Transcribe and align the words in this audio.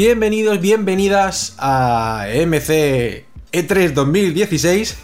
bienvenidos, 0.00 0.62
bienvenidas 0.62 1.54
a 1.58 2.24
MC 2.46 3.26
E3 3.52 3.92
2016. 3.92 4.98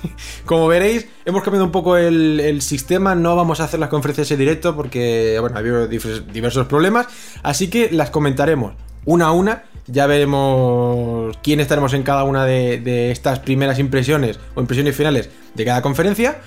Como 0.47 0.69
veréis, 0.69 1.07
hemos 1.27 1.43
cambiado 1.43 1.67
un 1.67 1.71
poco 1.71 1.99
el, 1.99 2.63
sistema, 2.63 3.15
no 3.15 3.37
vamos 3.37 3.61
a 3.61 3.65
hacer 3.65 3.79
las 3.79 3.91
conferencias 3.91 4.31
en 4.31 4.39
directo 4.39 4.75
porque, 4.75 5.37
bueno, 5.39 5.57
ha 5.57 5.59
habido 5.59 5.87
diversos 5.87 6.67
problemas, 6.67 7.09
así 7.43 7.69
que 7.69 7.91
las 7.91 8.09
comentaremos 8.09 8.73
una 9.05 9.27
a 9.27 9.33
una. 9.33 9.65
Ya 9.87 10.07
veremos 10.07 11.37
quién 11.43 11.61
estaremos 11.61 11.93
en 11.93 12.03
cada 12.03 12.25
una 12.25 12.47
de, 12.47 13.11
estas 13.11 13.41
primeras 13.41 13.79
impresiones 13.79 14.41
o 14.55 14.63
impresiones 14.63 14.97
finales 14.97 15.29
de 15.55 15.65
cada 15.67 15.83
conferencia. 15.83 16.39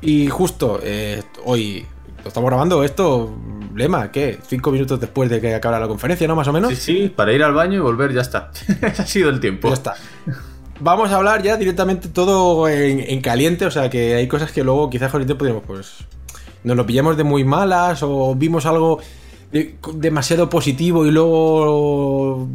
Y 0.00 0.28
justo 0.28 0.80
eh, 0.82 1.22
hoy 1.44 1.84
estamos 2.24 2.48
grabando 2.48 2.82
esto, 2.82 3.36
Lema, 3.74 4.10
¿qué? 4.10 4.38
Cinco 4.46 4.70
minutos 4.70 5.00
después 5.00 5.30
de 5.30 5.40
que 5.40 5.54
acabara 5.54 5.80
la 5.80 5.88
conferencia, 5.88 6.26
¿no? 6.26 6.36
Más 6.36 6.48
o 6.48 6.52
menos. 6.52 6.70
Sí, 6.70 6.76
sí, 6.76 7.08
para 7.08 7.32
ir 7.32 7.42
al 7.42 7.54
baño 7.54 7.78
y 7.78 7.80
volver 7.80 8.12
ya 8.12 8.20
está. 8.20 8.50
ha 8.82 9.06
sido 9.06 9.30
el 9.30 9.40
tiempo. 9.40 9.68
Ya 9.68 9.74
está. 9.74 9.94
Vamos 10.80 11.10
a 11.10 11.16
hablar 11.16 11.42
ya 11.42 11.56
directamente 11.56 12.08
todo 12.08 12.66
en, 12.66 13.20
caliente, 13.20 13.66
o 13.66 13.70
sea 13.70 13.90
que 13.90 14.14
hay 14.14 14.26
cosas 14.26 14.50
que 14.50 14.64
luego 14.64 14.88
quizás 14.88 15.10
con 15.10 15.20
el 15.20 15.26
tiempo 15.26 15.44
digamos, 15.44 15.64
pues 15.66 15.96
nos 16.64 16.74
lo 16.74 16.86
pillamos 16.86 17.18
de 17.18 17.24
muy 17.24 17.44
malas 17.44 18.02
o 18.02 18.34
vimos 18.34 18.64
algo 18.64 18.98
demasiado 19.94 20.48
positivo 20.48 21.04
y 21.04 21.10
luego 21.10 22.48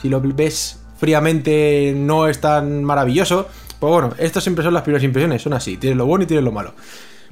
si 0.00 0.10
lo 0.10 0.20
ves 0.20 0.80
fríamente 0.98 1.94
no 1.96 2.28
es 2.28 2.42
tan 2.42 2.84
maravilloso. 2.84 3.48
Pues 3.80 3.90
bueno, 3.90 4.10
esto 4.18 4.40
siempre 4.42 4.62
son 4.62 4.74
las 4.74 4.82
primeras 4.82 5.02
impresiones, 5.02 5.40
son 5.40 5.54
así, 5.54 5.78
tienes 5.78 5.96
lo 5.96 6.04
bueno 6.04 6.24
y 6.24 6.26
tienes 6.26 6.44
lo 6.44 6.52
malo. 6.52 6.74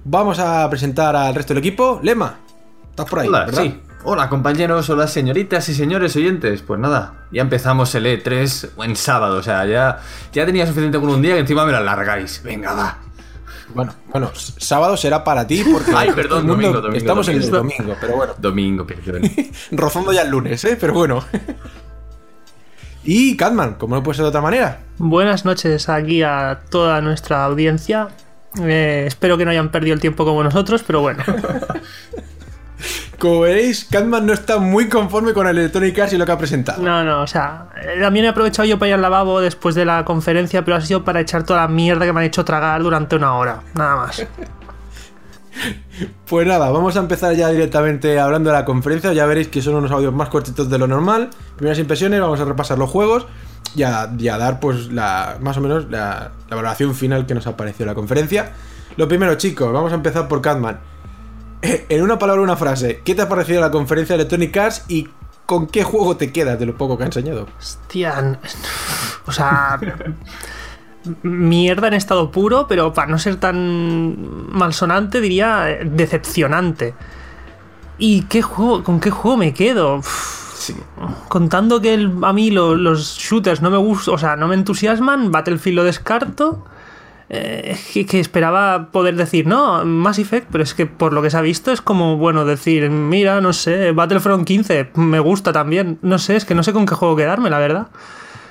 Vamos 0.05 0.39
a 0.39 0.69
presentar 0.71 1.15
al 1.15 1.35
resto 1.35 1.53
del 1.53 1.63
equipo. 1.63 2.01
Lema, 2.03 2.39
estás 3.01 3.11
por 3.11 3.19
ahí, 3.21 3.29
hola, 3.29 3.49
Sí. 3.53 3.81
Hola 4.03 4.31
compañeros, 4.31 4.89
hola 4.89 5.07
señoritas 5.07 5.69
y 5.69 5.75
señores 5.75 6.17
oyentes. 6.17 6.63
Pues 6.63 6.81
nada, 6.81 7.27
ya 7.31 7.43
empezamos 7.43 7.95
el 7.95 8.07
E3 8.07 8.71
en 8.85 8.97
sábado, 8.97 9.37
o 9.37 9.43
sea, 9.43 9.67
ya, 9.67 10.01
ya 10.33 10.47
tenía 10.47 10.67
suficiente 10.67 10.99
con 10.99 11.11
un 11.11 11.21
día 11.21 11.35
que 11.35 11.41
encima 11.41 11.67
me 11.67 11.73
lo 11.73 11.79
alargáis. 11.79 12.41
Venga, 12.43 12.73
va. 12.73 12.99
Bueno, 13.75 13.95
bueno, 14.11 14.31
sábado 14.35 14.97
será 14.97 15.23
para 15.23 15.47
ti 15.47 15.63
porque 15.71 15.93
Ay, 15.97 16.13
perdón, 16.13 16.47
domingo, 16.47 16.81
domingo, 16.81 16.97
estamos 16.97 17.29
en 17.29 17.37
el 17.37 17.51
domingo, 17.51 17.95
pero 18.01 18.17
bueno. 18.17 18.33
Domingo, 18.39 18.87
perdón. 18.87 19.23
Rozando 19.73 20.13
ya 20.13 20.23
el 20.23 20.31
lunes, 20.31 20.65
¿eh? 20.65 20.79
Pero 20.81 20.95
bueno. 20.95 21.23
y 23.05 23.37
Catman, 23.37 23.75
como 23.75 23.97
no 23.97 24.03
puede 24.03 24.17
ser 24.17 24.25
de 24.25 24.31
otra 24.31 24.41
manera. 24.41 24.81
Buenas 24.97 25.45
noches 25.45 25.91
aquí 25.91 26.23
a 26.23 26.61
toda 26.71 27.03
nuestra 27.03 27.45
audiencia. 27.45 28.09
Eh, 28.63 29.05
espero 29.07 29.37
que 29.37 29.45
no 29.45 29.51
hayan 29.51 29.71
perdido 29.71 29.93
el 29.95 30.01
tiempo 30.01 30.25
como 30.25 30.43
nosotros, 30.43 30.83
pero 30.85 31.03
bueno. 31.03 31.23
Como 33.21 33.41
veréis, 33.41 33.85
Catman 33.85 34.25
no 34.25 34.33
está 34.33 34.57
muy 34.57 34.89
conforme 34.89 35.35
con 35.35 35.47
el 35.47 35.59
Electronic 35.59 35.99
Arts 35.99 36.15
y 36.15 36.17
lo 36.17 36.25
que 36.25 36.33
ha 36.33 36.39
presentado. 36.39 36.83
No, 36.83 37.05
no, 37.05 37.21
o 37.21 37.27
sea, 37.27 37.67
eh, 37.77 38.01
también 38.01 38.25
he 38.25 38.29
aprovechado 38.29 38.67
yo 38.67 38.79
para 38.79 38.89
ir 38.89 38.95
al 38.95 39.03
lavabo 39.03 39.43
después 39.43 39.75
de 39.75 39.85
la 39.85 40.07
conferencia, 40.07 40.65
pero 40.65 40.79
ha 40.79 40.81
sido 40.81 41.05
para 41.05 41.21
echar 41.21 41.43
toda 41.43 41.61
la 41.61 41.69
mierda 41.69 42.07
que 42.07 42.15
me 42.15 42.21
han 42.21 42.27
hecho 42.27 42.47
tragar 42.47 42.83
durante 42.83 43.17
una 43.17 43.35
hora, 43.37 43.61
nada 43.75 43.97
más. 43.97 44.27
Pues 46.27 46.47
nada, 46.47 46.71
vamos 46.71 46.97
a 46.97 47.01
empezar 47.01 47.35
ya 47.35 47.49
directamente 47.49 48.19
hablando 48.19 48.49
de 48.49 48.57
la 48.57 48.65
conferencia. 48.65 49.13
Ya 49.13 49.27
veréis 49.27 49.49
que 49.49 49.61
son 49.61 49.75
unos 49.75 49.91
audios 49.91 50.15
más 50.15 50.31
cortitos 50.31 50.71
de 50.71 50.79
lo 50.79 50.87
normal. 50.87 51.29
Primeras 51.57 51.79
impresiones, 51.79 52.19
vamos 52.21 52.41
a 52.41 52.47
repasar 52.47 52.79
los 52.79 52.89
juegos 52.89 53.27
y 53.75 53.83
a, 53.83 54.07
dar 54.07 54.61
pues 54.61 54.91
la, 54.91 55.37
más 55.41 55.59
o 55.59 55.61
menos 55.61 55.91
la, 55.91 56.31
la 56.49 56.57
valoración 56.57 56.95
final 56.95 57.27
que 57.27 57.35
nos 57.35 57.47
ha 57.47 57.57
parecido 57.59 57.85
la 57.85 57.95
conferencia. 57.95 58.53
Lo 58.97 59.09
primero, 59.09 59.35
chicos, 59.35 59.71
vamos 59.71 59.93
a 59.93 59.97
empezar 59.97 60.29
por 60.29 60.41
Catman. 60.41 60.79
En 61.89 62.03
una 62.03 62.19
palabra, 62.19 62.43
una 62.43 62.57
frase, 62.57 63.01
¿qué 63.05 63.15
te 63.15 63.23
ha 63.23 63.29
parecido 63.29 63.61
la 63.61 63.71
conferencia 63.71 64.17
de 64.17 64.23
Electronic 64.23 64.57
Arts 64.57 64.85
y 64.89 65.09
con 65.47 65.67
qué 65.67 65.83
juego 65.83 66.17
te 66.17 66.33
quedas 66.33 66.59
de 66.59 66.67
lo 66.67 66.77
poco 66.77 66.97
que 66.97 67.05
ha 67.05 67.07
enseñado? 67.07 67.47
Hostia, 67.59 68.39
o 69.27 69.33
sea, 69.33 69.79
mierda 71.23 71.89
en 71.89 71.95
estado 71.95 72.31
puro, 72.31 72.67
pero 72.69 72.93
para 72.93 73.09
no 73.09 73.19
ser 73.19 73.37
tan 73.37 74.53
malsonante 74.53 75.21
diría 75.21 75.71
eh, 75.71 75.81
decepcionante. 75.85 76.95
¿Y 77.99 78.23
qué 78.23 78.43
juego, 78.43 78.83
con 78.83 79.01
qué 79.01 79.11
juego 79.11 79.37
me 79.37 79.53
quedo? 79.53 80.01
Contando 81.29 81.81
que 81.81 82.09
a 82.23 82.33
mí 82.33 82.51
los 82.51 83.19
shooters 83.19 83.61
no 83.61 83.71
me 83.71 83.77
gustan, 83.77 84.15
o 84.15 84.19
sea, 84.19 84.37
no 84.37 84.49
me 84.49 84.55
entusiasman, 84.55 85.31
Battlefield 85.31 85.77
lo 85.77 85.85
descarto. 85.85 86.65
Eh, 87.33 87.77
que, 88.11 88.19
esperaba 88.19 88.91
poder 88.91 89.15
decir, 89.15 89.47
no, 89.47 89.85
Mass 89.85 90.19
Effect, 90.19 90.49
pero 90.51 90.65
es 90.65 90.75
que 90.75 90.87
por 90.87 91.13
lo 91.13 91.23
que 91.23 91.31
se 91.31 91.37
ha 91.37 91.41
visto 91.41 91.71
es 91.71 91.81
como, 91.81 92.17
bueno, 92.17 92.45
decir, 92.45 92.91
mira, 92.91 93.41
no 93.41 93.53
sé, 93.53 93.93
Battlefront 93.93 94.45
15, 94.45 94.91
me 94.97 95.21
gusta 95.21 95.53
también. 95.53 95.99
No 96.03 96.19
sé, 96.19 96.35
es 96.35 96.45
que 96.45 96.57
no 96.57 96.65
sé 96.65 96.73
con 96.73 96.87
qué 96.87 96.97
juego 96.97 97.15
quedarme, 97.15 97.49
la 97.49 97.61
verdad. 97.61 97.87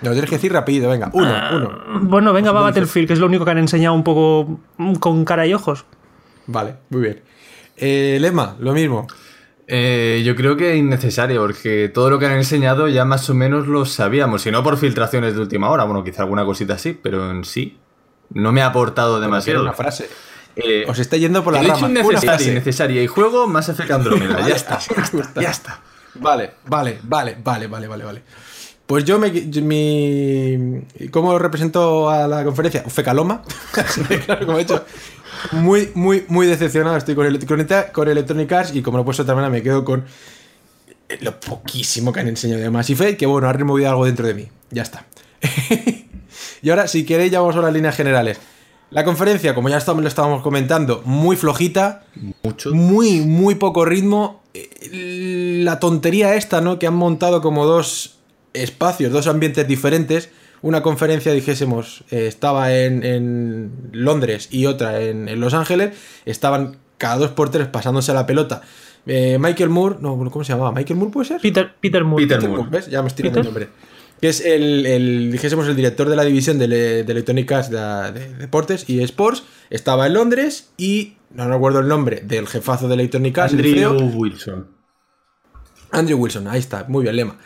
Lo 0.01 0.11
tienes 0.11 0.29
que 0.29 0.37
decir 0.37 0.53
rápido, 0.53 0.89
venga, 0.89 1.09
uno, 1.11 1.27
ah, 1.29 1.51
uno. 1.53 1.99
Bueno, 2.03 2.31
venga, 2.31 2.53
va 2.53 2.61
Battlefield, 2.61 3.07
que 3.07 3.13
es 3.13 3.19
lo 3.19 3.25
único 3.25 3.43
que 3.43 3.51
han 3.51 3.57
enseñado 3.57 3.93
un 3.93 4.05
poco 4.05 4.61
con 5.01 5.25
cara 5.25 5.45
y 5.45 5.53
ojos. 5.53 5.83
Vale, 6.47 6.75
muy 6.89 7.01
bien. 7.01 7.21
Eh, 7.75 8.17
Lema, 8.21 8.55
lo 8.59 8.71
mismo. 8.71 9.07
Eh, 9.67 10.23
yo 10.25 10.37
creo 10.37 10.55
que 10.55 10.71
es 10.71 10.77
innecesario, 10.77 11.41
porque 11.41 11.91
todo 11.93 12.09
lo 12.09 12.17
que 12.17 12.27
han 12.27 12.37
enseñado 12.37 12.87
ya 12.87 13.03
más 13.03 13.29
o 13.29 13.33
menos 13.33 13.67
lo 13.67 13.85
sabíamos, 13.85 14.43
si 14.43 14.51
no 14.51 14.63
por 14.63 14.77
filtraciones 14.77 15.35
de 15.35 15.41
última 15.41 15.69
hora, 15.69 15.83
bueno, 15.83 16.01
quizá 16.01 16.23
alguna 16.23 16.45
cosita 16.45 16.75
así, 16.75 16.97
pero 16.99 17.29
en 17.29 17.43
sí 17.43 17.77
no 18.31 18.51
me 18.51 18.61
ha 18.61 18.67
aportado 18.67 19.19
demasiado. 19.19 19.61
Una 19.61 19.73
frase. 19.73 20.09
Eh, 20.55 20.85
Os 20.87 20.99
está 20.99 21.17
yendo 21.17 21.43
por 21.43 21.53
la 21.53 21.61
rama. 21.61 21.89
Innecesaria, 21.89 22.47
innecesaria. 22.47 23.03
Y 23.03 23.07
juego 23.07 23.47
más 23.47 23.69
Effect 23.69 23.91
Andromeda. 23.91 24.47
ya, 24.47 24.55
está, 24.55 24.79
ya 25.39 25.49
está. 25.49 25.79
Vale, 26.15 26.51
vale, 26.65 26.99
vale, 27.03 27.37
vale, 27.41 27.67
vale, 27.67 27.87
vale, 27.87 28.03
vale. 28.03 28.23
Pues 28.85 29.05
yo 29.05 29.19
me. 29.19 29.29
Mi, 29.31 30.81
¿Cómo 31.11 31.37
represento 31.37 32.09
a 32.09 32.27
la 32.27 32.43
conferencia? 32.43 32.83
Fecaloma. 32.87 33.43
claro, 34.25 34.45
como 34.45 34.57
he 34.57 34.63
hecho. 34.63 34.83
Muy, 35.51 35.91
muy, 35.93 36.25
muy 36.27 36.47
decepcionado 36.47 36.97
estoy 36.97 37.15
con, 37.15 37.25
el, 37.25 37.39
con, 37.93 38.09
Electronic 38.09 38.51
Arts 38.51 38.75
y 38.75 38.81
como 38.81 38.97
lo 38.97 39.03
he 39.03 39.05
puesto 39.05 39.23
manera 39.23 39.49
me 39.49 39.61
quedo 39.61 39.85
con 39.85 40.03
lo 41.21 41.39
poquísimo 41.39 42.11
que 42.11 42.19
han 42.19 42.27
enseñado 42.27 42.61
de 42.61 42.69
Mass 42.69 42.89
Effect, 42.89 43.17
que 43.17 43.25
bueno, 43.25 43.47
ha 43.47 43.53
removido 43.53 43.89
algo 43.89 44.05
dentro 44.05 44.27
de 44.27 44.33
mí. 44.33 44.47
Ya 44.71 44.81
está. 44.81 45.05
Y 46.61 46.69
ahora, 46.69 46.87
si 46.87 47.05
queréis, 47.05 47.31
ya 47.31 47.39
vamos 47.39 47.55
a 47.55 47.61
las 47.61 47.73
líneas 47.73 47.95
generales. 47.95 48.39
La 48.91 49.03
conferencia, 49.03 49.53
como 49.53 49.69
ya 49.69 49.79
lo 49.85 50.07
estábamos 50.07 50.41
comentando, 50.41 51.03
muy 51.05 51.35
flojita. 51.35 52.03
Mucho. 52.43 52.73
Muy, 52.73 53.21
muy 53.21 53.55
poco 53.55 53.85
ritmo. 53.85 54.41
Eh, 54.53 55.61
la 55.63 55.79
tontería 55.79 56.35
esta, 56.35 56.59
¿no? 56.61 56.79
Que 56.79 56.87
han 56.87 56.95
montado 56.95 57.41
como 57.41 57.65
dos 57.65 58.17
espacios, 58.53 59.11
dos 59.11 59.27
ambientes 59.27 59.67
diferentes. 59.67 60.29
Una 60.61 60.81
conferencia, 60.81 61.31
dijésemos, 61.31 62.03
eh, 62.09 62.25
estaba 62.27 62.73
en, 62.75 63.71
Londres 63.91 64.49
y 64.51 64.65
otra 64.65 65.01
en, 65.01 65.39
Los 65.39 65.53
Ángeles. 65.53 65.95
Estaban 66.25 66.77
cada 66.97 67.17
dos 67.17 67.31
por 67.31 67.51
tres 67.51 67.67
pasándose 67.67 68.11
la 68.13 68.25
pelota. 68.25 68.63
Eh, 69.05 69.37
Michael 69.39 69.69
Moore, 69.69 69.97
no, 70.01 70.17
¿cómo 70.31 70.43
se 70.43 70.51
llamaba? 70.51 70.71
¿Michael 70.71 70.97
Moore 70.97 71.11
puede 71.11 71.27
ser? 71.27 71.41
Peter, 71.41 71.73
Peter 71.79 72.03
Moore. 72.03 72.27
Peter, 72.27 72.49
Moore. 72.49 72.69
¿ves? 72.69 72.89
Ya 72.89 73.01
me 73.03 73.07
estoy 73.07 73.27
el 73.27 73.43
nombre 73.43 73.69
que 74.21 74.29
es 74.29 74.41
el, 74.41 75.31
dijésemos, 75.31 75.67
el 75.67 75.75
director 75.75 76.09
de 76.09 76.15
la 76.15 76.23
división 76.23 76.57
de, 76.57 76.67
de 76.67 77.11
Electronic 77.11 77.51
Arts 77.51 77.69
de, 77.69 78.35
deportes 78.37 78.89
y 78.89 79.01
sports, 79.03 79.43
estaba 79.69 80.07
en 80.07 80.13
Londres 80.13 80.69
y 80.77 81.13
no 81.31 81.47
recuerdo 81.47 81.79
el 81.79 81.87
nombre 81.87 82.21
del 82.25 82.47
jefazo 82.47 82.87
de 82.87 82.95
Electronic 82.95 83.37
Arts. 83.37 83.53
Andrew 83.53 84.11
Wilson. 84.13 84.67
Andrew 85.91 86.17
Wilson, 86.17 86.47
ahí 86.47 86.59
está, 86.59 86.85
muy 86.87 87.03
bien, 87.03 87.15
lema. 87.15 87.37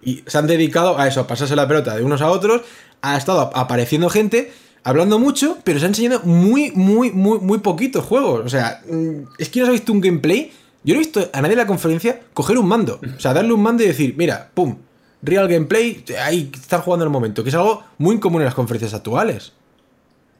Y 0.00 0.24
se 0.26 0.38
han 0.38 0.46
dedicado 0.46 0.98
a 0.98 1.06
eso, 1.06 1.20
a 1.20 1.26
pasarse 1.26 1.54
la 1.54 1.68
pelota 1.68 1.96
de 1.96 2.02
unos 2.02 2.20
a 2.22 2.30
otros. 2.30 2.62
Ha 3.02 3.16
estado 3.16 3.50
apareciendo 3.54 4.08
gente, 4.10 4.52
hablando 4.84 5.18
mucho, 5.18 5.58
pero 5.64 5.78
se 5.78 5.84
han 5.84 5.90
enseñado 5.90 6.20
muy, 6.24 6.72
muy, 6.72 7.12
muy, 7.12 7.38
muy 7.38 7.58
poquitos 7.58 8.04
juegos. 8.04 8.42
O 8.44 8.48
sea, 8.48 8.82
mm, 8.88 9.34
es 9.38 9.48
que 9.48 9.60
no 9.60 9.66
has 9.66 9.72
visto 9.72 9.92
un 9.92 10.00
gameplay. 10.00 10.52
Yo 10.82 10.94
no 10.94 11.00
he 11.00 11.04
visto 11.04 11.30
a 11.32 11.40
nadie 11.40 11.52
en 11.52 11.58
la 11.58 11.66
conferencia 11.66 12.20
coger 12.34 12.58
un 12.58 12.66
mando. 12.66 13.00
O 13.16 13.20
sea, 13.20 13.32
darle 13.32 13.52
un 13.52 13.62
mando 13.62 13.84
y 13.84 13.86
decir, 13.86 14.14
mira, 14.16 14.50
pum, 14.52 14.76
real 15.22 15.48
gameplay, 15.48 16.04
ahí 16.22 16.50
están 16.52 16.82
jugando 16.82 17.04
en 17.04 17.08
el 17.08 17.12
momento, 17.12 17.42
que 17.42 17.50
es 17.50 17.54
algo 17.54 17.84
muy 17.98 18.16
incomún 18.16 18.42
en 18.42 18.46
las 18.46 18.54
conferencias 18.54 18.92
actuales. 18.92 19.52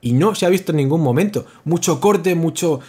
Y 0.00 0.12
no 0.12 0.34
se 0.34 0.44
ha 0.44 0.48
visto 0.48 0.72
en 0.72 0.76
ningún 0.78 1.00
momento. 1.00 1.46
Mucho 1.64 2.00
corte, 2.00 2.34
mucho... 2.34 2.80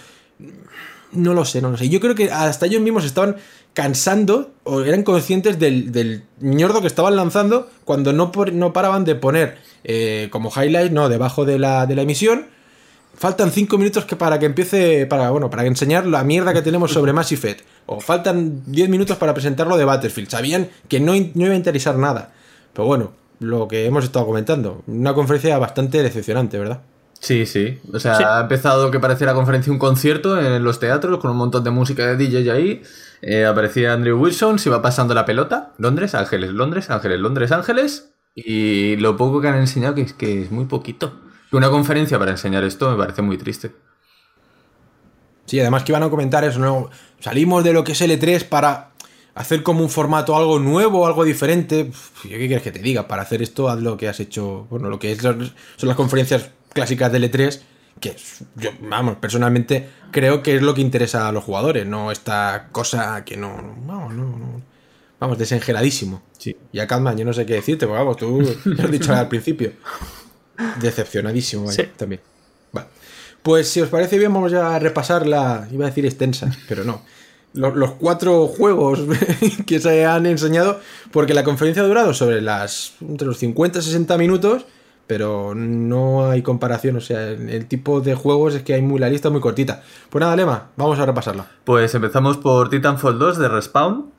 No 1.12 1.36
lo 1.36 1.46
sé, 1.46 1.62
no 1.62 1.70
lo 1.70 1.78
sé. 1.78 1.90
Yo 1.90 2.00
creo 2.00 2.16
que 2.16 2.32
hasta 2.32 2.66
ellos 2.66 2.82
mismos 2.82 3.06
estaban 3.06 3.36
cansando 3.74 4.52
o 4.64 4.82
eran 4.82 5.04
conscientes 5.04 5.60
del, 5.60 5.92
del 5.92 6.24
ñordo 6.40 6.82
que 6.82 6.88
estaban 6.88 7.16
lanzando 7.16 7.70
cuando 7.86 8.14
no, 8.14 8.32
no 8.52 8.74
paraban 8.74 9.06
de 9.06 9.14
poner 9.14 9.58
eh, 9.84 10.30
como 10.32 10.50
highlight, 10.50 10.92
no, 10.92 11.10
debajo 11.10 11.46
de 11.46 11.60
la, 11.60 11.86
de 11.86 11.96
la 11.96 12.02
emisión. 12.02 12.48
Faltan 13.16 13.52
5 13.52 13.78
minutos 13.78 14.06
que 14.06 14.16
para 14.16 14.40
que 14.40 14.46
empiece, 14.48 15.06
para, 15.06 15.30
bueno, 15.30 15.50
para 15.50 15.66
enseñar 15.66 16.06
la 16.08 16.24
mierda 16.24 16.54
que 16.54 16.62
tenemos 16.62 16.92
sobre 16.92 17.14
Mass 17.14 17.32
Effect 17.32 17.66
o 17.86 18.00
faltan 18.00 18.64
10 18.66 18.90
minutos 18.90 19.18
para 19.18 19.34
presentarlo 19.34 19.78
de 19.78 19.86
Battlefield. 19.86 20.30
Sabían 20.30 20.70
que 20.88 21.00
no, 21.00 21.14
no 21.14 21.46
iba 21.46 21.54
a 21.54 21.56
interesar 21.58 21.96
nada. 21.98 22.34
Pero 22.74 22.88
bueno, 22.88 23.12
lo 23.40 23.68
que 23.68 23.86
hemos 23.86 24.04
estado 24.04 24.26
comentando, 24.26 24.84
una 24.88 25.14
conferencia 25.14 25.58
bastante 25.58 26.02
decepcionante, 26.02 26.58
¿verdad? 26.58 26.82
Sí, 27.20 27.46
sí. 27.46 27.80
O 27.94 28.00
sea, 28.00 28.16
Sí. 28.16 28.24
ha 28.28 28.42
empezado 28.42 28.92
que 28.92 29.00
parecía 29.00 29.28
la 29.28 29.34
conferencia 29.34 29.72
un 29.72 29.80
concierto 29.80 30.40
en 30.42 30.62
los 30.64 30.80
teatros 30.80 31.20
con 31.20 31.32
un 31.32 31.38
montón 31.38 31.64
de 31.64 31.70
música 31.70 32.06
de 32.08 32.18
DJ 32.18 32.52
ahí. 32.52 32.82
Eh, 33.22 33.46
aparecía 33.46 33.94
Andrew 33.94 34.20
Wilson, 34.20 34.60
se 34.60 34.68
iba 34.70 34.82
pasando 34.82 35.14
la 35.14 35.24
pelota. 35.26 35.72
Londres, 35.78 36.16
Ángeles, 36.16 36.52
Londres, 36.52 36.90
Ángeles, 36.90 37.20
Londres, 37.20 37.52
Ángeles. 37.54 38.10
Y 38.36 38.96
lo 38.98 39.16
poco 39.16 39.40
que 39.40 39.48
han 39.48 39.56
enseñado 39.60 39.96
que 39.96 40.02
es 40.02 40.14
que 40.14 40.42
es 40.42 40.52
muy 40.52 40.66
poquito. 40.66 41.14
Una 41.54 41.70
conferencia 41.70 42.18
para 42.18 42.32
enseñar 42.32 42.64
esto 42.64 42.92
me 42.92 42.98
parece 42.98 43.22
muy 43.22 43.38
triste. 43.38 43.72
Sí, 45.46 45.60
además 45.60 45.84
que 45.84 45.92
iban 45.92 46.04
a 46.04 46.10
comentar 46.10 46.44
eso, 46.44 46.60
¿no? 46.60 46.90
Salimos 47.20 47.64
de 47.64 47.74
lo 47.74 47.84
que 47.84 47.92
es 47.92 48.02
L3 48.02 48.44
para 48.46 48.92
hacer 49.36 49.62
como 49.62 49.84
un 49.84 49.90
formato 49.90 50.36
algo 50.36 50.58
nuevo, 50.58 51.06
algo 51.06 51.24
diferente. 51.24 51.88
Uf, 51.90 52.26
¿Yo 52.26 52.38
qué 52.38 52.48
quieres 52.48 52.64
que 52.64 52.72
te 52.72 52.80
diga? 52.80 53.08
Para 53.08 53.22
hacer 53.22 53.42
esto, 53.42 53.70
haz 53.70 53.80
lo 53.80 53.98
que 53.98 54.08
has 54.08 54.20
hecho. 54.20 54.66
Bueno, 54.70 54.90
lo 54.90 54.98
que 54.98 55.12
es, 55.12 55.20
son 55.20 55.52
las 55.82 55.96
conferencias 55.96 56.50
clásicas 56.74 57.12
de 57.12 57.20
L3, 57.20 57.62
que 58.00 58.16
yo, 58.56 58.72
vamos, 58.82 59.18
personalmente 59.18 59.90
creo 60.12 60.42
que 60.42 60.56
es 60.56 60.62
lo 60.64 60.74
que 60.74 60.82
interesa 60.82 61.28
a 61.28 61.32
los 61.32 61.44
jugadores, 61.44 61.86
no 61.86 62.12
esta 62.12 62.70
cosa 62.72 63.24
que 63.24 63.38
no. 63.38 63.62
no, 63.62 63.76
vamos, 63.86 64.14
no, 64.14 64.24
no. 64.24 64.62
Vamos, 65.20 65.38
desengeladísimo. 65.38 66.24
Sí. 66.38 66.58
Y 66.72 66.80
a 66.80 66.88
Catman, 66.88 67.16
yo 67.16 67.24
no 67.24 67.32
sé 67.32 67.46
qué 67.46 67.54
decirte, 67.54 67.86
porque 67.86 68.00
vamos, 68.00 68.18
tú 68.18 68.42
lo 68.66 68.84
has 68.84 68.92
dicho 68.92 69.14
al 69.14 69.30
principio. 69.30 69.74
Decepcionadísimo, 70.80 71.66
vaya, 71.66 71.84
Sí. 71.84 71.90
también. 71.98 72.22
Vale. 72.72 72.88
Pues 73.42 73.68
si 73.70 73.82
os 73.82 73.90
parece 73.90 74.18
bien, 74.18 74.34
vamos 74.34 74.52
ya 74.52 74.76
a 74.76 74.80
repasar 74.80 75.26
la. 75.28 75.68
Iba 75.72 75.86
a 75.86 75.90
decir 75.90 76.06
extensa, 76.06 76.50
pero 76.68 76.84
no. 76.84 77.02
Los, 77.54 77.76
los 77.76 77.92
cuatro 77.92 78.48
juegos 78.48 79.02
que 79.68 79.80
se 79.80 80.06
han 80.06 80.26
enseñado, 80.26 80.80
porque 81.12 81.34
la 81.36 81.44
conferencia 81.44 81.84
ha 81.84 81.88
durado 81.88 82.14
sobre 82.14 82.42
las. 82.42 82.94
entre 83.02 83.28
los 83.28 83.38
50 83.38 83.80
y 83.80 83.82
60 83.82 84.18
minutos, 84.18 84.66
pero 85.06 85.54
no 85.54 86.30
hay 86.32 86.42
comparación. 86.42 86.96
O 86.96 87.02
sea, 87.02 87.28
el, 87.30 87.50
el 87.50 87.68
tipo 87.68 88.02
de 88.02 88.16
juegos 88.16 88.56
es 88.56 88.64
que 88.64 88.74
hay 88.74 88.82
muy 88.82 89.00
la 89.00 89.10
lista 89.10 89.30
muy 89.30 89.42
cortita. 89.42 89.84
Pues 90.10 90.22
nada, 90.22 90.36
Lema, 90.36 90.70
vamos 90.78 90.98
a 91.00 91.06
repasarla. 91.06 91.46
Pues 91.64 91.94
empezamos 91.94 92.38
por 92.38 92.70
Titanfall 92.70 93.20
2 93.20 93.38
de 93.38 93.48
Respawn. 93.50 94.12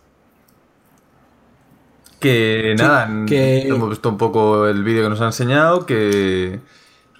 Que 2.24 2.74
Sí, 2.76 2.82
nada, 2.82 3.10
que- 3.26 3.68
hemos 3.68 3.90
visto 3.90 4.08
un 4.08 4.16
poco 4.18 4.66
el 4.66 4.82
vídeo 4.82 5.02
que 5.04 5.10
nos 5.10 5.20
ha 5.20 5.26
enseñado. 5.26 5.86
Que. 5.86 6.58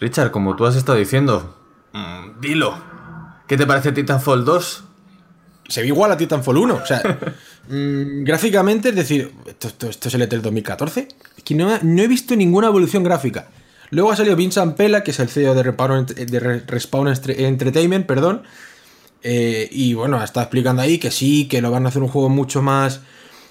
Richard, 0.01 0.31
como 0.31 0.57
tú 0.57 0.67
has 0.67 0.77
estado 0.77 0.99
diciendo, 0.99 1.55
mm, 1.93 2.41
dilo. 2.41 2.75
¿Qué 3.47 3.57
te 3.57 3.67
parece 3.67 3.93
Titanfall 3.93 4.45
2? 4.45 4.85
se 5.67 5.81
ve 5.81 5.87
igual 5.87 6.13
a 6.13 6.17
Titanfall 6.19 6.59
1. 6.59 6.75
O 6.75 6.87
sea, 6.87 7.01
mm, 7.69 8.25
gráficamente, 8.25 8.91
es 8.91 8.97
decir, 8.97 9.33
esto, 9.47 9.69
esto- 9.69 9.89
esto 9.89 10.09
es 10.09 10.15
el 10.15 10.23
E3 10.23 10.43
2014. 10.43 11.09
Es 11.39 11.43
que 11.45 11.55
no, 11.55 11.71
no 11.83 12.03
he 12.03 12.07
visto 12.09 12.37
ninguna 12.37 12.67
evolución 12.67 13.03
gráfica. 13.03 13.49
Luego 13.91 14.11
ha 14.13 14.17
salido 14.17 14.37
Vincent 14.37 14.77
Pela, 14.77 15.03
que 15.05 15.13
es 15.13 15.21
el 15.21 15.29
CEO 15.29 15.55
de 15.55 15.63
Respawn, 15.63 16.07
de 16.07 17.47
Entertainment, 17.47 18.07
perdón. 18.07 18.43
Eh, 19.23 19.69
y 19.71 19.95
bueno, 19.95 20.23
está 20.23 20.43
explicando 20.43 20.83
ahí 20.83 20.99
que 20.99 21.11
sí, 21.11 21.47
que 21.49 21.63
lo 21.63 21.71
van 21.71 21.87
a 21.87 21.89
hacer 21.89 22.03
un 22.03 22.09
juego 22.09 22.29
mucho 22.29 22.61
más, 22.61 23.01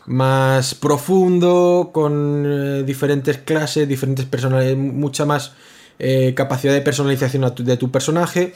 más 0.06 0.76
profundo, 0.76 1.92
con 1.94 2.44
eh, 2.46 2.84
diferentes 2.84 3.38
clases, 3.38 3.88
diferentes 3.88 4.26
personalidades, 4.26 4.78
mucha 4.78 5.26
más 5.26 5.54
eh, 6.00 6.34
capacidad 6.36 6.74
de 6.74 6.82
personalización 6.82 7.54
de 7.56 7.78
tu 7.78 7.92
personaje. 7.92 8.54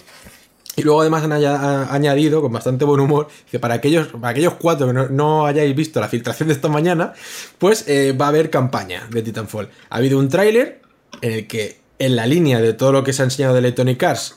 Y 0.75 0.83
luego 0.83 1.01
además 1.01 1.23
han 1.23 1.31
aña- 1.31 1.55
ha 1.55 1.93
añadido, 1.93 2.41
con 2.41 2.51
bastante 2.51 2.85
buen 2.85 2.99
humor, 2.99 3.27
que 3.49 3.57
para 3.57 3.73
aquellos, 3.73 4.07
para 4.09 4.29
aquellos 4.29 4.53
cuatro 4.55 4.85
que 4.85 4.93
no, 4.93 5.09
no 5.09 5.47
hayáis 5.47 5.75
visto 5.75 5.99
la 5.99 6.07
filtración 6.07 6.49
de 6.49 6.53
esta 6.53 6.67
mañana, 6.67 7.13
pues 7.57 7.87
eh, 7.87 8.11
va 8.13 8.25
a 8.25 8.29
haber 8.29 8.51
campaña 8.51 9.07
de 9.09 9.23
Titanfall. 9.23 9.69
Ha 9.89 9.97
habido 9.97 10.19
un 10.19 10.29
tráiler 10.29 10.81
en 11.21 11.31
el 11.31 11.47
que, 11.47 11.79
en 11.97 12.15
la 12.15 12.27
línea 12.27 12.59
de 12.61 12.73
todo 12.73 12.91
lo 12.91 13.03
que 13.03 13.11
se 13.11 13.23
ha 13.23 13.25
enseñado 13.25 13.53
de 13.55 13.59
Electronic 13.59 14.03
Arts, 14.03 14.35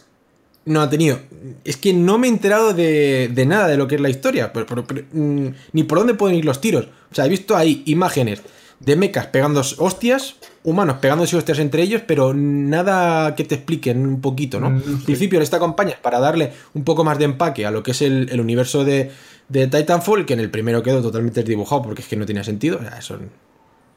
no 0.67 0.81
ha 0.83 0.91
tenido... 0.91 1.19
Es 1.65 1.77
que 1.77 1.93
no 1.93 2.19
me 2.19 2.27
he 2.27 2.31
enterado 2.31 2.73
de, 2.75 3.29
de 3.33 3.47
nada 3.47 3.67
de 3.69 3.77
lo 3.77 3.89
que 3.89 3.95
es 3.97 4.01
la 4.01 4.11
historia, 4.11 4.53
pero- 4.53 4.67
pero- 4.67 4.85
pero, 4.87 5.05
mm, 5.12 5.47
ni 5.73 5.83
por 5.85 5.99
dónde 5.99 6.15
pueden 6.15 6.37
ir 6.37 6.45
los 6.45 6.61
tiros. 6.61 6.87
O 7.11 7.15
sea, 7.15 7.27
he 7.27 7.29
visto 7.29 7.57
ahí 7.57 7.83
imágenes 7.87 8.43
de 8.79 8.97
mechas 8.97 9.27
pegando 9.27 9.61
hostias, 9.79 10.37
humanos 10.65 10.97
pegándose 11.01 11.37
hostias 11.37 11.59
entre 11.59 11.83
ellos, 11.83 12.03
pero 12.07 12.33
nada 12.35 13.35
que 13.35 13.45
te 13.45 13.55
expliquen 13.57 14.07
un 14.07 14.21
poquito, 14.21 14.59
¿no? 14.61 14.71
Mm, 14.71 14.83
En 14.87 15.03
principio, 15.05 15.41
esta 15.41 15.59
campaña 15.59 15.91
es 15.91 15.99
para 15.99 16.19
darle 16.19 16.53
un 16.75 16.85
poco 16.85 17.05
más 17.05 17.19
de 17.19 17.25
empaque 17.27 17.67
a 17.67 17.71
lo 17.71 17.83
que 17.83 17.91
es 17.91 18.01
el, 18.03 18.29
el 18.31 18.41
universo 18.41 18.85
de, 18.85 19.11
de 19.49 19.67
Titanfall, 19.67 20.25
que 20.25 20.33
en 20.35 20.41
el 20.41 20.51
primero 20.51 20.83
quedó 20.83 21.03
totalmente 21.03 21.41
desdibujado 21.41 21.83
porque 21.83 22.03
es 22.03 22.09
que 22.09 22.17
no 22.17 22.25
tenía 22.27 22.45
sentido. 22.45 22.79
O 22.79 22.81
sea, 22.83 23.01
son 23.03 23.31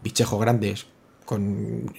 bichejos 0.04 0.40
grandes 0.40 0.86
con... 1.26 1.94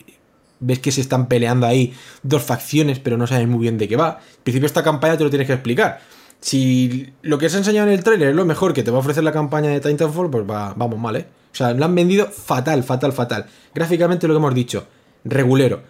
Ves 0.61 0.79
que 0.79 0.93
se 0.93 1.01
están 1.01 1.29
peleando 1.29 1.67
ahí 1.67 1.95
dos 2.23 2.43
facciones, 2.43 2.99
pero 2.99 3.17
no 3.17 3.27
sabes 3.27 3.49
muy 3.49 3.61
bien 3.61 3.79
de 3.79 3.89
qué 3.89 3.97
va. 3.97 4.21
En 4.37 4.43
principio, 4.43 4.67
esta 4.67 4.83
campaña 4.83 5.17
te 5.17 5.25
lo 5.25 5.31
tienes 5.31 5.47
que 5.47 5.55
explicar. 5.55 6.01
Si 6.41 7.13
lo 7.23 7.39
que 7.39 7.49
se 7.49 7.57
ha 7.57 7.59
enseñado 7.59 7.89
en 7.89 7.95
el 7.95 8.05
tráiler 8.05 8.29
es 8.29 8.37
lo 8.37 8.45
mejor 8.45 8.75
que 8.75 8.83
te 8.83 8.91
va 8.91 8.99
a 8.99 9.01
ofrecer 9.01 9.25
la 9.25 9.33
campaña 9.33 9.71
de 9.71 9.81
Titanfall, 9.81 10.31
pues 10.31 10.45
va, 10.49 10.75
vamos 10.75 10.99
mal, 10.99 11.17
¿eh? 11.17 11.27
O 11.53 11.57
sea, 11.57 11.73
lo 11.73 11.85
han 11.85 11.95
vendido 11.95 12.27
fatal, 12.27 12.83
fatal, 12.83 13.13
fatal. 13.13 13.47
Gráficamente 13.75 14.27
lo 14.27 14.35
que 14.35 14.39
hemos 14.39 14.55
dicho, 14.55 14.87
regulero. 15.25 15.83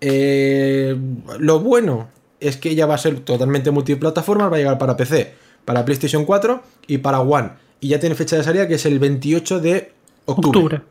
Eh, 0.00 0.96
lo 1.38 1.60
bueno 1.60 2.08
es 2.40 2.56
que 2.56 2.74
ya 2.74 2.86
va 2.86 2.94
a 2.94 2.98
ser 2.98 3.20
totalmente 3.20 3.70
multiplataforma, 3.70 4.48
va 4.48 4.56
a 4.56 4.60
llegar 4.60 4.78
para 4.78 4.96
PC, 4.96 5.34
para 5.64 5.84
PlayStation 5.84 6.24
4 6.24 6.62
y 6.86 6.98
para 6.98 7.20
One. 7.20 7.50
Y 7.80 7.88
ya 7.88 8.00
tiene 8.00 8.14
fecha 8.14 8.36
de 8.36 8.44
salida 8.44 8.68
que 8.68 8.74
es 8.74 8.86
el 8.86 8.98
28 8.98 9.60
de. 9.60 9.92
Octubre. 10.24 10.82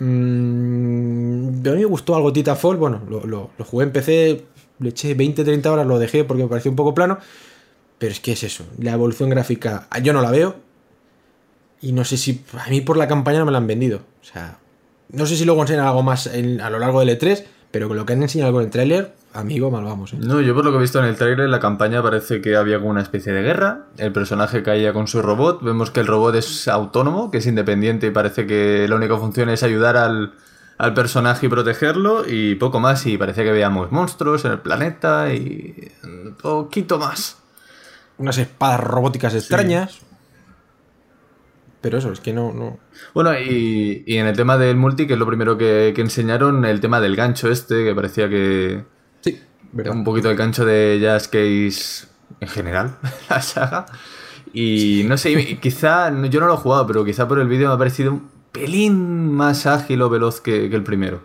Mm, 0.00 1.66
a 1.66 1.70
mí 1.72 1.78
me 1.78 1.84
gustó 1.84 2.14
algo 2.16 2.32
Titanfall, 2.32 2.76
bueno, 2.76 3.02
lo, 3.08 3.26
lo- 3.26 3.50
jugué 3.64 3.84
en 3.86 3.92
PC, 3.92 4.44
le 4.80 4.88
eché 4.90 5.16
20-30 5.16 5.66
horas, 5.66 5.86
lo 5.86 5.98
dejé 5.98 6.24
porque 6.24 6.42
me 6.42 6.48
pareció 6.48 6.70
un 6.70 6.76
poco 6.76 6.94
plano, 6.94 7.18
pero 7.98 8.12
es 8.12 8.20
que 8.20 8.32
es 8.32 8.42
eso, 8.44 8.64
la 8.78 8.92
evolución 8.92 9.30
gráfica 9.30 9.88
yo 10.02 10.12
no 10.12 10.22
la 10.22 10.30
veo 10.30 10.54
y 11.80 11.92
no 11.92 12.04
sé 12.04 12.16
si 12.16 12.42
a 12.64 12.68
mí 12.70 12.80
por 12.80 12.96
la 12.96 13.08
campaña 13.08 13.40
no 13.40 13.46
me 13.46 13.52
la 13.52 13.58
han 13.58 13.66
vendido, 13.66 13.98
o 14.20 14.24
sea, 14.24 14.58
no 15.10 15.26
sé 15.26 15.36
si 15.36 15.44
luego 15.44 15.62
enseñan 15.62 15.86
algo 15.86 16.02
más 16.02 16.26
a 16.28 16.70
lo 16.70 16.78
largo 16.78 17.00
del 17.00 17.18
E3, 17.18 17.44
pero 17.70 17.88
con 17.88 17.96
lo 17.96 18.06
que 18.06 18.12
han 18.14 18.22
enseñado 18.22 18.52
con 18.52 18.64
el 18.64 18.70
tráiler, 18.70 19.14
amigo, 19.32 19.70
mal 19.70 19.84
vamos. 19.84 20.12
¿eh? 20.12 20.18
No, 20.20 20.40
yo 20.40 20.54
por 20.54 20.64
lo 20.64 20.70
que 20.70 20.78
he 20.78 20.80
visto 20.80 20.98
en 20.98 21.04
el 21.04 21.16
trailer, 21.16 21.48
la 21.48 21.60
campaña 21.60 22.02
parece 22.02 22.40
que 22.40 22.56
había 22.56 22.78
como 22.78 22.90
una 22.90 23.02
especie 23.02 23.32
de 23.32 23.42
guerra. 23.42 23.86
El 23.96 24.12
personaje 24.12 24.62
caía 24.62 24.92
con 24.92 25.06
su 25.06 25.22
robot. 25.22 25.62
Vemos 25.62 25.90
que 25.90 26.00
el 26.00 26.06
robot 26.06 26.34
es 26.34 26.68
autónomo, 26.68 27.30
que 27.30 27.38
es 27.38 27.46
independiente 27.46 28.06
y 28.06 28.10
parece 28.10 28.46
que 28.46 28.86
la 28.88 28.96
única 28.96 29.16
función 29.16 29.48
es 29.48 29.62
ayudar 29.62 29.96
al, 29.96 30.34
al 30.78 30.94
personaje 30.94 31.46
y 31.46 31.48
protegerlo. 31.48 32.24
Y 32.26 32.56
poco 32.56 32.80
más. 32.80 33.06
Y 33.06 33.18
parecía 33.18 33.44
que 33.44 33.52
veíamos 33.52 33.92
monstruos 33.92 34.44
en 34.44 34.52
el 34.52 34.58
planeta 34.60 35.32
y 35.32 35.92
un 36.04 36.34
poquito 36.40 36.98
más. 36.98 37.38
Unas 38.18 38.38
espadas 38.38 38.80
robóticas 38.80 39.34
extrañas. 39.34 40.00
Pero 41.80 41.98
eso, 41.98 42.10
es 42.10 42.18
que 42.18 42.32
no, 42.32 42.52
no. 42.52 42.78
Bueno, 43.14 43.38
y, 43.38 44.02
y 44.04 44.16
en 44.16 44.26
el 44.26 44.36
tema 44.36 44.58
del 44.58 44.74
multi, 44.76 45.06
que 45.06 45.12
es 45.12 45.18
lo 45.18 45.26
primero 45.26 45.56
que, 45.56 45.92
que 45.94 46.00
enseñaron, 46.00 46.64
el 46.64 46.80
tema 46.80 47.00
del 47.00 47.14
gancho 47.14 47.50
este, 47.50 47.84
que 47.84 47.94
parecía 47.94 48.28
que... 48.28 48.84
Un 49.72 50.04
poquito 50.04 50.30
el 50.30 50.36
gancho 50.36 50.64
de 50.64 50.98
Jazz 51.00 51.28
Case 51.28 52.06
en 52.40 52.48
general, 52.48 52.96
la 53.30 53.42
saga. 53.42 53.86
Y 54.52 55.02
no 55.06 55.18
sé, 55.18 55.58
quizá, 55.60 56.08
yo 56.28 56.40
no 56.40 56.46
lo 56.46 56.54
he 56.54 56.58
jugado, 56.58 56.86
pero 56.86 57.04
quizá 57.04 57.28
por 57.28 57.38
el 57.38 57.48
vídeo 57.48 57.68
me 57.68 57.74
ha 57.74 57.78
parecido 57.78 58.12
un 58.12 58.28
pelín 58.50 59.30
más 59.32 59.66
ágil 59.66 60.00
o 60.02 60.08
veloz 60.08 60.40
que, 60.40 60.70
que 60.70 60.76
el 60.76 60.82
primero. 60.82 61.20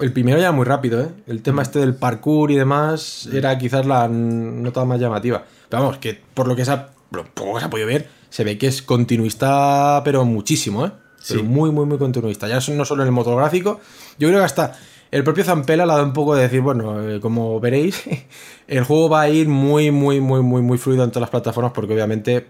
El 0.00 0.12
primero 0.12 0.38
ya 0.40 0.52
muy 0.52 0.64
rápido, 0.64 1.00
¿eh? 1.00 1.08
El 1.26 1.42
tema 1.42 1.62
este 1.62 1.80
del 1.80 1.94
parkour 1.94 2.50
y 2.50 2.56
demás 2.56 3.28
era 3.32 3.56
quizás 3.58 3.84
la 3.86 4.06
nota 4.08 4.84
más 4.84 5.00
llamativa. 5.00 5.44
Pero 5.68 5.82
vamos, 5.82 5.98
que 5.98 6.20
por 6.34 6.46
lo 6.46 6.54
que 6.54 6.64
se 6.64 6.70
ha, 6.72 6.88
poco 7.34 7.54
que 7.54 7.60
se 7.60 7.66
ha 7.66 7.70
podido 7.70 7.88
ver, 7.88 8.08
se 8.30 8.44
ve 8.44 8.58
que 8.58 8.68
es 8.68 8.82
continuista, 8.82 10.02
pero 10.04 10.24
muchísimo, 10.24 10.86
¿eh? 10.86 10.92
Pero 11.26 11.40
Sí. 11.40 11.46
muy, 11.46 11.70
muy, 11.72 11.84
muy 11.84 11.98
continuista. 11.98 12.46
Ya 12.46 12.60
no 12.74 12.84
solo 12.84 13.02
en 13.02 13.08
el 13.08 13.12
motor 13.12 13.36
gráfico. 13.36 13.80
Yo 14.18 14.28
creo 14.28 14.38
que 14.40 14.44
hasta 14.44 14.78
el 15.10 15.24
propio 15.24 15.44
Zampella 15.44 15.86
le 15.86 15.92
ha 15.92 15.96
dado 15.96 16.06
un 16.06 16.12
poco 16.12 16.34
de 16.34 16.42
decir, 16.42 16.60
bueno, 16.60 17.08
eh, 17.08 17.20
como 17.20 17.58
veréis, 17.60 18.02
el 18.68 18.84
juego 18.84 19.08
va 19.08 19.22
a 19.22 19.28
ir 19.28 19.48
muy, 19.48 19.90
muy, 19.90 20.20
muy, 20.20 20.42
muy, 20.42 20.62
muy 20.62 20.78
fluido 20.78 21.04
en 21.04 21.10
todas 21.10 21.22
las 21.22 21.30
plataformas 21.30 21.72
porque 21.72 21.94
obviamente 21.94 22.46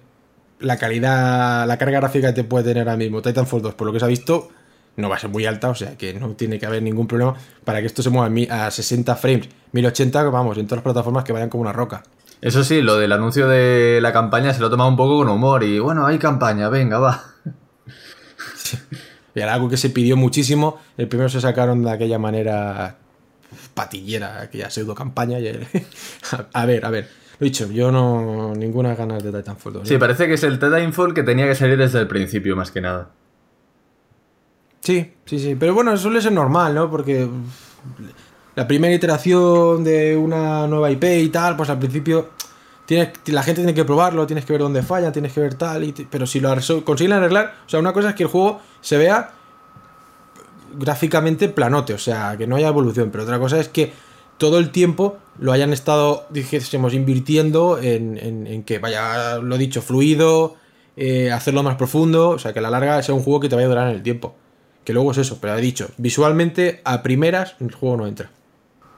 la 0.61 0.77
calidad, 0.77 1.67
la 1.67 1.79
carga 1.79 2.01
gráfica 2.01 2.29
que 2.29 2.43
te 2.43 2.45
puede 2.45 2.65
tener 2.65 2.89
ahora 2.89 2.97
mismo 2.97 3.23
Titanfall 3.23 3.63
2, 3.63 3.75
por 3.75 3.87
lo 3.87 3.93
que 3.93 4.01
se 4.01 4.05
ha 4.05 4.09
visto, 4.09 4.49
no 4.97 5.09
va 5.09 5.15
a 5.15 5.19
ser 5.21 5.31
muy 5.31 5.47
alta, 5.47 5.69
o 5.69 5.75
sea 5.77 5.97
que 5.97 6.15
no 6.15 6.31
tiene 6.31 6.59
que 6.59 6.67
haber 6.67 6.83
ningún 6.83 7.07
problema 7.07 7.35
para 7.65 7.81
que 7.81 7.87
esto 7.87 8.03
se 8.03 8.11
mueva 8.11 8.27
a 8.27 8.31
mi- 8.31 8.49
a 8.51 8.69
60 8.71 9.15
frames, 9.15 9.49
1080, 9.71 10.25
vamos, 10.25 10.59
en 10.59 10.67
todas 10.67 10.79
las 10.79 10.83
plataformas 10.85 11.23
que 11.23 11.33
vayan 11.33 11.49
como 11.49 11.61
una 11.63 11.73
roca. 11.73 12.03
Eso 12.41 12.65
sí, 12.65 12.83
lo 12.83 12.97
del 12.99 13.13
anuncio 13.13 13.49
de 13.49 14.01
la 14.03 14.13
campaña 14.13 14.53
se 14.53 14.61
lo 14.61 14.67
ha 14.67 14.71
tomado 14.71 14.91
un 14.91 14.97
poco 14.97 15.19
con 15.19 15.29
humor 15.29 15.63
y 15.63 15.79
bueno, 15.79 16.05
hay 16.07 16.19
campaña, 16.19 16.69
venga, 16.69 16.99
va. 16.99 17.23
Y 19.39 19.41
era 19.41 19.55
algo 19.55 19.69
que 19.69 19.77
se 19.77 19.91
pidió 19.91 20.17
muchísimo, 20.17 20.79
el 20.97 21.07
primero 21.07 21.29
se 21.29 21.41
sacaron 21.41 21.85
de 21.85 21.93
aquella 21.93 22.19
manera 22.19 22.97
patillera, 23.73 24.43
aquella 24.43 24.69
pseudo 24.69 24.97
campaña. 24.97 25.39
Y, 25.39 25.49
a, 25.49 25.55
a 26.53 26.67
ver, 26.67 26.85
a 26.85 26.91
ver, 26.91 27.09
lo 27.39 27.45
dicho, 27.45 27.71
yo 27.71 27.93
no, 27.93 28.53
ninguna 28.57 28.97
ganas 28.97 29.23
de 29.23 29.31
Titanfall 29.31 29.75
2. 29.75 29.83
¿eh? 29.83 29.89
Sí, 29.91 29.99
parece 29.99 30.27
que 30.27 30.35
es 30.35 30.43
el 30.43 30.59
Titanfall 30.59 31.15
que 31.15 31.23
tenía 31.23 31.47
que 31.47 31.55
salir 31.55 31.79
desde 31.79 32.01
el 32.01 32.09
principio, 32.09 32.57
más 32.57 32.73
que 32.73 32.81
nada. 32.81 33.11
Sí, 34.81 35.13
sí, 35.25 35.39
sí. 35.39 35.55
Pero 35.55 35.73
bueno, 35.73 35.97
suele 35.97 36.21
ser 36.21 36.33
normal, 36.33 36.75
¿no? 36.75 36.91
Porque 36.91 37.29
la 38.57 38.67
primera 38.67 38.93
iteración 38.93 39.85
de 39.85 40.17
una 40.17 40.67
nueva 40.67 40.91
IP 40.91 41.05
y 41.05 41.29
tal, 41.29 41.57
pues 41.57 41.71
al 41.71 41.79
principio 41.79 42.31
la 42.89 43.43
gente 43.43 43.61
tiene 43.61 43.75
que 43.75 43.85
probarlo, 43.85 44.27
tienes 44.27 44.45
que 44.45 44.53
ver 44.53 44.63
dónde 44.63 44.83
falla, 44.83 45.13
tienes 45.13 45.33
que 45.33 45.41
ver 45.41 45.55
tal, 45.55 45.85
y 45.85 45.93
pero 45.93 46.27
si 46.27 46.41
lo 46.41 46.51
consiguen 46.85 47.13
arreglar, 47.13 47.55
o 47.67 47.69
sea, 47.69 47.81
una 47.81 47.93
cosa 47.93 48.11
es 48.11 48.15
que 48.15 48.23
el 48.23 48.29
juego 48.29 48.61
se 48.81 48.97
vea 48.97 49.33
gráficamente 50.75 51.49
planote, 51.49 51.93
o 51.93 51.99
sea, 51.99 52.37
que 52.39 52.47
no 52.47 52.57
haya 52.57 52.69
evolución, 52.69 53.11
pero 53.11 53.25
otra 53.25 53.39
cosa 53.39 53.61
es 53.61 53.69
que 53.69 53.93
todo 54.39 54.59
el 54.59 54.71
tiempo 54.71 55.19
lo 55.39 55.53
hayan 55.53 55.73
estado, 55.73 56.27
dijésemos, 56.31 56.95
invirtiendo 56.95 57.79
en, 57.81 58.63
que 58.65 58.79
vaya, 58.79 59.39
lo 59.39 59.59
dicho, 59.59 59.83
fluido, 59.83 60.57
eh, 60.97 61.31
hacerlo 61.31 61.63
más 61.63 61.77
profundo, 61.77 62.31
o 62.31 62.39
sea, 62.39 62.53
que 62.53 62.61
a 62.61 62.63
la 62.63 62.71
larga 62.71 63.03
sea 63.03 63.15
un 63.15 63.23
juego 63.23 63.41
que 63.41 63.49
te 63.49 63.55
vaya 63.55 63.67
a 63.67 63.71
durar 63.71 63.89
en 63.89 63.97
el 63.97 64.03
tiempo. 64.03 64.35
Que 64.85 64.93
luego 64.95 65.11
es 65.11 65.19
eso, 65.19 65.39
pero 65.41 65.59
he 65.59 65.61
dicho, 65.61 65.91
visualmente 65.99 66.81
a 66.85 67.03
primeras 67.03 67.57
el 67.61 67.73
juego 67.75 67.99
no 67.99 68.07
entra. 68.07 68.31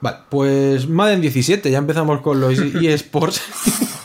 Vale, 0.00 0.18
pues 0.28 0.88
Madden 0.88 1.20
17, 1.20 1.70
ya 1.70 1.78
empezamos 1.78 2.20
con 2.20 2.40
los 2.40 2.58
eSports. 2.82 3.42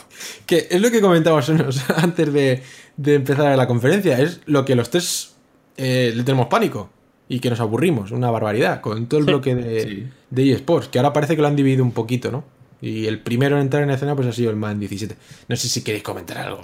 que 0.46 0.68
es 0.70 0.80
lo 0.80 0.90
que 0.90 1.00
comentamos 1.00 1.50
antes 1.96 2.32
de, 2.32 2.62
empezar 3.04 3.56
la 3.56 3.66
conferencia, 3.66 4.18
es 4.18 4.40
lo 4.46 4.64
que 4.64 4.76
los 4.76 4.90
tres 4.90 5.34
eh, 5.76 6.12
le 6.14 6.22
tenemos 6.22 6.46
pánico 6.46 6.90
y 7.28 7.40
que 7.40 7.50
nos 7.50 7.60
aburrimos, 7.60 8.12
una 8.12 8.30
barbaridad, 8.30 8.80
con 8.80 9.06
todo 9.06 9.18
el 9.18 9.26
bloque 9.26 9.56
de, 9.56 10.08
de 10.30 10.52
eSports, 10.52 10.88
que 10.88 10.98
ahora 10.98 11.12
parece 11.12 11.34
que 11.34 11.42
lo 11.42 11.48
han 11.48 11.56
dividido 11.56 11.82
un 11.82 11.90
poquito, 11.90 12.30
¿no? 12.30 12.44
Y 12.80 13.06
el 13.06 13.20
primero 13.20 13.56
en 13.56 13.62
entrar 13.62 13.82
en 13.82 13.90
escena 13.90 14.14
pues 14.14 14.28
ha 14.28 14.32
sido 14.32 14.50
el 14.50 14.56
Man 14.56 14.78
17. 14.78 15.16
No 15.48 15.56
sé 15.56 15.68
si 15.68 15.82
queréis 15.82 16.04
comentar 16.04 16.38
algo. 16.38 16.62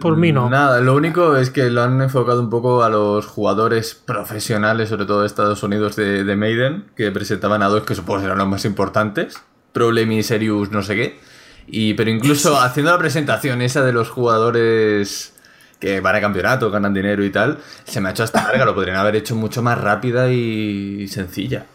Por 0.00 0.16
mí 0.16 0.32
no. 0.32 0.48
Nada, 0.48 0.80
lo 0.80 0.94
único 0.94 1.36
es 1.36 1.50
que 1.50 1.70
lo 1.70 1.82
han 1.82 2.00
enfocado 2.00 2.40
un 2.40 2.50
poco 2.50 2.84
a 2.84 2.88
los 2.88 3.26
jugadores 3.26 3.94
profesionales, 3.94 4.88
sobre 4.88 5.06
todo 5.06 5.22
de 5.22 5.26
Estados 5.26 5.62
Unidos 5.62 5.96
de, 5.96 6.36
Maiden, 6.36 6.84
que 6.96 7.10
presentaban 7.10 7.62
a 7.62 7.68
dos 7.68 7.84
que 7.84 7.94
supongo 7.94 8.20
serán 8.20 8.38
los 8.38 8.48
más 8.48 8.64
importantes. 8.64 9.36
Problem 9.72 10.12
y 10.12 10.22
Serious 10.22 10.70
no 10.70 10.82
sé 10.82 10.94
qué. 10.94 11.18
Y, 11.66 11.94
pero 11.94 12.10
incluso 12.10 12.60
haciendo 12.60 12.92
la 12.92 12.98
presentación 12.98 13.60
esa 13.62 13.84
de 13.84 13.92
los 13.92 14.10
jugadores 14.10 15.34
que 15.80 16.00
van 16.00 16.14
a 16.14 16.20
campeonato, 16.20 16.70
ganan 16.70 16.94
dinero 16.94 17.24
y 17.24 17.30
tal, 17.30 17.58
se 17.84 18.00
me 18.00 18.08
ha 18.08 18.12
hecho 18.12 18.22
hasta 18.22 18.44
larga, 18.44 18.64
lo 18.64 18.74
podrían 18.74 18.96
haber 18.96 19.16
hecho 19.16 19.34
mucho 19.34 19.62
más 19.62 19.78
rápida 19.78 20.30
y 20.30 21.08
sencilla. 21.08 21.66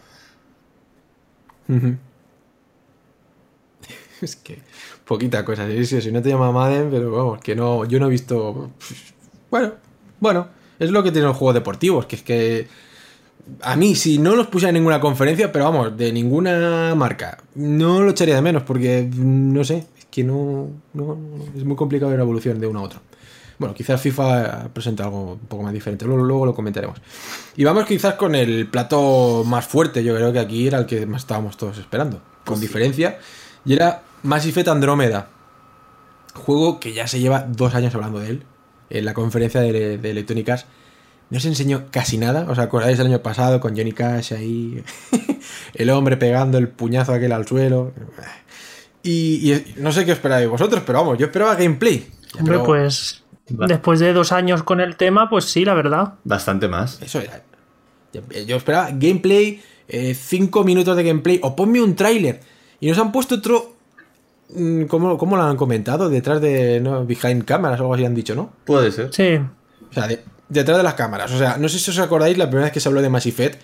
es 4.22 4.36
que 4.36 4.60
poquita 5.06 5.44
cosa. 5.46 5.68
Si 5.84 6.12
no 6.12 6.22
te 6.22 6.30
llama 6.30 6.52
Madden, 6.52 6.90
pero 6.92 7.12
vamos, 7.12 7.40
que 7.42 7.56
no, 7.56 7.86
yo 7.86 8.00
no 8.00 8.08
he 8.08 8.10
visto. 8.10 8.72
Bueno, 9.50 9.74
bueno, 10.20 10.48
es 10.80 10.92
lo 10.92 11.04
que 11.04 11.12
tienen 11.12 11.28
los 11.30 11.38
juegos 11.38 11.56
deportivos, 11.56 12.06
que 12.06 12.16
es 12.16 12.24
que 12.24 12.68
a 13.62 13.76
mí, 13.76 13.96
si 13.96 14.18
no 14.18 14.36
los 14.36 14.48
puse 14.48 14.68
en 14.68 14.76
ninguna 14.76 15.00
conferencia, 15.00 15.52
pero 15.52 15.66
vamos, 15.66 15.98
de 15.98 16.12
ninguna 16.12 16.94
marca, 16.96 17.40
no 17.56 18.02
lo 18.02 18.12
echaría 18.12 18.36
de 18.36 18.42
menos, 18.42 18.64
porque 18.64 19.10
no 19.16 19.64
sé, 19.64 19.88
es 19.98 20.06
que 20.06 20.24
no, 20.24 20.70
no 20.94 21.18
es 21.56 21.64
muy 21.64 21.76
complicado 21.76 22.10
ver 22.10 22.20
la 22.20 22.24
evolución 22.24 22.60
de 22.60 22.68
uno 22.68 22.80
a 22.80 22.84
otro. 22.84 23.02
Bueno, 23.58 23.76
quizás 23.76 24.00
FIFA 24.00 24.70
presenta 24.74 25.04
algo 25.04 25.34
un 25.34 25.40
poco 25.40 25.64
más 25.64 25.74
diferente, 25.74 26.06
luego, 26.06 26.24
luego 26.24 26.46
lo 26.46 26.56
comentaremos. 26.56 27.02
Y 27.58 27.66
vamos 27.66 27.86
quizás 27.86 28.14
con 28.14 28.34
el 28.36 28.68
plato 28.68 29.44
más 29.46 29.68
fuerte, 29.68 30.04
yo 30.04 30.16
creo 30.16 30.32
que 30.32 30.40
aquí 30.40 30.68
era 30.68 30.78
el 30.78 30.86
que 30.86 31.06
más 31.06 31.24
estábamos 31.24 31.58
todos 31.58 31.78
esperando, 31.78 32.20
con 32.46 32.46
pues 32.46 32.62
diferencia, 32.62 33.20
y 33.66 33.74
era 33.74 34.04
Mass 34.24 34.46
Effect 34.46 34.68
Andrómeda. 34.68 35.30
Juego 36.34 36.80
que 36.80 36.94
ya 36.94 37.08
se 37.08 37.20
lleva 37.20 37.46
dos 37.48 37.76
años 37.76 37.94
hablando 37.96 38.20
de 38.20 38.30
él, 38.30 38.44
en 38.90 39.06
la 39.06 39.14
conferencia 39.14 39.62
de, 39.62 39.98
de 39.98 40.10
Electronic 40.10 40.50
Arts. 40.50 40.66
No 41.30 41.40
se 41.40 41.48
enseñó 41.48 41.86
casi 41.92 42.18
nada, 42.18 42.48
os 42.50 42.58
acordáis 42.58 42.98
del 42.98 43.08
año 43.08 43.22
pasado 43.22 43.60
con 43.60 43.78
Johnny 43.78 43.92
Cash 43.92 44.34
ahí, 44.34 44.84
el 45.76 45.90
hombre 45.92 46.18
pegando 46.18 46.58
el 46.58 46.70
puñazo 46.70 47.14
aquel 47.14 47.32
al 47.32 47.48
suelo. 47.48 47.94
Y, 49.04 49.54
no 49.78 49.92
sé 49.92 50.06
qué 50.06 50.12
esperáis 50.12 50.50
vosotros, 50.50 50.84
pero 50.86 51.00
vamos, 51.00 51.18
yo 51.18 51.28
esperaba 51.28 51.56
gameplay. 51.56 52.08
Hombre, 52.40 52.60
pues 52.60 53.24
Después 53.50 54.00
de 54.00 54.14
dos 54.14 54.32
años 54.32 54.64
con 54.64 54.80
el 54.80 54.96
tema, 54.96 55.30
pues 55.30 55.46
sí, 55.46 55.66
la 55.66 55.74
verdad. 55.74 56.16
Bastante 56.24 56.68
más. 56.68 57.02
Eso 57.02 57.20
era. 57.20 57.44
Yo 58.14 58.56
esperaba 58.56 58.90
gameplay, 58.92 59.62
eh, 59.88 60.14
cinco 60.14 60.64
minutos 60.64 60.96
de 60.96 61.04
gameplay, 61.04 61.40
o 61.42 61.56
ponme 61.56 61.82
un 61.82 61.96
tráiler. 61.96 62.42
Y 62.80 62.88
nos 62.90 62.98
han 62.98 63.12
puesto 63.12 63.36
otro. 63.36 63.76
Mm, 64.50 64.84
¿Cómo, 64.84 65.18
¿Cómo, 65.18 65.36
lo 65.36 65.44
han 65.44 65.58
comentado? 65.58 66.10
Detrás 66.10 66.41
de. 66.41 66.79
¿no? 66.79 67.06
Behind 67.06 67.46
cameras 67.46 67.79
o 67.79 67.84
algo 67.84 67.94
así 67.94 68.06
han 68.06 68.15
dicho, 68.15 68.36
¿no? 68.36 68.51
Puede 68.65 68.91
ser. 68.91 69.13
Sí. 69.13 69.36
O 69.89 69.94
sea, 69.94 70.08
detrás 70.50 70.77
de 70.77 70.84
las 70.84 70.94
cámaras. 70.96 71.32
O 71.32 71.38
sea, 71.38 71.58
no 71.58 71.70
sé 71.70 71.79
si 71.79 71.91
os 71.91 72.00
acordáis 72.00 72.38
la 72.38 72.46
primera 72.48 72.65
vez 72.65 72.74
que 72.74 72.79
se 72.79 72.89
habló 72.89 73.01
de 73.01 73.10
Mass 73.10 73.25
Effect 73.25 73.62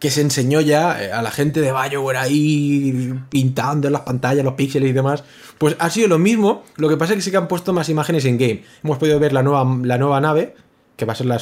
que 0.00 0.10
se 0.10 0.22
enseñó 0.22 0.60
ya 0.62 1.00
eh, 1.00 1.12
a 1.12 1.22
la 1.22 1.30
gente 1.30 1.60
de 1.60 1.72
BioWare 1.72 2.16
ahí 2.16 3.14
pintando 3.28 3.86
en 3.86 3.92
las 3.92 4.02
pantallas 4.02 4.42
los 4.44 4.54
píxeles 4.54 4.88
y 4.90 4.92
demás. 4.92 5.22
Pues 5.58 5.76
ha 5.78 5.90
sido 5.90 6.08
lo 6.08 6.18
mismo, 6.18 6.64
lo 6.76 6.88
que 6.88 6.96
pasa 6.96 7.12
es 7.12 7.18
que 7.18 7.22
sí 7.22 7.30
que 7.30 7.36
han 7.36 7.46
puesto 7.46 7.74
más 7.74 7.88
imágenes 7.90 8.24
en 8.24 8.38
game. 8.38 8.64
Hemos 8.82 8.96
podido 8.96 9.20
ver 9.20 9.34
la 9.34 9.42
nueva, 9.42 9.64
la 9.84 9.98
nueva 9.98 10.20
nave, 10.20 10.54
que 10.96 11.04
va 11.04 11.12
a 11.12 11.16
ser 11.16 11.26
la, 11.26 11.38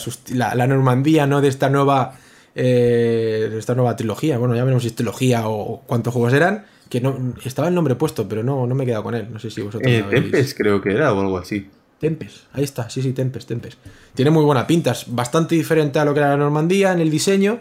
la, 0.55 0.67
Normandía, 0.67 1.27
¿no? 1.27 1.41
De 1.41 1.49
esta 1.49 1.71
nueva. 1.71 2.15
Eh, 2.55 3.55
esta 3.57 3.77
nueva 3.77 3.95
trilogía. 3.95 4.37
Bueno, 4.39 4.57
ya 4.57 4.65
veremos 4.65 4.83
si 4.83 4.89
es 4.89 4.97
trilogía 4.97 5.49
o 5.49 5.83
cuántos 5.87 6.13
juegos 6.13 6.33
eran. 6.33 6.67
Que 6.89 7.01
no. 7.01 7.35
Estaba 7.45 7.69
el 7.69 7.75
nombre 7.75 7.95
puesto, 7.95 8.29
pero 8.29 8.43
no, 8.43 8.67
no 8.67 8.75
me 8.75 8.85
he 8.85 8.87
quedado 8.87 9.03
con 9.03 9.15
él. 9.15 9.29
No 9.31 9.39
sé 9.39 9.51
si 9.51 9.61
vosotros. 9.61 9.91
Eh, 9.91 10.05
Tempest 10.09 10.57
creo 10.57 10.81
que 10.81 10.93
era 10.93 11.13
o 11.13 11.21
algo 11.21 11.39
así. 11.39 11.69
Tempest, 11.99 12.45
ahí 12.53 12.63
está, 12.63 12.89
sí, 12.89 13.03
sí, 13.03 13.13
Tempest, 13.13 13.49
Tempest. 13.49 13.79
Tiene 14.15 14.31
muy 14.31 14.45
buena 14.45 14.67
pinta, 14.69 14.93
es 14.93 15.05
bastante 15.09 15.57
diferente 15.57 15.99
a 15.99 16.05
lo 16.05 16.15
que 16.15 16.21
era 16.21 16.31
la 16.31 16.37
Normandía 16.37 16.93
en 16.93 17.01
el 17.01 17.11
diseño 17.11 17.61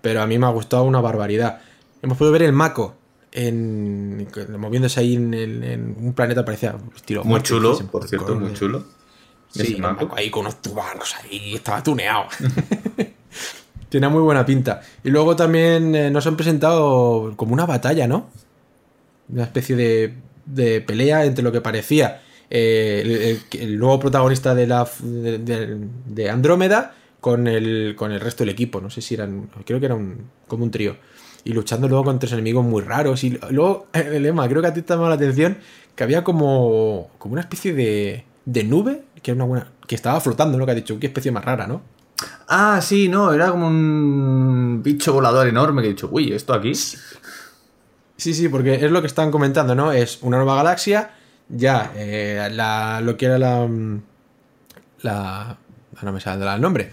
pero 0.00 0.22
a 0.22 0.26
mí 0.26 0.38
me 0.38 0.46
ha 0.46 0.50
gustado 0.50 0.84
una 0.84 1.00
barbaridad. 1.00 1.60
Hemos 2.02 2.16
podido 2.16 2.32
ver 2.32 2.42
el 2.42 2.52
Mako 2.52 2.96
en, 3.32 4.26
moviéndose 4.56 5.00
ahí 5.00 5.16
en, 5.16 5.96
un 6.00 6.12
planeta 6.14 6.44
parecía 6.44 6.76
estilo 6.94 7.24
muy 7.24 7.42
chulo, 7.42 7.78
por 7.90 8.08
cierto, 8.08 8.34
muy 8.34 8.52
chulo. 8.52 8.84
Sí, 9.50 9.76
Mako 9.76 10.14
ahí 10.16 10.30
con 10.30 10.42
unos 10.42 10.62
tubanos 10.62 11.14
ahí, 11.16 11.54
estaba 11.54 11.82
tuneado. 11.82 12.26
Tiene 13.88 14.08
muy 14.08 14.20
buena 14.20 14.44
pinta. 14.44 14.82
Y 15.02 15.08
luego 15.08 15.34
también 15.34 15.94
eh, 15.94 16.10
nos 16.10 16.26
han 16.26 16.36
presentado 16.36 17.32
como 17.36 17.54
una 17.54 17.64
batalla, 17.64 18.06
¿no? 18.06 18.28
Una 19.30 19.44
especie 19.44 19.76
de, 19.76 20.14
de 20.46 20.80
pelea 20.80 21.24
entre 21.24 21.44
lo 21.44 21.52
que 21.52 21.60
parecía 21.60 22.22
eh, 22.50 23.38
el, 23.52 23.78
nuevo 23.78 24.00
protagonista 24.00 24.54
de, 24.54 24.66
la, 24.66 24.88
de 25.02 26.30
Andrómeda 26.30 26.94
con 27.20 27.46
el, 27.46 27.94
con 27.96 28.12
el 28.12 28.20
resto 28.20 28.44
del 28.44 28.50
equipo. 28.50 28.80
No 28.80 28.90
sé 28.90 29.00
si 29.02 29.14
eran. 29.14 29.50
Creo 29.64 29.80
que 29.80 29.86
era 29.86 29.94
un, 29.94 30.30
como 30.46 30.64
un 30.64 30.70
trío. 30.70 30.96
Y 31.44 31.52
luchando 31.52 31.88
luego 31.88 32.04
contra 32.04 32.28
enemigos 32.30 32.64
muy 32.64 32.82
raros. 32.82 33.22
Y 33.24 33.38
luego, 33.50 33.88
el 33.92 34.22
lema, 34.22 34.48
creo 34.48 34.62
que 34.62 34.68
a 34.68 34.74
ti 34.74 34.82
te 34.82 34.92
llamado 34.94 35.10
la 35.10 35.16
atención 35.16 35.58
que 35.94 36.04
había 36.04 36.22
como, 36.22 37.10
como 37.18 37.32
una 37.32 37.40
especie 37.40 37.74
de, 37.74 38.24
de 38.44 38.64
nube 38.64 39.02
que, 39.22 39.32
era 39.32 39.36
una 39.36 39.44
buena, 39.44 39.72
que 39.86 39.94
estaba 39.94 40.20
flotando, 40.20 40.56
¿no? 40.56 40.64
Que 40.64 40.72
ha 40.72 40.74
dicho, 40.74 40.98
qué 40.98 41.08
especie 41.08 41.32
más 41.32 41.44
rara, 41.44 41.66
¿no? 41.66 41.82
Ah, 42.48 42.80
sí, 42.82 43.08
no, 43.08 43.32
era 43.32 43.50
como 43.50 43.66
un 43.66 44.80
bicho 44.82 45.12
volador 45.12 45.46
enorme 45.48 45.82
que 45.82 45.88
he 45.88 45.90
dicho, 45.90 46.08
uy, 46.10 46.32
¿esto 46.32 46.52
aquí? 46.52 46.74
Sí, 46.74 46.96
sí, 48.34 48.48
porque 48.48 48.74
es 48.74 48.90
lo 48.90 49.00
que 49.00 49.06
están 49.06 49.30
comentando, 49.30 49.74
¿no? 49.74 49.92
Es 49.92 50.18
una 50.22 50.36
nueva 50.36 50.56
galaxia, 50.56 51.10
ya, 51.48 51.92
eh, 51.96 52.48
la, 52.52 53.00
lo 53.00 53.16
que 53.16 53.26
era 53.26 53.38
la... 53.38 53.66
Mm, 53.66 54.02
la... 55.02 55.56
No 56.02 56.12
me 56.12 56.20
sale 56.20 56.44
el 56.44 56.60
nombre 56.60 56.90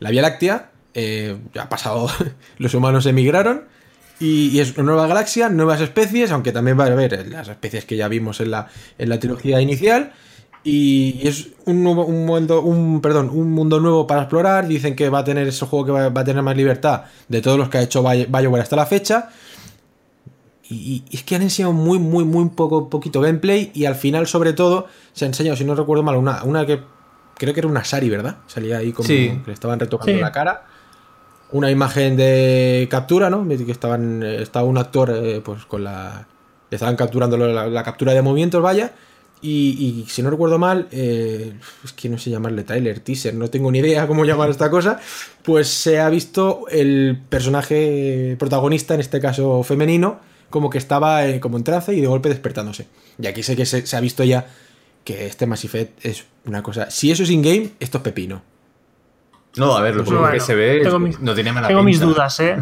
la 0.00 0.10
Vía 0.10 0.22
Láctea 0.22 0.70
eh, 0.94 1.36
ha 1.58 1.68
pasado, 1.68 2.08
los 2.58 2.74
humanos 2.74 3.06
emigraron 3.06 3.64
y, 4.20 4.58
es 4.58 4.76
una 4.76 4.92
nueva 4.92 5.06
galaxia, 5.06 5.48
nuevas 5.48 5.80
especies, 5.80 6.32
aunque 6.32 6.50
también 6.50 6.78
va 6.78 6.84
a 6.84 6.86
haber 6.88 7.28
las 7.28 7.48
especies 7.48 7.84
que 7.84 7.96
ya 7.96 8.08
vimos 8.08 8.40
en 8.40 8.50
la, 8.50 8.68
en 8.98 9.08
la 9.10 9.20
trilogía 9.20 9.60
inicial. 9.60 10.12
Y 10.64 11.20
es 11.22 11.50
un, 11.66 11.84
nuevo, 11.84 12.04
un, 12.04 12.26
mundo, 12.26 12.62
un, 12.62 13.00
perdón, 13.00 13.30
un 13.32 13.52
mundo 13.52 13.78
nuevo 13.78 14.08
para 14.08 14.22
explorar. 14.22 14.66
Dicen 14.66 14.96
que 14.96 15.08
va 15.08 15.20
a 15.20 15.24
tener 15.24 15.46
ese 15.46 15.64
juego 15.66 15.86
que 15.86 15.92
va, 15.92 16.20
a 16.20 16.24
tener 16.24 16.42
más 16.42 16.56
libertad 16.56 17.04
de 17.28 17.40
todos 17.40 17.56
los 17.56 17.68
que 17.68 17.78
ha 17.78 17.82
hecho 17.82 18.02
BioWare 18.02 18.62
hasta 18.62 18.74
la 18.74 18.86
fecha. 18.86 19.30
Y, 20.70 21.04
es 21.10 21.22
que 21.22 21.34
han 21.34 21.42
enseñado 21.42 21.72
muy, 21.72 21.98
muy, 21.98 22.24
muy 22.24 22.48
poco, 22.50 22.90
poquito 22.90 23.20
gameplay. 23.20 23.70
Y 23.74 23.86
al 23.86 23.94
final, 23.94 24.26
sobre 24.26 24.52
todo, 24.52 24.86
se 25.12 25.24
ha 25.24 25.28
enseñado, 25.28 25.56
si 25.56 25.64
no 25.64 25.74
recuerdo 25.74 26.02
mal, 26.02 26.16
una, 26.16 26.42
una 26.44 26.66
que 26.66 26.80
creo 27.38 27.54
que 27.54 27.60
era 27.60 27.68
una 27.68 27.84
Sari, 27.84 28.10
¿verdad? 28.10 28.38
Salía 28.46 28.78
ahí 28.78 28.92
como 28.92 29.08
que 29.08 29.40
le 29.46 29.52
estaban 29.52 29.80
retocando 29.80 30.20
la 30.20 30.32
cara. 30.32 30.66
Una 31.50 31.70
imagen 31.70 32.16
de 32.16 32.86
captura, 32.90 33.30
¿no? 33.30 33.48
Que 33.48 33.72
estaban, 33.72 34.22
estaba 34.22 34.66
un 34.66 34.76
actor, 34.76 35.10
eh, 35.10 35.40
pues 35.42 35.64
con 35.64 35.84
la. 35.84 36.26
Le 36.70 36.74
estaban 36.74 36.96
capturando 36.96 37.38
la, 37.38 37.82
captura 37.82 38.12
de 38.12 38.20
movimientos, 38.20 38.62
vaya. 38.62 38.92
Y, 39.40 40.04
si 40.08 40.20
no 40.20 40.30
recuerdo 40.30 40.58
mal, 40.58 40.88
eh, 40.90 41.54
es 41.84 41.92
que 41.92 42.08
no 42.08 42.18
sé 42.18 42.28
llamarle 42.28 42.64
trailer, 42.64 43.00
teaser, 43.00 43.34
no 43.34 43.48
tengo 43.48 43.70
ni 43.70 43.78
idea 43.78 44.06
cómo 44.06 44.24
llamar 44.26 44.50
esta 44.50 44.68
cosa. 44.68 45.00
Pues 45.42 45.68
se 45.68 46.00
ha 46.00 46.10
visto 46.10 46.64
el 46.70 47.18
personaje 47.30 48.36
protagonista, 48.38 48.94
en 48.94 49.00
este 49.00 49.20
caso 49.20 49.62
femenino, 49.62 50.20
como 50.50 50.70
que 50.70 50.78
estaba 50.78 51.26
eh, 51.26 51.40
como 51.40 51.56
en 51.56 51.64
trance 51.64 51.94
y 51.94 52.00
de 52.00 52.06
golpe 52.06 52.28
despertándose. 52.28 52.86
Y 53.20 53.26
aquí 53.26 53.42
sé 53.42 53.56
que 53.56 53.66
se 53.66 53.96
ha 53.96 54.00
visto 54.00 54.24
ya 54.24 54.46
que 55.04 55.26
este 55.26 55.46
Mass 55.46 55.64
Effect 55.64 56.04
es 56.04 56.26
una 56.44 56.62
cosa. 56.62 56.90
Si 56.90 57.10
eso 57.10 57.22
es 57.22 57.30
in-game, 57.30 57.70
esto 57.80 57.98
es 57.98 58.04
pepino. 58.04 58.42
No, 59.56 59.76
a 59.76 59.80
ver, 59.80 59.96
lo 59.96 60.04
que 60.30 60.40
se 60.40 60.54
ve 60.54 60.82
no 61.20 61.34
tiene 61.34 61.52
mala 61.52 61.68
Tengo 61.68 61.82
mis 61.82 61.98
dudas, 61.98 62.38
¿eh? 62.40 62.56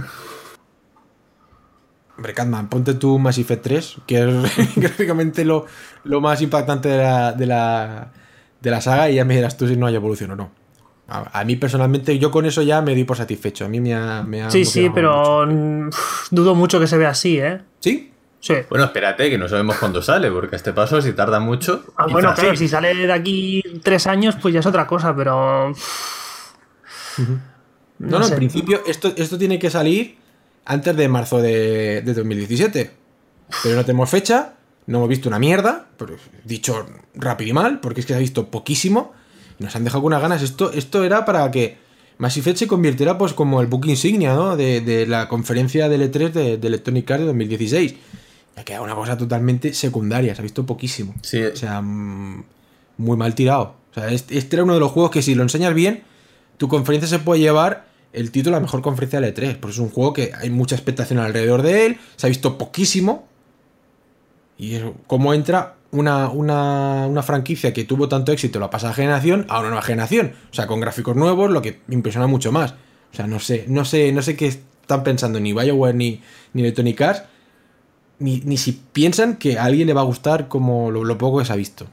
Hombre, 2.16 2.32
Catman, 2.32 2.68
ponte 2.68 2.94
tú 2.94 3.18
Mass 3.18 3.38
Effect 3.38 3.62
3, 3.62 3.96
que 4.06 4.22
es 4.22 4.74
gráficamente 4.76 5.44
lo, 5.44 5.66
lo 6.04 6.20
más 6.20 6.40
impactante 6.40 6.88
de 6.88 6.98
la, 6.98 7.32
de, 7.32 7.46
la, 7.46 8.12
de 8.60 8.70
la 8.70 8.80
saga, 8.80 9.10
y 9.10 9.16
ya 9.16 9.24
me 9.24 9.34
dirás 9.34 9.56
tú 9.56 9.66
si 9.66 9.76
no 9.76 9.86
hay 9.86 9.96
evolución 9.96 10.30
o 10.30 10.36
no. 10.36 10.50
A, 11.08 11.40
a 11.40 11.44
mí 11.44 11.56
personalmente, 11.56 12.18
yo 12.18 12.30
con 12.30 12.46
eso 12.46 12.62
ya 12.62 12.82
me 12.82 12.92
doy 12.92 13.04
por 13.04 13.16
satisfecho. 13.16 13.64
A 13.64 13.68
mí 13.68 13.80
me 13.80 13.94
ha. 13.94 14.22
Me 14.22 14.42
ha 14.42 14.50
Sí, 14.50 14.64
sí, 14.64 14.82
mucho. 14.82 14.94
pero 14.94 15.46
dudo 16.30 16.54
mucho 16.54 16.80
que 16.80 16.86
se 16.86 16.96
vea 16.96 17.10
así, 17.10 17.38
¿eh? 17.38 17.60
¿Sí? 17.80 18.12
Sí. 18.40 18.54
Bueno, 18.68 18.84
espérate, 18.84 19.28
que 19.30 19.38
no 19.38 19.48
sabemos 19.48 19.76
cuándo 19.76 20.02
sale, 20.02 20.30
porque 20.30 20.54
a 20.54 20.58
este 20.58 20.72
paso, 20.72 21.00
si 21.00 21.12
tarda 21.12 21.40
mucho. 21.40 21.84
Ah, 21.96 22.06
bueno, 22.10 22.32
claro, 22.34 22.50
sí. 22.52 22.56
si 22.58 22.68
sale 22.68 22.94
de 22.94 23.12
aquí 23.12 23.62
tres 23.82 24.06
años, 24.06 24.36
pues 24.40 24.54
ya 24.54 24.60
es 24.60 24.66
otra 24.66 24.86
cosa, 24.86 25.14
pero. 25.16 25.72
No, 27.98 28.18
no, 28.18 28.24
sé. 28.24 28.34
en 28.34 28.38
principio 28.38 28.82
esto, 28.86 29.12
esto 29.16 29.38
tiene 29.38 29.58
que 29.58 29.70
salir 29.70 30.18
antes 30.64 30.94
de 30.96 31.08
marzo 31.08 31.40
de, 31.40 32.02
de 32.02 32.14
2017. 32.14 32.90
Pero 33.62 33.76
no 33.76 33.84
tenemos 33.84 34.10
fecha, 34.10 34.54
no 34.86 34.98
hemos 34.98 35.08
visto 35.08 35.28
una 35.28 35.38
mierda, 35.38 35.86
pero 35.96 36.16
dicho 36.44 36.86
rápido 37.14 37.50
y 37.50 37.52
mal, 37.54 37.80
porque 37.80 38.00
es 38.00 38.06
que 38.06 38.12
se 38.12 38.16
ha 38.18 38.20
visto 38.20 38.48
poquísimo. 38.50 39.14
Y 39.58 39.64
nos 39.64 39.74
han 39.76 39.84
dejado 39.84 40.02
con 40.02 40.08
unas 40.08 40.22
ganas. 40.22 40.42
Esto, 40.42 40.72
esto 40.72 41.04
era 41.04 41.24
para 41.24 41.50
que 41.50 41.78
Mass 42.18 42.36
Effect 42.36 42.58
se 42.58 42.66
convirtiera 42.66 43.18
pues 43.18 43.32
como 43.32 43.60
el 43.60 43.66
book 43.66 43.86
insignia, 43.86 44.34
¿no? 44.34 44.56
De, 44.56 44.80
de 44.80 45.06
la 45.06 45.28
conferencia 45.28 45.88
del 45.88 46.10
E3 46.10 46.32
de, 46.32 46.56
de 46.56 46.68
Electronic 46.68 47.10
Arts 47.10 47.20
de 47.20 47.26
2016. 47.26 47.94
Y 48.56 48.60
ha 48.60 48.64
quedado 48.64 48.84
una 48.84 48.94
cosa 48.94 49.16
totalmente 49.18 49.74
secundaria, 49.74 50.34
se 50.34 50.40
ha 50.40 50.42
visto 50.42 50.64
poquísimo. 50.64 51.14
Sí. 51.22 51.42
O 51.42 51.56
sea, 51.56 51.80
mm, 51.82 52.44
muy 52.98 53.16
mal 53.16 53.34
tirado. 53.34 53.76
O 53.90 53.94
sea, 53.94 54.08
este, 54.10 54.38
este 54.38 54.56
era 54.56 54.64
uno 54.64 54.74
de 54.74 54.80
los 54.80 54.92
juegos 54.92 55.10
que 55.10 55.22
si 55.22 55.34
lo 55.34 55.42
enseñas 55.42 55.74
bien, 55.74 56.04
tu 56.56 56.68
conferencia 56.68 57.08
se 57.08 57.18
puede 57.18 57.40
llevar 57.40 57.86
el 58.12 58.30
título 58.30 58.56
a 58.56 58.60
la 58.60 58.62
mejor 58.62 58.80
conferencia 58.80 59.20
de 59.20 59.34
E3. 59.34 59.58
Porque 59.58 59.72
es 59.74 59.78
un 59.78 59.90
juego 59.90 60.14
que 60.14 60.32
hay 60.38 60.48
mucha 60.48 60.74
expectación 60.74 61.18
alrededor 61.18 61.62
de 61.62 61.86
él, 61.86 61.98
se 62.16 62.26
ha 62.26 62.28
visto 62.28 62.56
poquísimo. 62.56 63.26
Y 64.58 64.76
es 64.76 64.84
como 65.06 65.34
entra 65.34 65.76
una, 65.98 66.28
una, 66.28 67.06
una 67.06 67.22
franquicia 67.22 67.72
que 67.72 67.84
tuvo 67.84 68.08
tanto 68.08 68.32
éxito 68.32 68.60
la 68.60 68.70
pasada 68.70 68.92
generación 68.92 69.46
a 69.48 69.60
una 69.60 69.68
nueva 69.68 69.82
generación. 69.82 70.32
O 70.50 70.54
sea, 70.54 70.66
con 70.66 70.80
gráficos 70.80 71.16
nuevos, 71.16 71.50
lo 71.50 71.62
que 71.62 71.80
me 71.86 71.94
impresiona 71.94 72.26
mucho 72.26 72.52
más. 72.52 72.72
O 73.12 73.16
sea, 73.16 73.26
no 73.26 73.40
sé, 73.40 73.64
no 73.68 73.84
sé, 73.84 74.12
no 74.12 74.22
sé 74.22 74.36
qué 74.36 74.46
están 74.46 75.02
pensando 75.02 75.40
ni 75.40 75.52
BioWare 75.52 75.94
ni, 75.94 76.20
ni 76.52 76.62
Electronic 76.62 77.00
Arts. 77.00 77.22
Ni, 78.18 78.40
ni 78.44 78.56
si 78.56 78.72
piensan 78.72 79.36
que 79.36 79.58
a 79.58 79.64
alguien 79.64 79.86
le 79.86 79.92
va 79.92 80.00
a 80.00 80.04
gustar 80.04 80.48
como 80.48 80.90
lo, 80.90 81.04
lo 81.04 81.18
poco 81.18 81.38
que 81.38 81.44
se 81.44 81.52
ha 81.52 81.56
visto. 81.56 81.86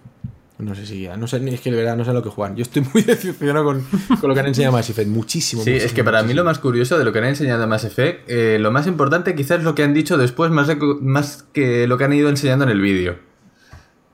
No 0.59 0.75
sé 0.75 0.85
si, 0.85 1.07
no 1.17 1.27
sé, 1.27 1.41
es 1.53 1.61
que 1.61 1.71
de 1.71 1.77
verdad 1.77 1.97
no 1.97 2.05
sé 2.05 2.13
lo 2.13 2.23
que 2.23 2.29
juegan. 2.29 2.55
Yo 2.55 2.61
estoy 2.61 2.85
muy 2.93 3.01
decepcionado 3.03 3.65
con, 3.65 3.85
con 4.19 4.29
lo 4.29 4.33
que 4.33 4.39
han 4.39 4.47
enseñado 4.47 4.73
Mass 4.73 4.89
Effect, 4.89 5.09
muchísimo. 5.09 5.63
Sí, 5.63 5.71
es 5.71 5.93
que 5.93 6.03
para 6.03 6.23
mí 6.23 6.33
lo 6.33 6.43
más 6.43 6.59
curioso 6.59 6.97
de 6.97 7.05
lo 7.05 7.11
que 7.11 7.19
han 7.19 7.25
enseñado 7.25 7.63
en 7.63 7.69
Mass 7.69 7.83
Effect, 7.83 8.29
eh, 8.29 8.57
lo 8.59 8.71
más 8.71 8.87
importante 8.87 9.35
quizás 9.35 9.59
es 9.59 9.63
lo 9.63 9.75
que 9.75 9.83
han 9.83 9.93
dicho 9.93 10.17
después, 10.17 10.51
más, 10.51 10.69
más 11.01 11.45
que 11.53 11.87
lo 11.87 11.97
que 11.97 12.03
han 12.03 12.13
ido 12.13 12.29
enseñando 12.29 12.65
en 12.65 12.71
el 12.71 12.81
vídeo. 12.81 13.17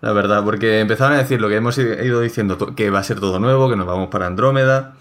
La 0.01 0.13
verdad, 0.13 0.43
porque 0.45 0.79
empezaron 0.79 1.13
a 1.13 1.17
decir 1.17 1.41
lo 1.41 1.49
que 1.49 1.55
hemos 1.57 1.77
ido 1.77 2.21
diciendo, 2.21 2.57
que 2.75 2.89
va 2.89 2.99
a 2.99 3.03
ser 3.03 3.19
todo 3.19 3.39
nuevo, 3.39 3.69
que 3.69 3.75
nos 3.75 3.85
vamos 3.85 4.07
para 4.09 4.27
Andrómeda, 4.27 4.95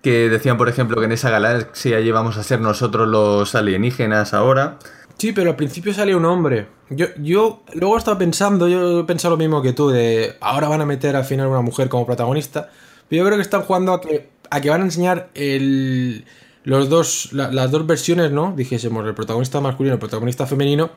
que 0.00 0.28
decían, 0.28 0.56
por 0.56 0.68
ejemplo, 0.68 0.96
que 1.00 1.06
en 1.06 1.12
esa 1.12 1.30
galaxia 1.30 1.96
allí 1.96 2.10
vamos 2.12 2.36
a 2.36 2.42
ser 2.44 2.60
nosotros 2.60 3.08
los 3.08 3.54
alienígenas 3.54 4.32
ahora. 4.32 4.78
Sí, 5.18 5.32
pero 5.32 5.50
al 5.50 5.56
principio 5.56 5.92
sale 5.94 6.14
un 6.14 6.24
hombre. 6.24 6.68
Yo, 6.90 7.06
yo 7.18 7.62
luego 7.74 7.96
estaba 7.98 8.18
pensando, 8.18 8.68
yo 8.68 9.00
he 9.00 9.04
pensado 9.04 9.32
lo 9.34 9.38
mismo 9.38 9.62
que 9.62 9.72
tú, 9.72 9.88
de 9.90 10.36
ahora 10.40 10.68
van 10.68 10.80
a 10.82 10.86
meter 10.86 11.16
al 11.16 11.24
final 11.24 11.48
una 11.48 11.60
mujer 11.62 11.88
como 11.88 12.06
protagonista. 12.06 12.68
Pero 13.08 13.22
yo 13.22 13.26
creo 13.26 13.38
que 13.38 13.42
están 13.42 13.62
jugando 13.62 13.92
a 13.92 14.00
que, 14.00 14.30
a 14.50 14.60
que 14.60 14.70
van 14.70 14.82
a 14.82 14.84
enseñar 14.84 15.30
el, 15.34 16.24
los 16.64 16.88
dos, 16.88 17.32
la- 17.32 17.50
las 17.50 17.70
dos 17.70 17.86
versiones, 17.86 18.30
¿no? 18.30 18.52
Dijésemos, 18.56 19.04
el 19.06 19.14
protagonista 19.14 19.60
masculino 19.60 19.94
y 19.94 19.96
el 19.96 20.00
protagonista 20.00 20.46
femenino 20.46 20.90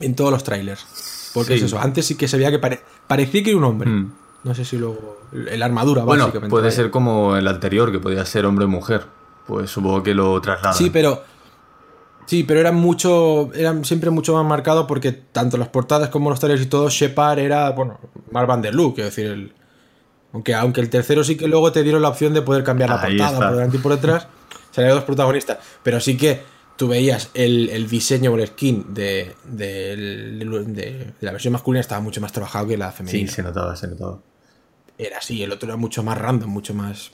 en 0.00 0.14
todos 0.16 0.30
los 0.32 0.42
trailers. 0.44 0.84
Porque 1.34 1.54
Sí. 1.54 1.58
es 1.60 1.62
eso, 1.64 1.78
antes 1.78 2.06
sí 2.06 2.16
que 2.16 2.28
se 2.28 2.36
veía 2.36 2.50
que 2.50 2.58
pare- 2.58 2.80
parecía 3.06 3.42
que 3.42 3.50
era 3.50 3.58
un 3.58 3.64
hombre. 3.64 3.90
Mm. 3.90 4.12
No 4.44 4.54
sé 4.54 4.64
si 4.64 4.76
luego. 4.76 5.20
La 5.32 5.64
armadura, 5.64 6.02
Bueno, 6.04 6.24
básicamente. 6.24 6.50
puede 6.50 6.64
vaya. 6.64 6.76
ser 6.76 6.90
como 6.90 7.36
el 7.36 7.46
anterior, 7.48 7.90
que 7.92 7.98
podía 8.00 8.24
ser 8.26 8.44
hombre 8.44 8.64
o 8.64 8.68
mujer. 8.68 9.04
Pues 9.46 9.70
supongo 9.70 10.02
que 10.02 10.14
lo 10.14 10.40
trasladan. 10.40 10.76
Sí, 10.76 10.90
pero. 10.90 11.22
Sí, 12.26 12.44
pero 12.44 12.60
eran 12.60 12.74
mucho. 12.76 13.52
Eran 13.54 13.84
siempre 13.84 14.10
mucho 14.10 14.34
más 14.34 14.44
marcados 14.44 14.86
porque 14.86 15.12
tanto 15.12 15.56
las 15.58 15.68
portadas 15.68 16.08
como 16.08 16.30
los 16.30 16.38
trailers 16.40 16.62
y 16.62 16.66
todo, 16.66 16.88
Shepard 16.88 17.38
era, 17.38 17.70
bueno, 17.70 17.98
Mark 18.30 18.46
Van 18.46 18.62
der 18.62 18.74
Loo, 18.74 18.94
quiero 18.94 19.10
decir, 19.10 19.26
el. 19.26 19.52
Aunque, 20.32 20.54
aunque 20.54 20.80
el 20.80 20.88
tercero 20.88 21.24
sí 21.24 21.36
que 21.36 21.46
luego 21.46 21.72
te 21.72 21.82
dieron 21.82 22.00
la 22.00 22.08
opción 22.08 22.32
de 22.32 22.40
poder 22.42 22.64
cambiar 22.64 22.88
la 22.90 23.02
Ahí 23.02 23.18
portada 23.18 23.32
está. 23.32 23.46
por 23.48 23.56
delante 23.56 23.76
y 23.76 23.80
por 23.80 23.92
detrás. 23.92 24.26
Salían 24.70 24.94
dos 24.94 25.04
protagonistas. 25.04 25.58
Pero 25.82 26.00
sí 26.00 26.16
que 26.16 26.40
tú 26.82 26.88
veías 26.88 27.30
el, 27.34 27.68
el 27.70 27.88
diseño 27.88 28.32
o 28.32 28.36
el 28.36 28.44
skin 28.48 28.92
de, 28.92 29.36
del- 29.44 30.36
de- 30.40 30.64
de 30.74 31.12
la 31.20 31.30
versión 31.30 31.52
masculina 31.52 31.80
estaba 31.80 32.00
mucho 32.00 32.20
más 32.20 32.32
trabajado 32.32 32.66
que 32.66 32.76
la 32.76 32.90
Sí, 32.90 32.96
femenina. 32.96 33.30
se 33.30 33.40
notaba, 33.44 33.76
se 33.76 33.86
notaba. 33.86 34.18
Era 34.98 35.18
así, 35.18 35.40
el 35.44 35.52
otro 35.52 35.68
era 35.68 35.76
mucho 35.76 36.02
más 36.02 36.18
random, 36.18 36.50
mucho 36.50 36.74
más. 36.74 37.12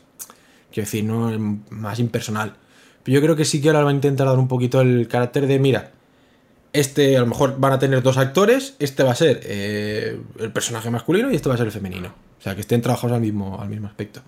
Quiero 0.72 0.86
decir, 0.86 1.04
¿no? 1.04 1.30
Más 1.68 1.98
impersonal. 1.98 2.56
Pero 3.02 3.16
yo 3.16 3.20
creo 3.20 3.36
que 3.36 3.44
sí 3.44 3.60
que 3.60 3.68
ahora 3.68 3.80
van 3.84 3.92
a 3.92 3.96
intentar 3.96 4.26
dar 4.26 4.38
un 4.38 4.48
poquito 4.48 4.80
el 4.80 5.06
carácter 5.06 5.46
de, 5.46 5.58
mira, 5.58 5.90
este 6.72 7.18
a 7.18 7.20
lo 7.20 7.26
mejor 7.26 7.60
van 7.60 7.74
a 7.74 7.78
tener 7.78 8.02
dos 8.02 8.16
actores, 8.16 8.74
este 8.78 9.02
va 9.02 9.10
a 9.12 9.16
ser 9.16 9.40
eh, 9.44 10.18
el 10.38 10.50
personaje 10.50 10.88
masculino 10.88 11.30
y 11.30 11.36
este 11.36 11.50
va 11.50 11.56
a 11.56 11.58
ser 11.58 11.66
el 11.66 11.72
femenino. 11.72 12.14
O 12.38 12.42
sea, 12.42 12.54
que 12.54 12.62
estén 12.62 12.80
trabajados 12.80 13.14
al 13.14 13.20
mismo, 13.20 13.60
al 13.60 13.68
mismo 13.68 13.86
aspecto. 13.86 14.22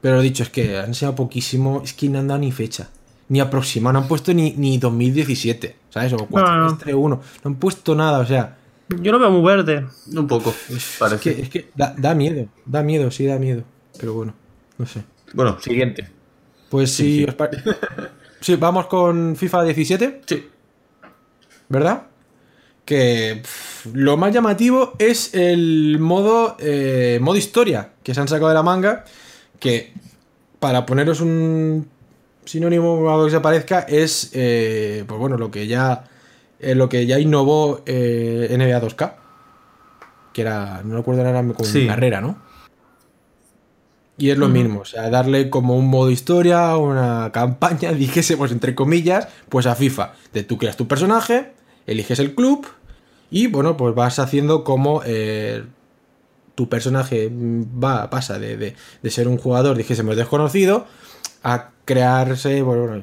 Pero 0.00 0.16
lo 0.16 0.22
dicho, 0.22 0.42
es 0.44 0.48
que 0.48 0.78
han 0.78 0.86
enseñado 0.86 1.14
poquísimo, 1.14 1.82
es 1.84 1.92
que 1.92 2.08
no 2.08 2.20
han 2.20 2.28
dado 2.28 2.40
ni 2.40 2.52
fecha. 2.52 2.88
Ni 3.28 3.40
aproximado, 3.40 3.94
no 3.94 3.98
han 4.00 4.08
puesto 4.08 4.32
ni, 4.32 4.52
ni 4.52 4.78
2017, 4.78 5.76
¿sabes? 5.90 6.12
O 6.12 6.16
4, 6.26 6.56
No, 6.56 6.64
no. 6.70 6.78
3, 6.78 6.94
1. 6.94 7.20
No 7.44 7.48
han 7.50 7.54
puesto 7.56 7.94
nada, 7.94 8.20
o 8.20 8.26
sea. 8.26 8.56
Yo 8.88 9.10
lo 9.10 9.18
veo 9.18 9.30
muy 9.30 9.42
verde. 9.42 9.84
Un 10.14 10.26
poco, 10.28 10.54
Es 10.70 10.98
que, 11.20 11.30
es 11.30 11.48
que 11.48 11.70
da, 11.74 11.92
da 11.98 12.14
miedo, 12.14 12.46
da 12.64 12.82
miedo, 12.84 13.10
sí, 13.10 13.26
da 13.26 13.38
miedo. 13.38 13.64
Pero 13.98 14.14
bueno, 14.14 14.34
no 14.78 14.86
sé. 14.86 15.02
Bueno, 15.32 15.58
siguiente. 15.60 16.08
Pues 16.68 16.92
Sí, 16.92 17.26
sí, 18.40 18.52
os 18.54 18.60
vamos 18.60 18.86
con 18.86 19.34
FIFA 19.36 19.64
17, 19.64 20.20
Sí. 20.26 20.48
¿verdad? 21.68 22.06
Que 22.84 23.40
pff, 23.42 23.86
lo 23.94 24.16
más 24.16 24.32
llamativo 24.32 24.92
es 25.00 25.34
el 25.34 25.98
modo, 25.98 26.56
eh, 26.60 27.18
modo 27.20 27.36
historia 27.36 27.90
que 28.04 28.14
se 28.14 28.20
han 28.20 28.28
sacado 28.28 28.48
de 28.48 28.54
la 28.54 28.62
manga. 28.62 29.04
Que 29.58 29.92
para 30.60 30.86
poneros 30.86 31.20
un 31.20 31.88
sinónimo 32.46 33.10
algo 33.10 33.26
que 33.26 33.30
se 33.32 33.40
parezca 33.40 33.80
es, 33.80 34.30
eh, 34.32 35.04
pues 35.06 35.20
bueno, 35.20 35.36
lo 35.36 35.50
que 35.50 35.66
ya, 35.66 36.04
eh, 36.60 36.74
lo 36.74 36.88
que 36.88 37.04
ya 37.06 37.18
innovó 37.18 37.82
eh, 37.86 38.48
NBA 38.50 38.80
2K. 38.80 39.12
Que 40.32 40.42
era, 40.42 40.82
no 40.84 40.96
recuerdo 40.96 41.24
ahora 41.26 41.42
como 41.42 41.64
Sí. 41.64 41.86
carrera, 41.86 42.20
¿no? 42.20 42.38
Y 44.18 44.30
es 44.30 44.38
lo 44.38 44.48
mismo, 44.48 44.80
o 44.80 44.84
sea, 44.86 45.10
darle 45.10 45.50
como 45.50 45.76
un 45.76 45.88
modo 45.88 46.10
historia, 46.10 46.74
una 46.78 47.30
campaña, 47.32 47.92
dijésemos 47.92 48.50
entre 48.50 48.74
comillas, 48.74 49.28
pues 49.50 49.66
a 49.66 49.74
FIFA. 49.74 50.14
De 50.32 50.42
tú 50.42 50.56
creas 50.56 50.76
tu 50.78 50.88
personaje, 50.88 51.52
eliges 51.86 52.18
el 52.18 52.34
club 52.34 52.66
y 53.30 53.48
bueno, 53.48 53.76
pues 53.76 53.94
vas 53.94 54.18
haciendo 54.18 54.64
como 54.64 55.02
tu 56.54 56.68
personaje 56.70 57.30
va, 57.30 58.08
pasa 58.08 58.38
de, 58.38 58.56
de- 58.56 58.74
de 59.02 59.10
ser 59.10 59.28
un 59.28 59.36
jugador, 59.36 59.76
dijésemos, 59.76 60.16
desconocido, 60.16 60.86
a 61.48 61.70
crearse, 61.84 62.62
bueno, 62.62 63.02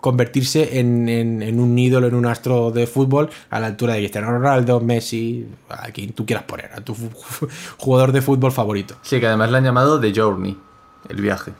convertirse 0.00 0.78
en, 0.78 1.08
en- 1.08 1.42
en 1.42 1.58
un 1.60 1.78
ídolo, 1.78 2.06
en 2.06 2.14
un 2.14 2.26
astro 2.26 2.70
de 2.70 2.86
fútbol 2.86 3.30
a 3.50 3.58
la 3.60 3.66
altura 3.66 3.94
de 3.94 4.00
Cristiano 4.00 4.30
Ronaldo, 4.30 4.80
Messi, 4.80 5.46
a 5.68 5.90
quien 5.90 6.12
tú 6.12 6.24
quieras 6.24 6.44
poner, 6.44 6.70
a 6.72 6.80
tu 6.80 6.94
jugador 7.78 8.12
de 8.12 8.22
fútbol 8.22 8.52
favorito. 8.52 8.96
Sí, 9.02 9.18
que 9.20 9.26
además 9.26 9.50
le 9.50 9.58
han 9.58 9.64
llamado 9.64 10.00
The 10.00 10.12
Journey, 10.14 10.56
el 11.08 11.20
viaje. 11.20 11.52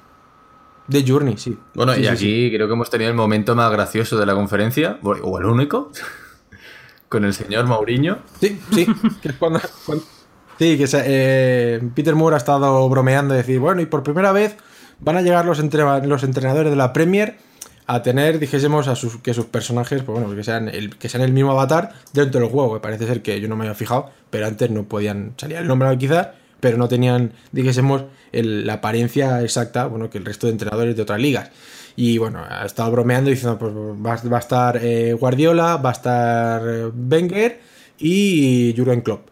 De 0.86 1.04
Journey, 1.06 1.36
sí. 1.36 1.56
Bueno, 1.74 1.92
Sí, 1.94 2.00
y 2.00 2.04
sí, 2.04 2.08
aquí 2.08 2.50
creo 2.54 2.66
que 2.66 2.72
hemos 2.74 2.88
tenido 2.90 3.10
el 3.10 3.16
momento 3.16 3.54
más 3.54 3.70
gracioso 3.70 4.18
de 4.18 4.24
la 4.26 4.34
conferencia, 4.34 4.98
o 5.02 5.38
el 5.38 5.44
único, 5.44 5.90
con 7.08 7.24
el 7.24 7.34
señor 7.34 7.66
Mauriño. 7.66 8.18
Sí, 8.40 8.58
sí. 8.72 8.86
que 9.22 9.28
es 9.28 9.34
cuando, 9.34 9.60
cuando- 9.84 10.04
sí, 10.58 10.78
que 10.78 10.86
se- 10.86 11.02
eh, 11.06 11.80
Peter 11.94 12.14
Moore 12.14 12.34
ha 12.36 12.38
estado 12.38 12.88
bromeando 12.88 13.34
y 13.34 13.38
decir, 13.38 13.58
bueno, 13.58 13.80
y 13.82 13.86
por 13.86 14.02
primera 14.02 14.32
vez 14.32 14.56
van 15.00 15.16
a 15.16 15.22
llegar 15.22 15.44
los, 15.44 15.58
entre- 15.58 16.06
los 16.06 16.22
entrenadores 16.22 16.70
de 16.70 16.76
la 16.76 16.92
Premier 16.92 17.36
a 17.86 18.02
tener, 18.02 18.38
dijésemos, 18.38 18.86
a 18.86 18.96
sus, 18.96 19.16
que 19.18 19.32
sus 19.32 19.46
personajes, 19.46 20.02
pues 20.02 20.18
bueno, 20.20 20.34
que 20.36 20.44
sean, 20.44 20.68
el, 20.68 20.96
que 20.96 21.08
sean 21.08 21.22
el 21.22 21.32
mismo 21.32 21.52
avatar 21.52 21.94
dentro 22.12 22.40
del 22.40 22.50
juego, 22.50 22.74
que 22.74 22.80
parece 22.80 23.06
ser 23.06 23.22
que 23.22 23.40
yo 23.40 23.48
no 23.48 23.56
me 23.56 23.64
había 23.64 23.74
fijado, 23.74 24.10
pero 24.28 24.46
antes 24.46 24.70
no 24.70 24.84
podían, 24.84 25.32
salía 25.38 25.60
el 25.60 25.66
nombre 25.66 25.96
quizás, 25.96 26.28
pero 26.60 26.76
no 26.76 26.88
tenían, 26.88 27.32
dijésemos, 27.52 28.04
la 28.32 28.74
apariencia 28.74 29.40
exacta, 29.42 29.86
bueno, 29.86 30.10
que 30.10 30.18
el 30.18 30.24
resto 30.26 30.48
de 30.48 30.52
entrenadores 30.52 30.96
de 30.96 31.02
otras 31.02 31.20
ligas. 31.20 31.50
Y 31.96 32.18
bueno, 32.18 32.44
ha 32.46 32.66
estado 32.66 32.90
bromeando 32.92 33.30
diciendo, 33.30 33.58
pues 33.58 33.72
va, 33.72 34.16
va 34.30 34.36
a 34.36 34.40
estar 34.40 34.78
eh, 34.82 35.14
Guardiola, 35.14 35.78
va 35.78 35.88
a 35.88 35.92
estar 35.92 36.62
eh, 36.68 36.90
Wenger 37.10 37.60
y 37.98 38.74
Jurgen 38.76 39.00
Klopp. 39.00 39.28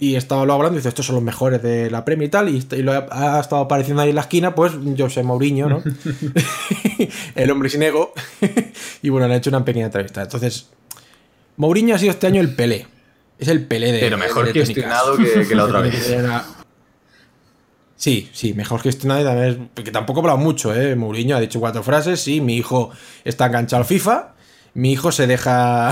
Y 0.00 0.14
estaba 0.14 0.46
lo 0.46 0.52
hablando 0.52 0.76
y 0.76 0.78
dice, 0.78 0.90
estos 0.90 1.06
son 1.06 1.16
los 1.16 1.24
mejores 1.24 1.60
de 1.60 1.90
la 1.90 2.04
Premier 2.04 2.28
y 2.28 2.30
tal. 2.30 2.48
Y, 2.48 2.82
lo 2.82 2.92
ha, 2.92 3.06
ha 3.10 3.40
estado 3.40 3.62
apareciendo 3.62 4.02
ahí 4.02 4.10
en 4.10 4.14
la 4.14 4.20
esquina, 4.20 4.54
pues 4.54 4.72
José 4.96 5.24
Mourinho, 5.24 5.68
¿no? 5.68 5.82
el 7.34 7.50
hombre 7.50 7.68
sin 7.68 7.82
ego. 7.82 8.12
Y 9.02 9.10
bueno, 9.10 9.28
le 9.28 9.34
han 9.34 9.38
hecho 9.38 9.50
una 9.50 9.64
pequeña 9.64 9.86
entrevista. 9.86 10.22
Entonces, 10.22 10.70
Mourinho 11.56 11.94
ha 11.94 11.98
sido 11.98 12.10
este 12.10 12.26
año 12.26 12.40
el 12.40 12.54
Pelé. 12.54 12.86
Es 13.38 13.46
el 13.46 13.64
Pelé 13.64 13.92
de. 13.92 14.00
Pero 14.00 14.18
mejor 14.18 14.46
de 14.46 14.52
gestionado 14.52 15.16
que, 15.16 15.46
que 15.46 15.54
la 15.54 15.64
otra 15.64 15.80
vez. 15.80 16.16
Sí, 17.94 18.28
sí, 18.32 18.54
mejor 18.54 18.80
gestionado 18.80 19.20
y 19.20 19.24
también. 19.24 19.70
Porque 19.72 19.92
tampoco 19.92 20.18
ha 20.18 20.22
hablado 20.22 20.38
mucho, 20.38 20.74
¿eh? 20.74 20.96
Mourinho 20.96 21.36
ha 21.36 21.40
dicho 21.40 21.60
cuatro 21.60 21.84
frases. 21.84 22.20
Sí, 22.20 22.40
mi 22.40 22.56
hijo 22.56 22.90
está 23.24 23.46
enganchado 23.46 23.82
al 23.82 23.86
FIFA. 23.86 24.34
Mi 24.78 24.92
hijo 24.92 25.10
se 25.10 25.26
deja. 25.26 25.90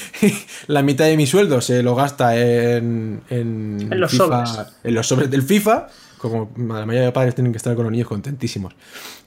la 0.66 0.82
mitad 0.82 1.04
de 1.04 1.16
mi 1.18 1.26
sueldo 1.26 1.60
se 1.60 1.82
lo 1.82 1.94
gasta 1.94 2.34
en. 2.34 3.20
En, 3.28 3.88
En 3.90 4.00
los 4.00 4.12
FIFA, 4.12 4.46
sobres. 4.46 4.66
En 4.82 4.94
los 4.94 5.06
sobres 5.06 5.30
del 5.30 5.42
FIFA. 5.42 5.88
Como 6.16 6.50
la 6.56 6.86
mayoría 6.86 7.02
de 7.02 7.12
padres 7.12 7.34
tienen 7.34 7.52
que 7.52 7.58
estar 7.58 7.74
con 7.76 7.84
los 7.84 7.92
niños 7.92 8.08
contentísimos. 8.08 8.72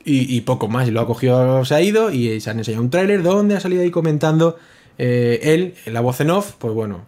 Y, 0.04 0.36
y 0.36 0.42
poco 0.42 0.68
más. 0.68 0.88
Y 0.88 0.92
lo 0.92 1.02
ha 1.02 1.06
cogido, 1.06 1.64
se 1.64 1.76
ha 1.76 1.82
ido 1.82 2.10
y 2.10 2.42
se 2.42 2.50
han 2.50 2.58
enseñado 2.58 2.84
un 2.84 2.90
tráiler 2.90 3.22
donde 3.22 3.56
ha 3.56 3.60
salido 3.60 3.84
ahí 3.84 3.92
comentando 3.92 4.58
eh, 4.98 5.42
él, 5.44 5.76
la 5.94 6.02
voz 6.02 6.20
en 6.22 6.32
off, 6.32 6.54
pues 6.58 6.74
bueno, 6.74 7.06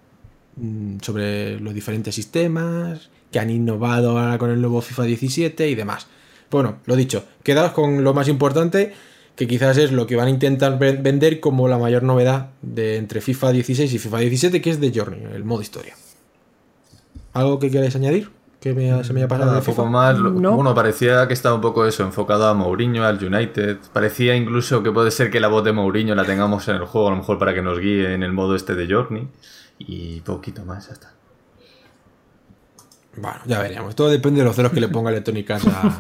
mm, 0.58 0.97
sobre 1.02 1.60
los 1.60 1.73
diferentes 1.73 2.13
sistemas 2.13 3.10
que 3.32 3.39
han 3.39 3.49
innovado 3.49 4.19
ahora 4.19 4.38
con 4.38 4.52
el 4.52 4.62
nuevo 4.62 4.82
FIFA 4.82 5.06
17 5.06 5.67
y 5.67 5.73
demás. 5.73 6.06
Bueno, 6.52 6.78
lo 6.86 6.95
dicho, 6.95 7.25
quedaos 7.41 7.71
con 7.71 8.04
lo 8.04 8.13
más 8.13 8.28
importante, 8.28 8.93
que 9.39 9.47
quizás 9.47 9.78
es 9.78 9.93
lo 9.93 10.06
que 10.06 10.17
van 10.17 10.28
a 10.28 10.32
intentar 10.32 10.78
ven- 10.78 11.02
vender 11.02 11.39
como 11.39 11.69
la 11.69 11.78
mayor 11.78 12.04
novedad 12.04 12.49
de 12.62 12.97
entre 12.97 13.21
FIFA 13.21 13.54
16 13.54 13.93
y 13.93 13.97
FIFA 13.97 14.17
17, 14.17 14.62
que 14.62 14.69
es 14.69 14.82
The 14.82 14.91
Journey, 14.93 15.23
el 15.34 15.45
modo 15.45 15.62
historia. 15.62 15.93
¿Algo 17.32 17.58
que 17.58 17.71
queráis 17.71 17.95
añadir? 17.95 18.32
Que 18.60 18.73
me, 18.73 19.02
se 19.06 19.13
me 19.13 19.21
haya 19.21 19.30
pasado 19.30 19.52
Nada, 19.52 19.62
de 19.62 19.65
poco 19.65 19.84
FIFA. 19.84 19.89
más. 19.89 20.17
lo- 20.19 20.32
No. 20.32 20.56
Bueno, 20.58 20.75
parecía 20.75 21.25
que 21.30 21.34
estaba 21.34 21.56
un 21.56 21.62
poco 21.62 21.86
eso, 21.86 22.04
enfocado 22.04 22.47
a 22.49 22.54
Mourinho, 22.54 23.06
al 23.06 23.23
United. 23.23 23.78
Parecía 23.93 24.36
incluso 24.36 24.84
que 24.84 24.91
puede 24.91 25.10
ser 25.12 25.32
que 25.32 25.39
la 25.39 25.47
voz 25.47 25.63
de 25.63 25.71
Mourinho 25.71 26.15
la 26.15 26.25
tengamos 26.25 26.67
en 26.67 26.75
el 26.75 26.84
juego, 26.84 27.08
a 27.08 27.12
lo 27.12 27.15
mejor 27.17 27.39
para 27.39 27.54
que 27.54 27.62
nos 27.62 27.80
guíe 27.80 28.13
en 28.13 28.23
el 28.23 28.34
modo 28.34 28.58
este 28.58 28.75
de 28.75 28.93
Journey. 28.93 29.30
Y 29.78 30.19
poquito 30.19 30.65
más, 30.65 30.88
ya 30.88 30.93
está. 30.93 31.13
Bueno, 33.15 33.38
ya 33.45 33.60
veremos. 33.62 33.95
Todo 33.95 34.10
depende 34.10 34.39
de 34.41 34.45
los 34.45 34.56
celos 34.56 34.71
que 34.73 34.82
le 34.82 34.89
ponga 34.89 35.10
Electronic 35.12 35.49
Arts 35.52 35.67
a, 35.67 35.97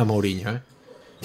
a 0.00 0.04
Mourinho, 0.04 0.50
¿eh? 0.50 0.60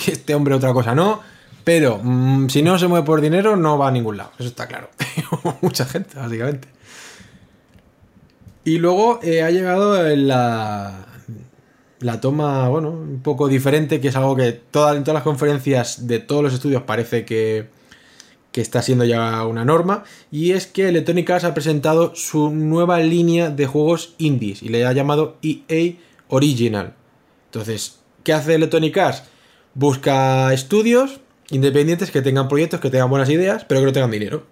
Y 0.06 0.12
Este 0.12 0.34
hombre 0.36 0.56
otra 0.56 0.72
cosa 0.72 0.96
no, 0.96 1.22
pero 1.68 2.00
mm, 2.02 2.48
si 2.48 2.62
no 2.62 2.80
se 2.80 2.88
mueve 2.88 3.06
por 3.06 3.20
dinero 3.20 3.58
no 3.58 3.78
va 3.78 3.90
a 3.90 3.92
ningún 3.92 4.16
lado, 4.16 4.32
eso 4.40 4.48
está 4.48 4.68
claro. 4.68 4.90
Mucha 5.62 5.84
gente, 5.86 6.18
básicamente. 6.18 6.70
Y 8.64 8.78
luego 8.78 9.20
eh, 9.22 9.44
ha 9.44 9.52
llegado 9.52 10.02
la, 10.16 11.08
la 12.00 12.22
toma, 12.22 12.70
bueno, 12.70 12.92
un 12.92 13.20
poco 13.22 13.50
diferente, 13.50 14.00
que 14.00 14.08
es 14.08 14.16
algo 14.16 14.34
que 14.38 14.54
toda- 14.54 14.96
en 14.96 15.04
todas 15.04 15.16
las 15.16 15.24
conferencias 15.24 16.08
de 16.08 16.20
todos 16.20 16.42
los 16.42 16.54
estudios 16.54 16.84
parece 16.84 17.26
que, 17.26 17.68
que 18.54 18.62
está 18.62 18.82
siendo 18.82 19.04
ya 19.04 19.46
una 19.46 19.66
norma, 19.66 20.06
y 20.32 20.52
es 20.54 20.68
que 20.68 20.88
Electronic 20.88 21.30
Arts 21.30 21.44
ha 21.44 21.54
presentado 21.54 22.16
su 22.16 22.50
nueva 22.50 23.00
línea 23.02 23.50
de 23.50 23.66
juegos 23.68 24.16
indies 24.20 24.64
y 24.64 24.70
le 24.70 24.86
ha 24.86 24.94
llamado 24.94 25.36
EA 25.42 25.96
Original. 26.30 26.94
Entonces, 27.48 28.00
¿qué 28.24 28.32
hace 28.32 28.56
Electronic 28.56 28.98
Arts? 28.98 29.24
Busca 29.74 30.54
estudios 30.54 31.20
independientes 31.50 32.12
que 32.12 32.22
tengan 32.22 32.48
proyectos, 32.48 32.80
que 32.80 32.90
tengan 32.90 33.10
buenas 33.10 33.30
ideas, 33.30 33.66
pero 33.66 33.80
que 33.82 33.86
no 33.88 33.94
tengan 33.94 34.12
dinero. 34.12 34.46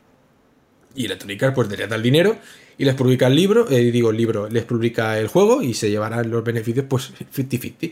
Y 0.96 1.06
Electronic 1.06 1.54
pues 1.54 1.70
les 1.70 1.90
da 1.90 1.96
el 1.96 2.04
dinero 2.04 2.38
y 2.78 2.86
les 2.86 2.96
publica 2.96 3.28
el 3.28 3.36
libro, 3.36 3.70
eh, 3.70 3.92
digo 3.92 4.12
el 4.12 4.18
libro, 4.18 4.50
les 4.50 4.64
publica 4.64 5.20
el 5.20 5.28
juego 5.28 5.62
y 5.62 5.74
se 5.74 5.90
llevarán 5.90 6.30
los 6.30 6.44
beneficios 6.44 6.86
pues 6.88 7.12
50-50. 7.36 7.92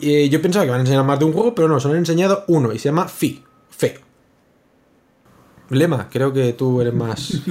Eh, 0.00 0.28
yo 0.28 0.40
pensaba 0.40 0.64
que 0.64 0.70
van 0.70 0.80
a 0.80 0.82
enseñar 0.82 1.04
más 1.04 1.18
de 1.18 1.24
un 1.24 1.32
juego, 1.32 1.54
pero 1.54 1.68
no, 1.68 1.78
solo 1.80 1.94
han 1.94 2.00
enseñado 2.00 2.44
uno 2.48 2.72
y 2.72 2.78
se 2.78 2.88
llama 2.88 3.08
Fi, 3.08 3.42
Fe. 3.68 3.98
Lema, 5.68 6.08
creo 6.10 6.32
que 6.32 6.52
tú 6.52 6.80
eres 6.80 6.94
más... 6.94 7.32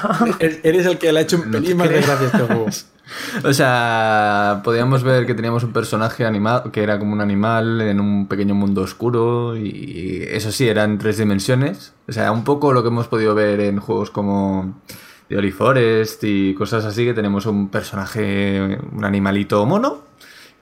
eres 0.40 0.86
el 0.86 0.98
que 0.98 1.12
le 1.12 1.20
ha 1.20 1.22
hecho 1.22 1.36
un 1.36 1.50
No 1.50 1.58
pelín 1.58 1.76
más 1.76 1.88
de 1.88 2.00
gracia 2.00 2.14
a 2.14 2.26
este 2.26 2.38
juego. 2.38 2.66
O 3.44 3.52
sea, 3.52 4.60
podíamos 4.64 5.02
ver 5.02 5.26
que 5.26 5.34
teníamos 5.34 5.64
un 5.64 5.72
personaje 5.72 6.24
animado, 6.24 6.70
que 6.72 6.82
era 6.82 6.98
como 6.98 7.12
un 7.12 7.20
animal 7.20 7.80
en 7.80 8.00
un 8.00 8.26
pequeño 8.26 8.54
mundo 8.54 8.82
oscuro 8.82 9.56
y 9.56 10.24
eso 10.28 10.52
sí, 10.52 10.68
eran 10.68 10.98
tres 10.98 11.18
dimensiones. 11.18 11.94
O 12.08 12.12
sea, 12.12 12.32
un 12.32 12.44
poco 12.44 12.72
lo 12.72 12.82
que 12.82 12.88
hemos 12.88 13.08
podido 13.08 13.34
ver 13.34 13.60
en 13.60 13.78
juegos 13.78 14.10
como 14.10 14.80
The 15.28 15.36
Ori 15.36 15.52
Forest 15.52 16.24
y 16.24 16.54
cosas 16.54 16.84
así, 16.84 17.04
que 17.04 17.14
tenemos 17.14 17.46
un 17.46 17.68
personaje, 17.68 18.78
un 18.92 19.04
animalito 19.04 19.64
mono, 19.66 20.02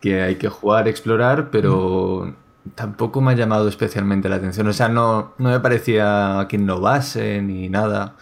que 0.00 0.22
hay 0.22 0.36
que 0.36 0.48
jugar, 0.48 0.88
explorar, 0.88 1.50
pero 1.50 2.34
tampoco 2.74 3.20
me 3.20 3.32
ha 3.32 3.34
llamado 3.34 3.68
especialmente 3.68 4.28
la 4.28 4.36
atención. 4.36 4.66
O 4.68 4.72
sea, 4.72 4.88
no, 4.88 5.32
no 5.38 5.50
me 5.50 5.60
parecía 5.60 6.46
que 6.48 6.56
innovase 6.56 7.40
ni 7.42 7.68
nada. 7.68 8.16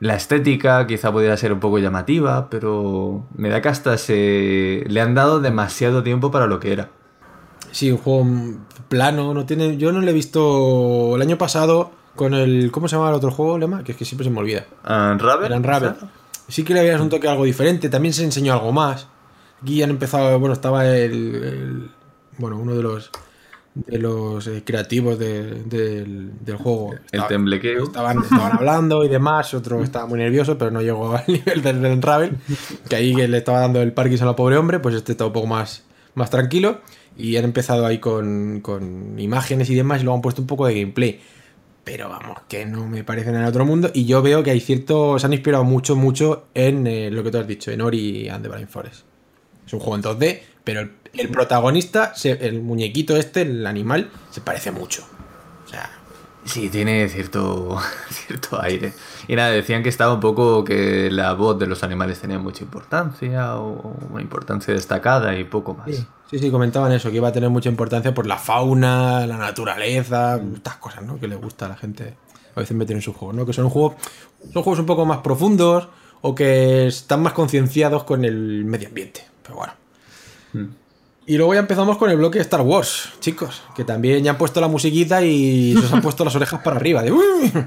La 0.00 0.14
estética 0.14 0.86
quizá 0.86 1.10
pudiera 1.10 1.36
ser 1.36 1.52
un 1.52 1.60
poco 1.60 1.78
llamativa, 1.78 2.50
pero 2.50 3.24
me 3.34 3.48
da 3.48 3.62
que 3.62 3.68
hasta 3.68 3.96
se 3.96 4.84
le 4.86 5.00
han 5.00 5.14
dado 5.14 5.40
demasiado 5.40 6.02
tiempo 6.02 6.30
para 6.30 6.46
lo 6.46 6.60
que 6.60 6.72
era. 6.72 6.90
Sí, 7.72 7.90
un 7.90 7.98
juego 7.98 8.26
plano, 8.88 9.32
no 9.34 9.46
tiene. 9.46 9.76
Yo 9.78 9.92
no 9.92 10.00
lo 10.00 10.08
he 10.08 10.12
visto 10.12 11.16
el 11.16 11.22
año 11.22 11.38
pasado 11.38 11.90
con 12.14 12.34
el. 12.34 12.70
¿Cómo 12.70 12.88
se 12.88 12.96
llama 12.96 13.08
el 13.08 13.14
otro 13.14 13.30
juego, 13.30 13.58
Lema? 13.58 13.84
Que 13.84 13.92
es 13.92 13.98
que 13.98 14.04
siempre 14.04 14.24
se 14.24 14.30
me 14.30 14.38
olvida. 14.38 14.66
Unravel, 14.84 15.46
Era 15.46 15.56
Unravel. 15.56 15.94
quizá. 15.94 16.06
Sí 16.48 16.62
que 16.62 16.74
le 16.74 16.80
habías 16.80 17.00
un 17.00 17.08
toque 17.08 17.28
algo 17.28 17.44
diferente. 17.44 17.88
También 17.88 18.12
se 18.14 18.22
enseñó 18.24 18.52
algo 18.52 18.72
más. 18.72 19.08
Aquí 19.62 19.82
han 19.82 19.90
empezado. 19.90 20.38
Bueno, 20.38 20.52
estaba 20.52 20.86
el. 20.86 21.12
el- 21.34 21.90
bueno, 22.38 22.58
uno 22.58 22.74
de 22.74 22.82
los. 22.82 23.10
De 23.84 23.98
los 23.98 24.46
eh, 24.46 24.62
creativos 24.64 25.18
de- 25.18 25.62
del, 25.64 26.30
del 26.40 26.56
juego. 26.56 26.92
El 26.94 27.00
Estaba- 27.04 27.28
temblequeo. 27.28 27.84
Estaban, 27.84 28.22
estaban 28.22 28.52
hablando 28.56 29.04
y 29.04 29.08
demás, 29.08 29.52
otro 29.52 29.82
estaba 29.84 30.06
muy 30.06 30.18
nervioso, 30.18 30.56
pero 30.56 30.70
no 30.70 30.80
llegó 30.80 31.14
al 31.14 31.24
nivel 31.28 31.60
del 31.62 31.82
del 31.82 31.92
Unravel, 31.92 32.36
que 32.88 32.96
ahí 32.96 33.14
que 33.14 33.28
le 33.28 33.36
estaba 33.38 33.60
dando 33.60 33.82
el 33.82 33.92
Parkinson 33.92 34.28
al 34.28 34.34
pobre 34.34 34.56
hombre, 34.56 34.78
pues 34.80 34.94
este 34.94 35.12
está 35.12 35.26
un 35.26 35.32
poco 35.34 35.46
más, 35.46 35.84
más 36.14 36.30
tranquilo, 36.30 36.80
y 37.18 37.36
han 37.36 37.44
empezado 37.44 37.84
ahí 37.84 37.98
con, 37.98 38.60
con 38.62 39.18
imágenes 39.18 39.68
y 39.68 39.74
demás, 39.74 40.00
y 40.00 40.04
luego 40.04 40.16
han 40.16 40.22
puesto 40.22 40.40
un 40.40 40.46
poco 40.46 40.66
de 40.66 40.80
gameplay. 40.80 41.20
Pero 41.84 42.08
vamos, 42.08 42.38
que 42.48 42.64
no 42.66 42.88
me 42.88 43.04
parecen 43.04 43.34
en 43.34 43.42
el 43.42 43.46
otro 43.48 43.64
mundo, 43.66 43.90
y 43.92 44.06
yo 44.06 44.22
veo 44.22 44.42
que 44.42 44.50
hay 44.52 44.60
cierto, 44.60 45.18
se 45.18 45.26
han 45.26 45.34
inspirado 45.34 45.64
mucho, 45.64 45.96
mucho 45.96 46.46
en 46.54 46.86
eh, 46.86 47.10
lo 47.10 47.22
que 47.22 47.30
tú 47.30 47.38
has 47.38 47.46
dicho, 47.46 47.70
en 47.70 47.80
Ori 47.82 48.28
and 48.30 48.42
the 48.42 48.48
Blind 48.48 48.68
Forest. 48.68 49.04
Es 49.66 49.72
un 49.74 49.80
juego 49.80 49.96
en 49.96 50.02
2D, 50.02 50.40
pero 50.64 50.80
el, 50.80 50.92
el 51.18 51.28
protagonista, 51.28 52.12
el 52.24 52.62
muñequito 52.62 53.16
este, 53.16 53.42
el 53.42 53.66
animal, 53.66 54.10
se 54.30 54.40
parece 54.40 54.70
mucho. 54.70 55.06
O 55.64 55.68
sea, 55.68 55.90
Sí, 56.46 56.68
tiene 56.68 57.08
cierto, 57.08 57.76
cierto 58.10 58.60
aire. 58.62 58.92
Y 59.26 59.34
nada, 59.34 59.50
decían 59.50 59.82
que 59.82 59.88
estaba 59.88 60.14
un 60.14 60.20
poco 60.20 60.64
que 60.64 61.10
la 61.10 61.34
voz 61.34 61.58
de 61.58 61.66
los 61.66 61.82
animales 61.82 62.20
tenía 62.20 62.38
mucha 62.38 62.62
importancia 62.62 63.56
o 63.56 63.96
una 64.10 64.22
importancia 64.22 64.72
destacada 64.72 65.36
y 65.36 65.44
poco 65.44 65.74
más. 65.74 65.90
Sí, 65.90 66.06
sí, 66.30 66.38
sí, 66.38 66.50
comentaban 66.50 66.92
eso, 66.92 67.10
que 67.10 67.16
iba 67.16 67.28
a 67.28 67.32
tener 67.32 67.50
mucha 67.50 67.68
importancia 67.68 68.14
por 68.14 68.26
la 68.26 68.38
fauna, 68.38 69.26
la 69.26 69.36
naturaleza, 69.36 70.40
estas 70.54 70.76
cosas, 70.76 71.02
¿no? 71.02 71.18
Que 71.18 71.26
le 71.26 71.34
gusta 71.34 71.66
a 71.66 71.70
la 71.70 71.76
gente 71.76 72.14
a 72.54 72.60
veces 72.60 72.76
meter 72.76 72.94
en 72.94 73.02
sus 73.02 73.16
juegos, 73.16 73.36
¿no? 73.36 73.44
Que 73.44 73.52
son 73.52 73.68
juegos, 73.68 73.96
son 74.52 74.62
juegos 74.62 74.78
un 74.78 74.86
poco 74.86 75.04
más 75.04 75.18
profundos 75.18 75.88
o 76.22 76.34
que 76.34 76.86
están 76.86 77.22
más 77.22 77.32
concienciados 77.32 78.04
con 78.04 78.24
el 78.24 78.64
medio 78.64 78.88
ambiente. 78.88 79.24
Pero 79.42 79.56
bueno. 79.56 79.72
Mm. 80.52 80.85
Y 81.26 81.36
luego 81.36 81.54
ya 81.54 81.60
empezamos 81.60 81.96
con 81.98 82.08
el 82.10 82.16
bloque 82.16 82.38
de 82.38 82.42
Star 82.42 82.60
Wars, 82.60 83.12
chicos, 83.20 83.62
que 83.74 83.84
también 83.84 84.22
ya 84.22 84.30
han 84.32 84.38
puesto 84.38 84.60
la 84.60 84.68
musiquita 84.68 85.22
y 85.22 85.72
se 85.72 85.86
os 85.86 85.92
han 85.92 86.00
puesto 86.00 86.24
las 86.24 86.36
orejas 86.36 86.60
para 86.62 86.76
arriba. 86.76 87.02
De... 87.02 87.12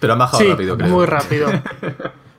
Pero 0.00 0.12
han 0.12 0.18
bajado 0.18 0.42
Sí, 0.42 0.48
rápido, 0.50 0.76
creo. 0.76 0.88
muy 0.90 1.06
rápido. 1.06 1.48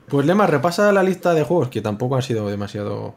Pues 0.06 0.26
Lema, 0.26 0.46
repasa 0.46 0.92
la 0.92 1.02
lista 1.02 1.32
de 1.32 1.44
juegos, 1.44 1.70
que 1.70 1.80
tampoco 1.80 2.14
han 2.14 2.22
sido 2.22 2.46
demasiado 2.48 3.14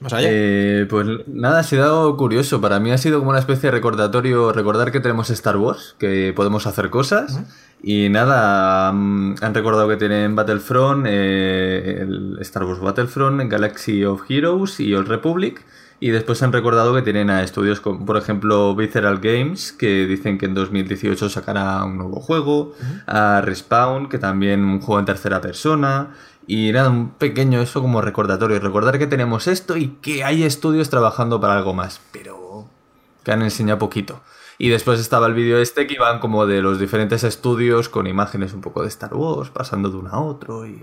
más 0.00 0.14
allá. 0.14 0.28
Eh, 0.30 0.86
pues 0.88 1.06
nada, 1.28 1.60
ha 1.60 1.62
sido 1.62 2.16
curioso. 2.16 2.60
Para 2.60 2.80
mí 2.80 2.90
ha 2.90 2.96
sido 2.96 3.18
como 3.18 3.30
una 3.30 3.38
especie 3.38 3.68
de 3.68 3.72
recordatorio, 3.72 4.50
recordar 4.50 4.90
que 4.90 4.98
tenemos 4.98 5.28
Star 5.28 5.58
Wars, 5.58 5.94
que 5.98 6.32
podemos 6.34 6.66
hacer 6.66 6.88
cosas. 6.88 7.38
Y 7.82 8.08
nada, 8.08 8.92
mm, 8.92 9.36
han 9.40 9.54
recordado 9.54 9.88
que 9.88 9.96
tienen 9.96 10.36
Battlefront, 10.36 11.04
eh, 11.08 11.98
el 12.00 12.38
Star 12.40 12.64
Wars 12.64 12.78
Battlefront, 12.78 13.50
Galaxy 13.50 14.04
of 14.04 14.22
Heroes 14.30 14.78
y 14.78 14.94
Old 14.94 15.08
Republic. 15.08 15.64
Y 15.98 16.10
después 16.10 16.42
han 16.42 16.52
recordado 16.52 16.94
que 16.94 17.02
tienen 17.02 17.30
a 17.30 17.42
estudios 17.42 17.80
como, 17.80 18.04
por 18.04 18.16
ejemplo, 18.16 18.74
Visceral 18.74 19.18
Games, 19.18 19.72
que 19.72 20.06
dicen 20.06 20.36
que 20.38 20.46
en 20.46 20.54
2018 20.54 21.28
sacará 21.28 21.84
un 21.84 21.98
nuevo 21.98 22.20
juego. 22.20 22.74
A 23.06 23.40
Respawn, 23.40 24.08
que 24.08 24.18
también 24.18 24.64
un 24.64 24.80
juego 24.80 24.98
en 25.00 25.06
tercera 25.06 25.40
persona. 25.40 26.10
Y 26.46 26.72
nada, 26.72 26.90
un 26.90 27.10
pequeño 27.10 27.60
eso 27.60 27.80
como 27.80 28.00
recordatorio. 28.00 28.58
Recordar 28.58 28.98
que 28.98 29.06
tenemos 29.06 29.46
esto 29.46 29.76
y 29.76 29.96
que 30.02 30.24
hay 30.24 30.42
estudios 30.42 30.90
trabajando 30.90 31.40
para 31.40 31.56
algo 31.56 31.72
más. 31.72 32.00
Pero 32.12 32.66
que 33.22 33.32
han 33.32 33.42
enseñado 33.42 33.78
poquito. 33.78 34.22
Y 34.58 34.68
después 34.68 35.00
estaba 35.00 35.26
el 35.26 35.34
vídeo 35.34 35.58
este 35.58 35.86
que 35.86 35.94
iban 35.94 36.20
como 36.20 36.46
de 36.46 36.62
los 36.62 36.78
diferentes 36.78 37.24
estudios 37.24 37.88
con 37.88 38.06
imágenes 38.06 38.52
un 38.52 38.60
poco 38.60 38.82
de 38.82 38.88
Star 38.88 39.14
Wars, 39.14 39.50
pasando 39.50 39.90
de 39.90 39.96
uno 39.96 40.10
a 40.10 40.20
otro 40.20 40.66
y... 40.66 40.82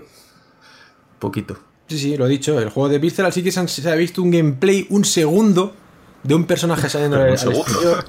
Poquito. 1.18 1.56
Sí, 1.88 1.98
sí, 1.98 2.16
lo 2.16 2.26
he 2.26 2.28
dicho. 2.28 2.58
El 2.58 2.70
juego 2.70 2.88
de 2.88 2.98
Visceral 2.98 3.32
sí 3.32 3.42
que 3.42 3.50
se, 3.50 3.90
ha 3.90 3.94
visto 3.94 4.22
un 4.22 4.30
gameplay, 4.30 4.86
un 4.90 5.04
segundo, 5.04 5.74
de 6.22 6.34
un 6.34 6.44
personaje 6.44 6.88
saliendo 6.88 7.36
segundo. 7.36 7.60
exterior. 7.66 8.04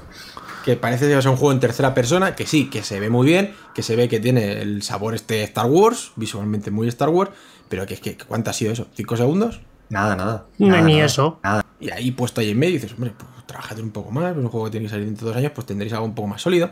que 0.64 0.76
parece 0.76 1.06
que 1.06 1.18
es 1.18 1.26
un 1.26 1.36
juego 1.36 1.52
en 1.52 1.60
tercera 1.60 1.92
persona, 1.92 2.34
que 2.34 2.46
sí, 2.46 2.70
que 2.70 2.82
se 2.82 3.00
ve 3.00 3.10
muy 3.10 3.26
bien, 3.26 3.54
que 3.74 3.82
se 3.82 3.96
ve 3.96 4.08
que 4.08 4.20
tiene 4.20 4.62
el 4.62 4.82
sabor 4.82 5.14
este 5.14 5.42
Star 5.42 5.66
Wars, 5.66 6.12
visualmente 6.16 6.70
muy 6.70 6.88
Star 6.88 7.08
Wars, 7.08 7.32
pero 7.68 7.84
que 7.86 7.94
es 7.94 8.00
que, 8.00 8.16
¿cuánto 8.16 8.50
ha 8.50 8.52
sido 8.52 8.72
eso? 8.72 8.86
¿Cinco 8.94 9.16
segundos? 9.16 9.60
Nada, 9.88 10.16
nada. 10.16 10.46
No, 10.58 10.68
nada, 10.68 10.82
ni 10.82 10.94
nada, 10.94 11.06
eso. 11.06 11.40
Nada. 11.42 11.64
Y 11.80 11.90
ahí 11.90 12.12
puesto 12.12 12.40
ahí 12.40 12.50
en 12.50 12.58
medio 12.58 12.74
dices, 12.74 12.92
hombre, 12.92 13.12
pues 13.16 13.28
trabajad 13.52 13.78
un 13.78 13.90
poco 13.90 14.10
más, 14.10 14.36
un 14.36 14.48
juego 14.48 14.66
que 14.66 14.72
tiene 14.72 14.86
que 14.86 14.90
salir 14.90 15.06
dentro 15.06 15.26
de 15.26 15.32
dos 15.32 15.38
años, 15.38 15.52
pues 15.54 15.66
tendréis 15.66 15.92
algo 15.92 16.06
un 16.06 16.14
poco 16.14 16.28
más 16.28 16.42
sólido. 16.42 16.70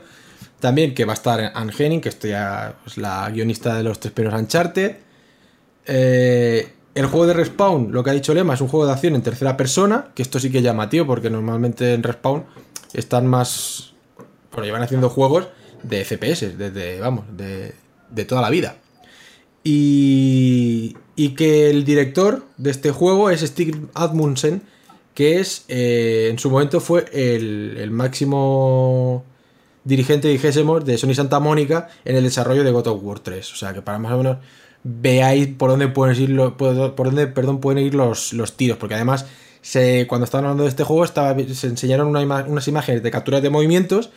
También 0.58 0.94
que 0.94 1.04
va 1.04 1.12
a 1.12 1.14
estar 1.14 1.52
Anne 1.54 1.72
Henning, 1.76 2.00
que 2.00 2.08
es 2.08 2.96
la 2.96 3.30
guionista 3.30 3.74
de 3.74 3.82
los 3.82 4.00
tres 4.00 4.12
primeros 4.12 4.40
Uncharted. 4.40 4.96
Eh, 5.86 6.72
el 6.94 7.06
juego 7.06 7.26
de 7.26 7.34
Respawn, 7.34 7.92
lo 7.92 8.02
que 8.02 8.10
ha 8.10 8.12
dicho 8.12 8.34
Lema, 8.34 8.54
es 8.54 8.60
un 8.60 8.68
juego 8.68 8.86
de 8.86 8.92
acción 8.92 9.14
en 9.14 9.22
tercera 9.22 9.56
persona, 9.56 10.08
que 10.14 10.22
esto 10.22 10.40
sí 10.40 10.50
que 10.50 10.62
llama, 10.62 10.88
tío, 10.88 11.06
porque 11.06 11.30
normalmente 11.30 11.94
en 11.94 12.02
Respawn 12.02 12.44
están 12.92 13.26
más... 13.26 13.92
Bueno, 14.50 14.64
llevan 14.64 14.82
haciendo 14.82 15.08
juegos 15.08 15.48
de 15.82 16.04
FPS, 16.04 16.58
desde, 16.58 17.00
vamos, 17.00 17.24
de, 17.36 17.74
de 18.10 18.24
toda 18.24 18.42
la 18.42 18.50
vida. 18.50 18.76
Y, 19.62 20.96
y 21.16 21.34
que 21.34 21.70
el 21.70 21.84
director 21.84 22.46
de 22.56 22.70
este 22.70 22.90
juego 22.90 23.30
es 23.30 23.42
Stig 23.42 23.88
Admundsen, 23.94 24.62
que 25.20 25.38
es, 25.38 25.66
eh, 25.68 26.28
en 26.30 26.38
su 26.38 26.48
momento 26.48 26.80
fue 26.80 27.04
el, 27.12 27.76
el 27.78 27.90
máximo 27.90 29.22
dirigente, 29.84 30.28
dijésemos, 30.28 30.82
de 30.86 30.96
Sony 30.96 31.12
Santa 31.14 31.40
Mónica 31.40 31.88
en 32.06 32.16
el 32.16 32.22
desarrollo 32.24 32.64
de 32.64 32.70
God 32.70 32.86
of 32.86 33.02
War 33.02 33.18
3. 33.20 33.52
O 33.52 33.56
sea, 33.56 33.74
que 33.74 33.82
para 33.82 33.98
más 33.98 34.12
o 34.12 34.16
menos 34.16 34.38
veáis 34.82 35.48
por 35.48 35.68
dónde 35.68 35.88
pueden 35.88 36.18
ir, 36.22 36.30
lo- 36.30 36.56
por 36.56 36.74
dónde, 37.06 37.26
perdón, 37.26 37.60
pueden 37.60 37.84
ir 37.84 37.94
los, 37.94 38.32
los 38.32 38.56
tiros. 38.56 38.78
Porque 38.78 38.94
además, 38.94 39.26
se, 39.60 40.06
cuando 40.06 40.24
estaban 40.24 40.46
hablando 40.46 40.62
de 40.62 40.70
este 40.70 40.84
juego, 40.84 41.04
se 41.06 41.66
enseñaron 41.66 42.06
una 42.08 42.20
unas 42.48 42.66
imágenes 42.66 43.02
de 43.02 43.10
capturas 43.10 43.42
de 43.42 43.50
movimientos 43.50 44.08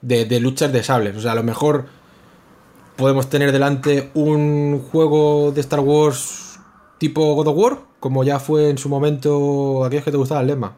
de 0.00 0.40
luchas 0.40 0.72
de 0.72 0.82
sables. 0.82 1.16
O 1.16 1.20
sea, 1.20 1.32
a 1.32 1.34
lo 1.34 1.42
mejor 1.42 1.84
podemos 2.96 3.28
tener 3.28 3.52
delante 3.52 4.10
un 4.14 4.80
juego 4.90 5.52
de 5.52 5.60
Star 5.60 5.80
Wars 5.80 6.58
tipo 6.98 7.34
God 7.34 7.48
of 7.48 7.56
War, 7.58 7.78
como 8.06 8.24
ya 8.24 8.38
fue 8.38 8.70
en 8.70 8.78
su 8.78 8.88
momento 8.88 9.84
aquellos 9.84 10.04
que 10.04 10.10
te 10.10 10.16
gustaban, 10.16 10.42
el 10.42 10.48
lema. 10.48 10.76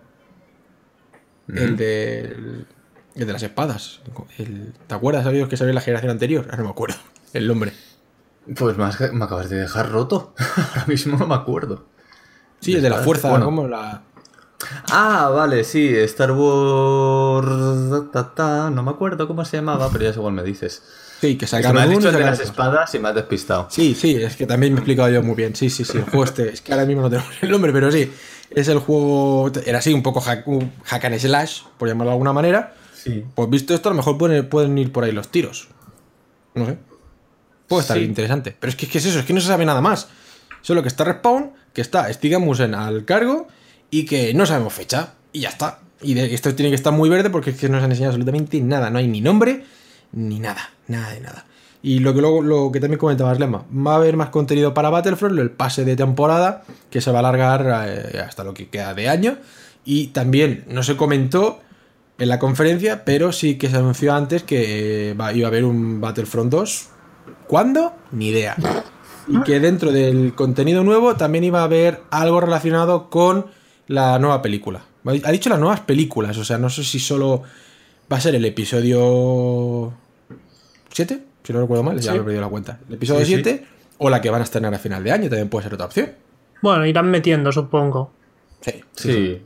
El 1.48 1.76
de. 1.76 2.20
El, 2.20 2.66
el 3.14 3.26
de 3.26 3.32
las 3.32 3.42
espadas. 3.42 4.00
El- 4.38 4.72
¿Te 4.86 4.94
acuerdas 4.94 5.26
aquellos 5.26 5.48
que 5.48 5.56
salió 5.56 5.70
en 5.70 5.74
la 5.76 5.80
generación 5.80 6.10
anterior? 6.10 6.44
Ahora 6.46 6.58
no 6.58 6.64
me 6.64 6.70
acuerdo. 6.70 6.96
El 7.32 7.48
nombre. 7.48 7.72
Pues 8.56 8.78
has- 8.78 9.12
me 9.12 9.24
acabas 9.24 9.48
de 9.50 9.56
dejar 9.56 9.90
roto. 9.90 10.34
Ahora 10.56 10.84
mismo 10.86 11.16
no 11.18 11.26
me 11.26 11.34
acuerdo. 11.34 11.84
Sí, 12.60 12.74
el 12.74 12.82
de 12.82 12.90
la 12.90 12.98
fuerza, 12.98 13.30
bueno. 13.30 13.44
como 13.46 13.68
la. 13.68 14.02
Ah, 14.90 15.30
vale, 15.32 15.62
sí, 15.64 15.94
Star 15.96 16.32
Wars. 16.32 18.10
ta, 18.12 18.34
ta, 18.34 18.70
no 18.70 18.82
me 18.82 18.90
acuerdo 18.90 19.28
cómo 19.28 19.44
se 19.44 19.56
llamaba, 19.58 19.88
pero 19.92 20.04
ya 20.04 20.12
según 20.12 20.34
me 20.34 20.42
dices. 20.42 20.82
Sí, 21.20 21.36
que 21.36 21.44
me 21.44 21.48
sacaron 21.48 21.78
has 21.82 21.88
dicho 21.90 22.08
el 22.08 22.14
de 22.14 22.20
las 22.20 22.40
espadas 22.40 22.94
y 22.94 22.98
me 22.98 23.08
has 23.08 23.14
despistado. 23.14 23.66
Sí, 23.70 23.94
sí, 23.94 24.14
es 24.14 24.36
que 24.36 24.46
también 24.46 24.72
me 24.72 24.78
he 24.78 24.80
explicado 24.80 25.08
yo 25.10 25.22
muy 25.22 25.34
bien. 25.34 25.54
Sí, 25.56 25.68
sí, 25.70 25.84
sí, 25.84 25.98
el 25.98 26.04
juego 26.04 26.24
este. 26.24 26.48
Es 26.50 26.60
que 26.60 26.72
ahora 26.72 26.84
mismo 26.86 27.02
no 27.02 27.10
tengo 27.10 27.24
el 27.42 27.50
nombre, 27.50 27.72
pero 27.72 27.90
sí. 27.90 28.10
Es 28.50 28.68
el 28.68 28.78
juego. 28.78 29.50
Era 29.66 29.78
así, 29.78 29.92
un 29.92 30.02
poco 30.02 30.20
hack, 30.20 30.46
un 30.48 30.72
hack 30.84 31.04
and 31.04 31.18
slash, 31.18 31.62
por 31.76 31.88
llamarlo 31.88 32.10
de 32.10 32.14
alguna 32.14 32.32
manera. 32.32 32.74
Sí. 32.94 33.24
Pues 33.34 33.50
visto 33.50 33.74
esto, 33.74 33.88
a 33.88 33.92
lo 33.92 33.96
mejor 33.96 34.16
pueden, 34.16 34.48
pueden 34.48 34.76
ir 34.78 34.92
por 34.92 35.04
ahí 35.04 35.12
los 35.12 35.28
tiros. 35.28 35.68
No 36.54 36.66
sé. 36.66 36.78
Puede 37.66 37.82
estar 37.82 37.98
Sí. 37.98 38.04
interesante. 38.04 38.56
Pero 38.58 38.70
es 38.70 38.76
que, 38.76 38.86
¿qué 38.88 38.98
es 38.98 39.04
eso? 39.06 39.18
Es 39.18 39.24
que 39.24 39.32
no 39.34 39.40
se 39.40 39.48
sabe 39.48 39.64
nada 39.66 39.80
más. 39.80 40.08
Solo 40.62 40.82
que 40.82 40.88
está 40.88 41.04
Respawn, 41.04 41.52
que 41.72 41.80
está 41.80 42.12
Stigamusen 42.12 42.74
al 42.74 43.04
cargo 43.04 43.48
y 43.90 44.04
que 44.06 44.32
no 44.34 44.46
sabemos 44.46 44.72
fecha. 44.72 45.14
Y 45.32 45.40
ya 45.40 45.50
está. 45.50 45.80
Y 46.00 46.14
de, 46.14 46.32
esto 46.32 46.54
tiene 46.54 46.70
que 46.70 46.76
estar 46.76 46.92
muy 46.92 47.08
verde 47.08 47.28
porque 47.28 47.50
es 47.50 47.56
que 47.58 47.68
no 47.68 47.78
se 47.78 47.84
han 47.84 47.90
enseñado 47.90 48.12
absolutamente 48.12 48.60
nada. 48.60 48.88
No 48.88 48.98
hay 48.98 49.08
ni 49.08 49.20
nombre, 49.20 49.64
ni 50.12 50.38
nada. 50.40 50.70
Nada 50.86 51.12
de 51.12 51.20
nada. 51.20 51.44
Y 51.82 52.00
lo 52.00 52.12
que 52.12 52.20
luego, 52.20 52.42
lo 52.42 52.72
que 52.72 52.80
también 52.80 52.98
comentabas, 52.98 53.38
Lema, 53.38 53.64
va 53.72 53.92
a 53.92 53.96
haber 53.96 54.16
más 54.16 54.30
contenido 54.30 54.74
para 54.74 54.90
Battlefront, 54.90 55.38
el 55.38 55.50
pase 55.50 55.84
de 55.84 55.94
temporada, 55.94 56.64
que 56.90 57.00
se 57.00 57.10
va 57.10 57.18
a 57.18 57.20
alargar 57.20 57.86
eh, 57.88 58.20
hasta 58.20 58.42
lo 58.42 58.52
que 58.52 58.68
queda 58.68 58.94
de 58.94 59.08
año. 59.08 59.36
Y 59.84 60.08
también 60.08 60.64
no 60.68 60.82
se 60.82 60.96
comentó 60.96 61.60
en 62.18 62.28
la 62.28 62.38
conferencia, 62.38 63.04
pero 63.04 63.32
sí 63.32 63.56
que 63.58 63.70
se 63.70 63.76
anunció 63.76 64.12
antes 64.12 64.42
que 64.42 65.10
eh, 65.10 65.14
iba 65.34 65.46
a 65.46 65.48
haber 65.48 65.64
un 65.64 66.00
Battlefront 66.00 66.50
2. 66.50 66.88
¿Cuándo? 67.46 67.94
Ni 68.10 68.28
idea. 68.28 68.56
Y 69.28 69.40
que 69.42 69.60
dentro 69.60 69.92
del 69.92 70.34
contenido 70.34 70.82
nuevo 70.82 71.14
también 71.16 71.44
iba 71.44 71.60
a 71.60 71.64
haber 71.64 72.02
algo 72.10 72.40
relacionado 72.40 73.08
con 73.08 73.46
la 73.86 74.18
nueva 74.18 74.42
película. 74.42 74.82
Ha 75.06 75.32
dicho 75.32 75.48
las 75.48 75.58
nuevas 75.58 75.80
películas, 75.80 76.36
o 76.36 76.44
sea, 76.44 76.58
no 76.58 76.68
sé 76.68 76.84
si 76.84 76.98
solo 76.98 77.42
va 78.12 78.16
a 78.16 78.20
ser 78.20 78.34
el 78.34 78.44
episodio 78.44 79.92
7, 80.90 81.22
si 81.44 81.52
no 81.52 81.60
recuerdo 81.60 81.82
mal, 81.82 81.98
ya 82.00 82.12
Sí. 82.12 82.18
me 82.18 82.22
he 82.22 82.24
perdido 82.24 82.42
la 82.42 82.48
cuenta. 82.48 82.80
El 82.88 82.94
episodio 82.94 83.20
Sí, 83.24 83.34
sí. 83.36 83.42
7 83.42 83.66
o 83.98 84.10
la 84.10 84.20
que 84.20 84.30
van 84.30 84.40
a 84.40 84.44
estrenar 84.44 84.72
a 84.74 84.78
final 84.78 85.02
de 85.04 85.12
año, 85.12 85.28
también 85.28 85.48
puede 85.48 85.64
ser 85.64 85.74
otra 85.74 85.86
opción. 85.86 86.12
Bueno, 86.62 86.86
irán 86.86 87.10
metiendo, 87.10 87.52
supongo. 87.52 88.12
Sí, 88.60 88.82
Sí. 88.94 89.42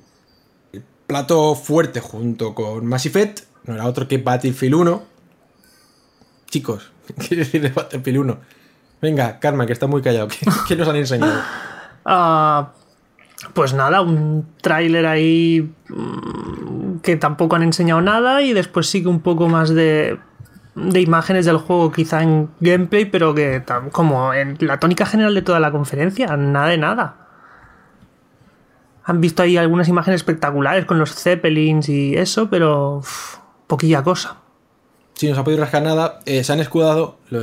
plato 1.06 1.54
fuerte 1.54 2.00
junto 2.00 2.54
con 2.54 2.86
Mass 2.86 3.04
Effect, 3.06 3.40
no 3.64 3.74
era 3.74 3.86
otro 3.86 4.08
que 4.08 4.18
Battlefield 4.18 4.74
1. 4.74 5.02
Chicos, 6.50 6.90
¿qué 7.28 7.36
decir 7.36 7.60
de 7.62 7.68
Battlefield 7.70 8.18
1? 8.18 8.38
Venga, 9.00 9.38
Karma, 9.40 9.66
que 9.66 9.72
está 9.72 9.86
muy 9.86 10.00
callado. 10.00 10.28
¿Qué, 10.28 10.38
qué 10.68 10.76
nos 10.76 10.88
han 10.88 10.96
enseñado? 10.96 11.40
Ah, 12.04 12.72
pues 13.54 13.74
nada, 13.74 14.00
un 14.00 14.46
tráiler 14.60 15.04
ahí 15.06 15.72
mm, 15.88 16.41
que 17.02 17.16
tampoco 17.16 17.56
han 17.56 17.62
enseñado 17.62 18.00
nada 18.00 18.42
y 18.42 18.52
después 18.52 18.86
sí 18.86 19.02
que 19.02 19.08
un 19.08 19.20
poco 19.20 19.48
más 19.48 19.70
de, 19.70 20.18
de 20.74 21.00
imágenes 21.00 21.44
del 21.46 21.56
juego, 21.58 21.90
quizá 21.92 22.22
en 22.22 22.48
gameplay, 22.60 23.04
pero 23.06 23.34
que 23.34 23.62
como 23.90 24.32
en 24.32 24.56
la 24.60 24.78
tónica 24.78 25.04
general 25.06 25.34
de 25.34 25.42
toda 25.42 25.60
la 25.60 25.70
conferencia, 25.72 26.36
nada 26.36 26.68
de 26.68 26.78
nada. 26.78 27.16
Han 29.04 29.20
visto 29.20 29.42
ahí 29.42 29.56
algunas 29.56 29.88
imágenes 29.88 30.20
espectaculares 30.20 30.84
con 30.84 30.98
los 30.98 31.12
Zeppelins 31.14 31.88
y 31.88 32.14
eso, 32.16 32.48
pero 32.48 32.98
uf, 32.98 33.36
poquilla 33.66 34.02
cosa. 34.02 34.36
Si 35.14 35.28
no 35.28 35.34
se 35.34 35.40
ha 35.40 35.44
podido 35.44 35.60
rascar 35.60 35.82
nada, 35.82 36.20
eh, 36.24 36.44
se 36.44 36.52
han 36.52 36.60
escudado 36.60 37.18
lo- 37.30 37.40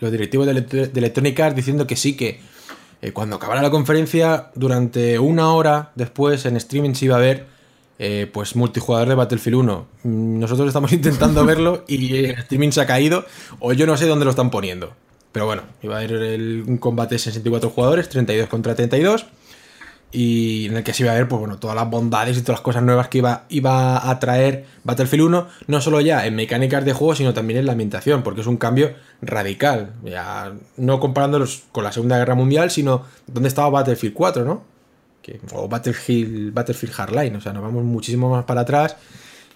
los 0.00 0.12
directivos 0.12 0.46
de, 0.46 0.52
de 0.60 0.90
Electronic 0.94 1.40
Arts 1.40 1.56
diciendo 1.56 1.86
que 1.86 1.96
sí, 1.96 2.16
que 2.16 2.40
eh, 3.00 3.12
cuando 3.12 3.36
acabara 3.36 3.62
la 3.62 3.70
conferencia, 3.70 4.50
durante 4.54 5.18
una 5.18 5.52
hora 5.54 5.90
después 5.94 6.44
en 6.44 6.56
streaming 6.56 6.92
se 6.94 7.06
iba 7.06 7.16
a 7.16 7.20
ver 7.20 7.46
eh, 7.98 8.28
pues 8.32 8.56
multijugador 8.56 9.08
de 9.08 9.14
Battlefield 9.14 9.56
1. 9.58 9.86
Mm, 10.04 10.38
Nosotros 10.40 10.68
estamos 10.68 10.92
intentando 10.98 11.44
verlo 11.44 11.84
y 11.86 12.16
el 12.16 12.30
streaming 12.32 12.70
se 12.70 12.80
ha 12.80 12.86
caído, 12.86 13.24
o 13.60 13.72
yo 13.72 13.86
no 13.86 13.96
sé 13.96 14.06
dónde 14.06 14.24
lo 14.24 14.30
están 14.30 14.50
poniendo. 14.50 14.92
Pero 15.32 15.46
bueno, 15.46 15.62
iba 15.82 15.94
a 15.96 15.98
haber 15.98 16.12
el- 16.12 16.64
un 16.66 16.78
combate 16.78 17.16
de 17.16 17.18
64 17.18 17.70
jugadores, 17.70 18.08
32 18.08 18.48
contra 18.48 18.74
32 18.74 19.26
y 20.16 20.66
en 20.66 20.76
el 20.76 20.84
que 20.84 20.94
se 20.94 21.02
iba 21.02 21.10
a 21.10 21.16
ver 21.16 21.26
pues 21.26 21.40
bueno 21.40 21.58
todas 21.58 21.74
las 21.74 21.90
bondades 21.90 22.38
y 22.38 22.42
todas 22.42 22.58
las 22.58 22.60
cosas 22.60 22.84
nuevas 22.84 23.08
que 23.08 23.18
iba, 23.18 23.46
iba 23.48 24.08
a 24.08 24.20
traer 24.20 24.64
Battlefield 24.84 25.24
1 25.24 25.48
no 25.66 25.80
solo 25.80 26.00
ya 26.00 26.24
en 26.24 26.36
mecánicas 26.36 26.84
de 26.84 26.92
juego 26.92 27.16
sino 27.16 27.34
también 27.34 27.58
en 27.58 27.66
la 27.66 27.72
ambientación 27.72 28.22
porque 28.22 28.42
es 28.42 28.46
un 28.46 28.56
cambio 28.56 28.94
radical 29.22 29.94
ya 30.04 30.52
no 30.76 31.00
comparándolos 31.00 31.64
con 31.72 31.82
la 31.82 31.90
Segunda 31.90 32.16
Guerra 32.16 32.36
Mundial 32.36 32.70
sino 32.70 33.02
dónde 33.26 33.48
estaba 33.48 33.68
Battlefield 33.70 34.14
4 34.14 34.44
¿no? 34.44 34.62
Que- 35.24 35.40
o 35.54 35.66
Battlefield, 35.68 36.52
Battlefield 36.52 36.94
Hardline 36.94 37.36
o 37.36 37.40
sea 37.40 37.52
nos 37.54 37.62
vamos 37.62 37.82
muchísimo 37.82 38.28
más 38.30 38.44
para 38.44 38.60
atrás 38.60 38.96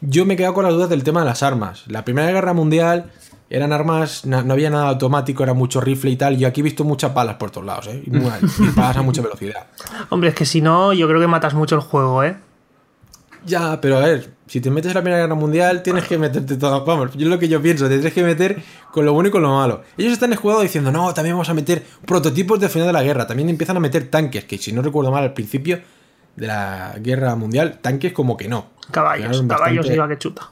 yo 0.01 0.25
me 0.25 0.35
he 0.35 0.37
quedado 0.39 0.55
con 0.55 0.65
las 0.65 0.73
dudas 0.73 0.89
del 0.89 1.05
tema 1.05 1.21
de 1.21 1.27
las 1.27 1.43
armas 1.43 1.85
la 1.89 2.05
Primera 2.05 2.31
Guerra 2.33 2.55
Mundial 2.55 3.11
eran 3.51 3.73
armas, 3.73 4.27
no, 4.27 4.43
no 4.43 4.53
había 4.53 4.69
nada 4.69 4.89
automático, 4.91 5.43
era 5.43 5.55
mucho 5.55 5.81
rifle 5.81 6.11
y 6.11 6.17
tal. 6.17 6.37
Yo 6.37 6.47
aquí 6.49 6.61
he 6.61 6.63
visto 6.63 6.85
muchas 6.85 7.15
balas 7.15 7.37
por 7.37 7.51
todos 7.51 7.67
lados, 7.67 7.87
¿eh? 7.87 8.03
Y 8.07 8.11
muy- 8.11 8.31
y 8.59 8.69
balas 8.77 8.99
a 8.99 9.01
mucha 9.03 9.23
velocidad. 9.23 9.69
Hombre, 10.11 10.29
es 10.29 10.35
que 10.35 10.45
si 10.45 10.61
no, 10.61 10.93
yo 10.93 11.09
creo 11.09 11.19
que 11.19 11.27
matas 11.29 11.55
mucho 11.55 11.75
el 11.75 11.81
juego, 11.81 12.23
¿eh? 12.23 12.37
Ya, 13.47 13.81
pero 13.81 13.97
a 13.99 14.01
ver, 14.01 14.31
si 14.47 14.61
te 14.61 14.71
metes 14.71 14.91
en 14.91 14.95
la 14.97 15.03
Primera 15.03 15.23
Guerra 15.23 15.35
Mundial, 15.35 15.83
tienes 15.83 16.05
que 16.05 16.19
meterte 16.19 16.57
todo. 16.57 16.85
Vamos, 16.85 17.13
yo 17.15 17.23
es 17.27 17.29
lo 17.31 17.39
que 17.39 17.49
yo 17.49 17.63
pienso, 17.63 17.85
te 17.89 17.95
tienes 17.95 18.13
que 18.13 18.23
meter 18.23 18.63
con 18.93 19.05
lo 19.05 19.13
bueno 19.13 19.29
y 19.29 19.33
con 19.33 19.43
lo 19.43 19.51
malo. 19.57 19.83
Ellos 19.97 20.13
están 20.13 20.33
escudados 20.33 20.63
diciendo, 20.63 20.91
no, 20.93 21.13
también 21.15 21.35
vamos 21.37 21.49
a 21.49 21.55
meter 21.55 21.83
prototipos 22.05 22.59
de 22.61 22.69
final 22.69 22.89
de 22.89 22.93
la 22.93 23.03
guerra. 23.03 23.27
También 23.27 23.49
empiezan 23.49 23.77
a 23.77 23.81
meter 23.81 24.09
tanques, 24.09 24.45
que 24.45 24.59
si 24.59 24.73
no 24.73 24.83
recuerdo 24.83 25.11
mal, 25.11 25.23
al 25.23 25.33
principio 25.35 25.81
de 26.37 26.47
la 26.47 26.95
Guerra 27.01 27.35
Mundial, 27.37 27.79
tanques 27.81 28.13
como 28.13 28.37
que 28.37 28.49
no. 28.49 28.67
Caballos, 28.91 29.43
caballos 29.49 29.87
iba 29.95 30.09
que 30.09 30.19
chuta. 30.19 30.51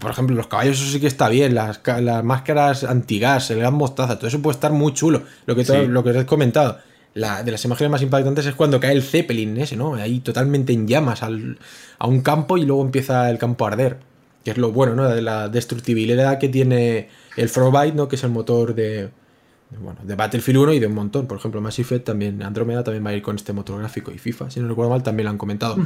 Por 0.00 0.10
ejemplo, 0.10 0.34
los 0.34 0.48
caballos, 0.48 0.80
eso 0.80 0.90
sí 0.90 1.00
que 1.00 1.06
está 1.06 1.28
bien. 1.28 1.54
Las, 1.54 1.78
ca- 1.78 2.00
las 2.00 2.24
máscaras 2.24 2.82
antigas, 2.82 3.50
el 3.52 3.60
gas 3.60 3.70
mostaza, 3.72 4.16
todo 4.16 4.26
eso 4.26 4.42
puede 4.42 4.54
estar 4.54 4.72
muy 4.72 4.92
chulo. 4.94 5.22
Lo 5.46 5.54
que, 5.54 5.64
todo- 5.64 5.80
Sí. 5.82 5.86
lo 5.86 6.02
que 6.02 6.10
os 6.10 6.16
he 6.16 6.26
comentado. 6.26 6.78
La, 7.14 7.42
de 7.42 7.50
las 7.50 7.64
imágenes 7.64 7.90
más 7.90 8.02
impactantes 8.02 8.46
es 8.46 8.54
cuando 8.54 8.78
cae 8.78 8.92
el 8.92 9.02
Zeppelin 9.02 9.56
ese, 9.58 9.76
¿no? 9.76 9.94
Ahí 9.94 10.20
totalmente 10.20 10.72
en 10.72 10.86
llamas 10.86 11.22
al- 11.22 11.58
a 11.98 12.06
un 12.06 12.20
campo 12.20 12.56
y 12.56 12.64
luego 12.64 12.82
empieza 12.82 13.28
el 13.30 13.38
campo 13.38 13.64
a 13.64 13.68
arder. 13.68 13.98
Que 14.44 14.52
es 14.52 14.58
lo 14.58 14.72
bueno, 14.72 14.94
¿no? 14.94 15.08
De 15.08 15.20
la 15.20 15.48
destructibilidad 15.48 16.38
que 16.38 16.48
tiene 16.48 17.08
el 17.36 17.48
Frostbite, 17.48 17.94
¿no? 17.96 18.08
Que 18.08 18.16
es 18.16 18.24
el 18.24 18.30
motor 18.30 18.74
de, 18.74 19.10
bueno, 19.78 19.98
de 20.02 20.14
Battlefield 20.14 20.58
1 20.60 20.72
y 20.74 20.78
de 20.78 20.86
un 20.86 20.94
montón. 20.94 21.26
Por 21.26 21.36
ejemplo, 21.36 21.60
Mass 21.60 21.78
Effect 21.78 22.06
también, 22.06 22.42
Andrómeda 22.42 22.82
también 22.82 23.04
va 23.04 23.10
a 23.10 23.14
ir 23.14 23.22
con 23.22 23.36
este 23.36 23.52
motor 23.52 23.78
gráfico 23.80 24.10
y 24.12 24.18
FIFA, 24.18 24.50
si 24.50 24.60
no 24.60 24.68
recuerdo 24.68 24.90
mal, 24.90 25.02
también 25.02 25.24
lo 25.26 25.30
han 25.32 25.36
comentado. 25.38 25.76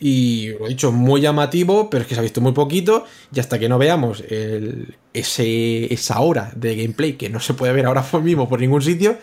Y 0.00 0.48
lo 0.58 0.66
he 0.66 0.70
dicho, 0.70 0.90
muy 0.90 1.20
llamativo, 1.20 1.90
pero 1.90 2.02
es 2.02 2.08
que 2.08 2.14
se 2.14 2.20
ha 2.20 2.22
visto 2.24 2.40
muy 2.40 2.52
poquito. 2.52 3.04
Y 3.32 3.38
hasta 3.38 3.58
que 3.60 3.68
no 3.68 3.78
veamos 3.78 4.24
el, 4.28 4.96
ese, 5.12 5.92
esa 5.94 6.18
hora 6.20 6.50
de 6.56 6.74
gameplay 6.74 7.12
que 7.12 7.28
no 7.28 7.38
se 7.40 7.54
puede 7.54 7.72
ver 7.72 7.86
ahora 7.86 8.04
mismo 8.22 8.48
por 8.48 8.58
ningún 8.60 8.82
sitio, 8.82 9.16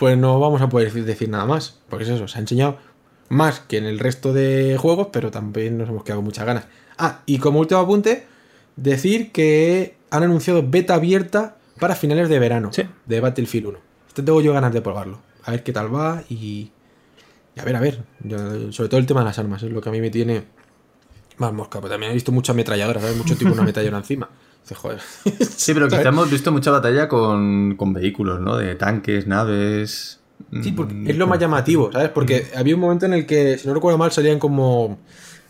pues 0.00 0.16
no 0.18 0.40
vamos 0.40 0.62
a 0.62 0.68
poder 0.70 0.90
decir, 0.92 1.28
nada 1.28 1.44
más. 1.44 1.78
Porque 1.90 2.04
es 2.04 2.10
eso, 2.10 2.26
se 2.26 2.38
ha 2.38 2.40
enseñado 2.40 2.78
más 3.28 3.60
que 3.60 3.76
en 3.76 3.84
el 3.84 3.98
resto 3.98 4.32
de 4.32 4.76
juegos, 4.80 5.08
pero 5.12 5.30
también 5.30 5.76
nos 5.78 5.88
hemos 5.90 6.02
quedado 6.02 6.18
con 6.20 6.24
muchas 6.24 6.46
ganas. 6.46 6.64
Ah, 6.98 7.20
y 7.26 7.38
como 7.38 7.60
último 7.60 7.80
apunte, 7.80 8.26
decir 8.76 9.30
que 9.30 9.94
han 10.10 10.22
anunciado 10.22 10.64
beta 10.68 10.94
abierta 10.94 11.58
para 11.78 11.94
finales 11.94 12.28
de 12.30 12.38
verano 12.38 12.72
Sí. 12.72 12.82
de 13.06 13.20
Battlefield 13.20 13.66
1. 13.68 13.78
Este 14.08 14.22
tengo 14.22 14.40
yo 14.40 14.52
ganas 14.54 14.72
de 14.72 14.80
probarlo. 14.80 15.18
A 15.44 15.50
ver 15.52 15.62
qué 15.62 15.72
tal 15.72 15.94
va 15.94 16.22
y. 16.30 16.70
y 17.54 17.60
a 17.60 17.64
ver, 17.64 17.76
a 17.76 17.80
ver. 17.80 18.02
Yo- 18.24 18.72
sobre 18.72 18.88
todo 18.88 18.98
el 19.00 19.06
tema 19.06 19.20
de 19.20 19.26
las 19.26 19.38
armas, 19.38 19.62
es 19.62 19.70
lo 19.70 19.80
que 19.80 19.88
a 19.90 19.92
mí 19.92 20.00
me 20.00 20.10
tiene 20.10 20.44
más 21.36 21.52
mosca. 21.52 21.78
Pero 21.80 21.90
también 21.90 22.10
he 22.10 22.14
visto 22.14 22.32
muchas 22.32 22.54
ametralladoras, 22.54 23.02
¿sabes? 23.02 23.16
Mucho 23.18 23.36
tipo 23.36 23.52
una 23.52 23.62
ametralladora 23.62 23.98
encima. 23.98 24.28
Dice, 24.62 24.74
joder. 24.74 25.00
Sí, 25.56 25.74
pero 25.74 25.86
quizá 25.86 26.02
¿Sabes? 26.02 26.06
hemos 26.12 26.30
visto 26.30 26.52
mucha 26.52 26.70
batalla 26.70 27.08
con, 27.08 27.74
con 27.76 27.92
vehículos, 27.92 28.40
¿no? 28.40 28.56
De 28.56 28.74
tanques, 28.74 29.26
naves. 29.26 30.20
Sí, 30.62 30.72
porque 30.72 30.94
mm, 30.94 31.10
es 31.10 31.16
lo 31.16 31.26
más 31.26 31.38
llamativo, 31.38 31.90
¿sabes? 31.92 32.08
Porque 32.10 32.46
había 32.56 32.74
un 32.74 32.80
momento 32.80 33.06
en 33.06 33.12
el 33.14 33.26
que, 33.26 33.58
si 33.58 33.68
no 33.68 33.74
recuerdo 33.74 33.98
mal, 33.98 34.10
salían 34.10 34.38
como 34.38 34.98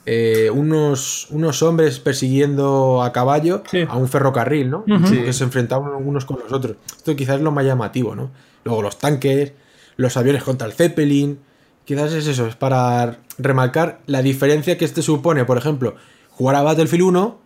eh, 0.05 0.51
unos, 0.53 1.29
unos 1.31 1.63
hombres 1.63 2.01
persiguiendo 2.01 3.03
a 3.03 3.13
caballo 3.13 3.63
Sí. 3.71 3.85
a 3.89 3.97
un 3.97 4.09
ferrocarril, 4.09 4.69
¿no? 4.71 4.85
Sí. 5.07 5.19
Que 5.19 5.33
se 5.33 5.45
enfrentaban 5.45 5.93
unos 5.95 6.25
con 6.25 6.39
los 6.43 6.53
otros. 6.53 6.77
Esto 6.97 7.15
quizás 7.17 7.37
es 7.37 7.43
lo 7.43 7.53
más 7.53 7.65
llamativo, 7.65 8.15
¿no? 8.17 8.31
Luego 8.65 8.83
los 8.83 8.99
tanques, 8.99 9.53
los 9.97 10.17
aviones 10.17 10.43
contra 10.43 10.67
el 10.67 10.73
Zeppelin. 10.73 11.39
Quizás 11.85 12.13
es 12.13 12.27
eso, 12.27 12.47
es 12.47 12.57
para 12.57 13.19
remarcar 13.39 14.01
la 14.07 14.23
diferencia 14.23 14.77
que 14.77 14.85
este 14.85 15.03
supone, 15.03 15.45
por 15.45 15.57
ejemplo, 15.57 15.95
jugar 16.31 16.57
a 16.57 16.63
Battlefield 16.63 17.05
1 17.05 17.40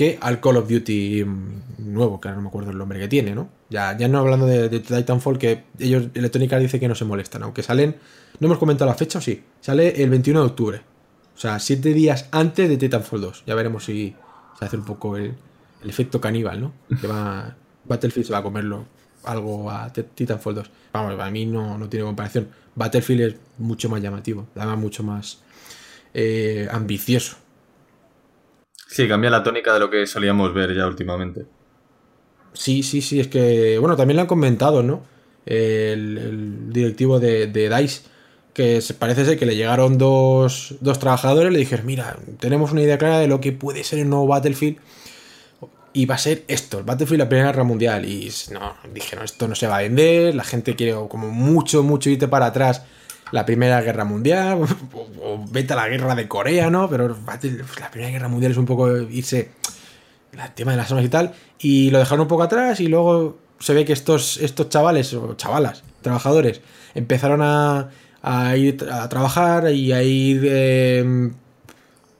que 0.00 0.18
al 0.22 0.40
Call 0.40 0.56
of 0.56 0.66
Duty 0.66 1.26
nuevo, 1.76 2.18
que 2.18 2.28
ahora 2.28 2.36
no 2.36 2.44
me 2.44 2.48
acuerdo 2.48 2.70
el 2.70 2.78
nombre 2.78 2.98
que 2.98 3.06
tiene, 3.06 3.34
¿no? 3.34 3.50
Ya, 3.68 3.94
ya 3.98 4.08
no 4.08 4.20
hablando 4.20 4.46
de, 4.46 4.70
Titanfall, 4.80 5.36
que 5.36 5.64
ellos, 5.78 6.06
Electronic 6.14 6.54
Arts 6.54 6.62
dice 6.62 6.80
que 6.80 6.88
no 6.88 6.94
se 6.94 7.04
molestan, 7.04 7.42
aunque 7.42 7.62
salen, 7.62 7.96
no 8.38 8.46
hemos 8.46 8.56
comentado 8.56 8.90
la 8.90 8.96
fecha 8.96 9.18
o 9.18 9.20
sí, 9.20 9.42
sale 9.60 10.02
el 10.02 10.08
21 10.08 10.40
de 10.40 10.46
octubre, 10.46 10.80
o 11.36 11.38
sea, 11.38 11.58
siete 11.58 11.92
días 11.92 12.28
antes 12.30 12.66
de 12.70 12.78
Titanfall 12.78 13.20
2, 13.20 13.44
ya 13.46 13.54
veremos 13.54 13.84
si 13.84 14.14
se 14.58 14.64
hace 14.64 14.78
un 14.78 14.86
poco 14.86 15.18
el, 15.18 15.34
efecto 15.84 16.18
caníbal, 16.18 16.62
¿no? 16.62 16.72
Que 16.98 17.06
va, 17.06 17.54
Battlefield 17.84 18.26
se 18.26 18.32
va 18.32 18.38
a 18.38 18.42
comerlo 18.42 18.86
algo 19.24 19.70
a 19.70 19.92
Titanfall 19.92 20.54
2. 20.54 20.70
Vamos, 20.94 21.14
para 21.16 21.30
mí 21.30 21.44
no, 21.44 21.76
no 21.76 21.90
tiene 21.90 22.06
comparación. 22.06 22.48
Battlefield 22.74 23.20
es 23.20 23.36
mucho 23.58 23.90
más 23.90 24.00
llamativo, 24.00 24.46
además 24.56 24.78
mucho 24.78 25.02
más 25.02 25.42
eh, 26.14 26.68
ambicioso. 26.72 27.36
Sí, 28.90 29.06
cambia 29.06 29.30
la 29.30 29.44
tónica 29.44 29.72
de 29.72 29.78
lo 29.78 29.88
que 29.88 30.04
solíamos 30.04 30.52
ver 30.52 30.74
ya 30.74 30.84
últimamente. 30.84 31.46
Sí, 32.52 32.82
sí, 32.82 33.00
sí, 33.00 33.20
es 33.20 33.28
que, 33.28 33.78
bueno, 33.78 33.96
también 33.96 34.16
lo 34.16 34.22
han 34.22 34.26
comentado, 34.26 34.82
¿no? 34.82 35.04
El, 35.46 36.72
directivo 36.72 37.20
de, 37.20 37.46
DICE, 37.46 38.02
que 38.52 38.82
parece 38.98 39.24
ser 39.24 39.38
que 39.38 39.46
le 39.46 39.54
llegaron 39.54 39.96
dos, 39.96 40.74
dos 40.80 40.98
trabajadores, 40.98 41.52
le 41.52 41.60
dijeron, 41.60 41.86
mira, 41.86 42.18
tenemos 42.40 42.72
una 42.72 42.82
idea 42.82 42.98
clara 42.98 43.20
de 43.20 43.28
lo 43.28 43.40
que 43.40 43.52
puede 43.52 43.84
ser 43.84 44.00
el 44.00 44.10
nuevo 44.10 44.26
Battlefield, 44.26 44.78
y 45.92 46.06
va 46.06 46.16
a 46.16 46.18
ser 46.18 46.42
esto, 46.48 46.80
el 46.80 46.84
Battlefield 46.84 47.20
la 47.20 47.28
Primera 47.28 47.52
Guerra 47.52 47.64
Mundial, 47.64 48.04
y 48.04 48.28
no, 48.52 48.74
dijeron, 48.92 49.24
esto 49.24 49.46
no 49.46 49.54
se 49.54 49.68
va 49.68 49.76
a 49.76 49.82
vender, 49.82 50.34
la 50.34 50.44
gente 50.44 50.74
quiere 50.74 50.94
como 51.08 51.30
mucho, 51.30 51.84
mucho 51.84 52.10
irte 52.10 52.26
para 52.26 52.46
atrás 52.46 52.82
la 53.32 53.44
Primera 53.46 53.80
Guerra 53.82 54.04
Mundial, 54.04 54.58
o, 54.92 55.08
o 55.22 55.44
vete 55.50 55.72
a 55.72 55.76
la 55.76 55.88
guerra 55.88 56.14
de 56.14 56.28
Corea, 56.28 56.70
¿no? 56.70 56.88
Pero 56.88 57.16
Battle- 57.24 57.64
la 57.80 57.90
Primera 57.90 58.10
Guerra 58.12 58.28
Mundial 58.28 58.52
es 58.52 58.58
un 58.58 58.66
poco 58.66 58.90
irse 58.96 59.50
el 60.32 60.50
tema 60.54 60.70
de 60.72 60.76
las 60.76 60.90
armas 60.90 61.04
y 61.04 61.08
tal, 61.08 61.32
y 61.58 61.90
lo 61.90 61.98
dejaron 61.98 62.22
un 62.22 62.28
poco 62.28 62.42
atrás 62.44 62.80
y 62.80 62.86
luego 62.86 63.38
se 63.58 63.74
ve 63.74 63.84
que 63.84 63.92
estos, 63.92 64.36
estos 64.38 64.68
chavales 64.68 65.12
o 65.14 65.34
chavalas, 65.34 65.82
trabajadores, 66.02 66.60
empezaron 66.94 67.40
a, 67.42 67.90
a 68.22 68.56
ir 68.56 68.86
a 68.90 69.08
trabajar 69.08 69.70
y 69.72 69.92
a 69.92 70.02
ir 70.02 70.42
eh, 70.48 71.30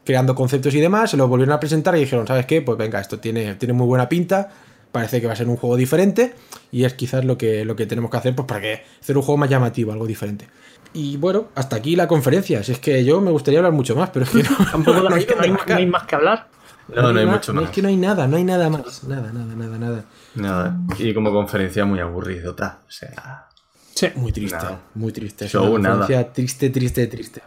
creando 0.04 0.34
conceptos 0.34 0.74
y 0.74 0.80
demás, 0.80 1.10
se 1.10 1.16
lo 1.16 1.28
volvieron 1.28 1.54
a 1.54 1.60
presentar 1.60 1.96
y 1.96 2.00
dijeron, 2.00 2.26
¿sabes 2.26 2.46
qué? 2.46 2.62
Pues 2.62 2.76
venga, 2.76 3.00
esto 3.00 3.18
tiene, 3.20 3.54
tiene 3.54 3.72
muy 3.74 3.86
buena 3.86 4.08
pinta, 4.08 4.48
parece 4.92 5.20
que 5.20 5.26
va 5.26 5.34
a 5.34 5.36
ser 5.36 5.48
un 5.48 5.56
juego 5.56 5.76
diferente 5.76 6.34
y 6.72 6.84
es 6.84 6.94
quizás 6.94 7.24
lo 7.24 7.38
que, 7.38 7.64
lo 7.64 7.76
que 7.76 7.86
tenemos 7.86 8.10
que 8.10 8.16
hacer 8.16 8.34
pues 8.34 8.46
para 8.46 8.60
que 8.60 8.82
hacer 9.00 9.16
un 9.16 9.22
juego 9.22 9.36
más 9.38 9.50
llamativo, 9.50 9.92
algo 9.92 10.06
diferente. 10.06 10.48
Y 10.92 11.16
bueno, 11.16 11.48
hasta 11.54 11.76
aquí 11.76 11.94
la 11.96 12.08
conferencia. 12.08 12.62
Si 12.64 12.72
es 12.72 12.78
que 12.78 13.04
yo 13.04 13.20
me 13.20 13.30
gustaría 13.30 13.60
hablar 13.60 13.72
mucho 13.72 13.94
más, 13.94 14.10
pero 14.10 14.24
es 14.24 14.30
que 14.30 14.42
no, 14.42 14.50
Tampoco 14.72 15.00
no 15.08 15.14
hay 15.14 15.22
hay, 15.22 15.26
no 15.26 15.34
dónde 15.34 15.44
hay- 15.46 15.50
rascar. 15.52 15.68
no 15.68 15.76
hay 15.76 15.86
más 15.86 16.02
que 16.04 16.14
hablar. 16.16 16.48
No, 16.94 17.12
no 17.12 17.20
hay 17.20 17.26
mucho 17.26 17.54
más. 17.54 17.64
Es 17.64 17.70
que 17.70 17.82
no 17.82 17.88
hay 17.88 17.96
nada, 17.96 18.26
no 18.26 18.36
hay 18.36 18.44
nada 18.44 18.68
más. 18.68 19.04
Nada, 19.04 19.32
nada, 19.32 19.54
nada, 19.54 19.78
nada. 19.78 20.04
Nada. 20.34 20.76
Y 20.98 21.14
como 21.14 21.30
conferencia 21.32 21.84
muy 21.84 22.00
aburridota. 22.00 22.80
O 22.86 22.90
sea. 22.90 23.46
Sí. 23.94 24.08
Muy 24.16 24.32
triste, 24.32 24.56
Nada. 24.56 24.80
muy 24.94 25.12
triste. 25.12 25.44
Es 25.44 25.52
Show, 25.52 25.72
una 25.74 25.90
nada. 25.90 25.98
conferencia 26.00 26.32
triste, 26.32 26.70
triste, 26.70 27.06
triste. 27.06 27.42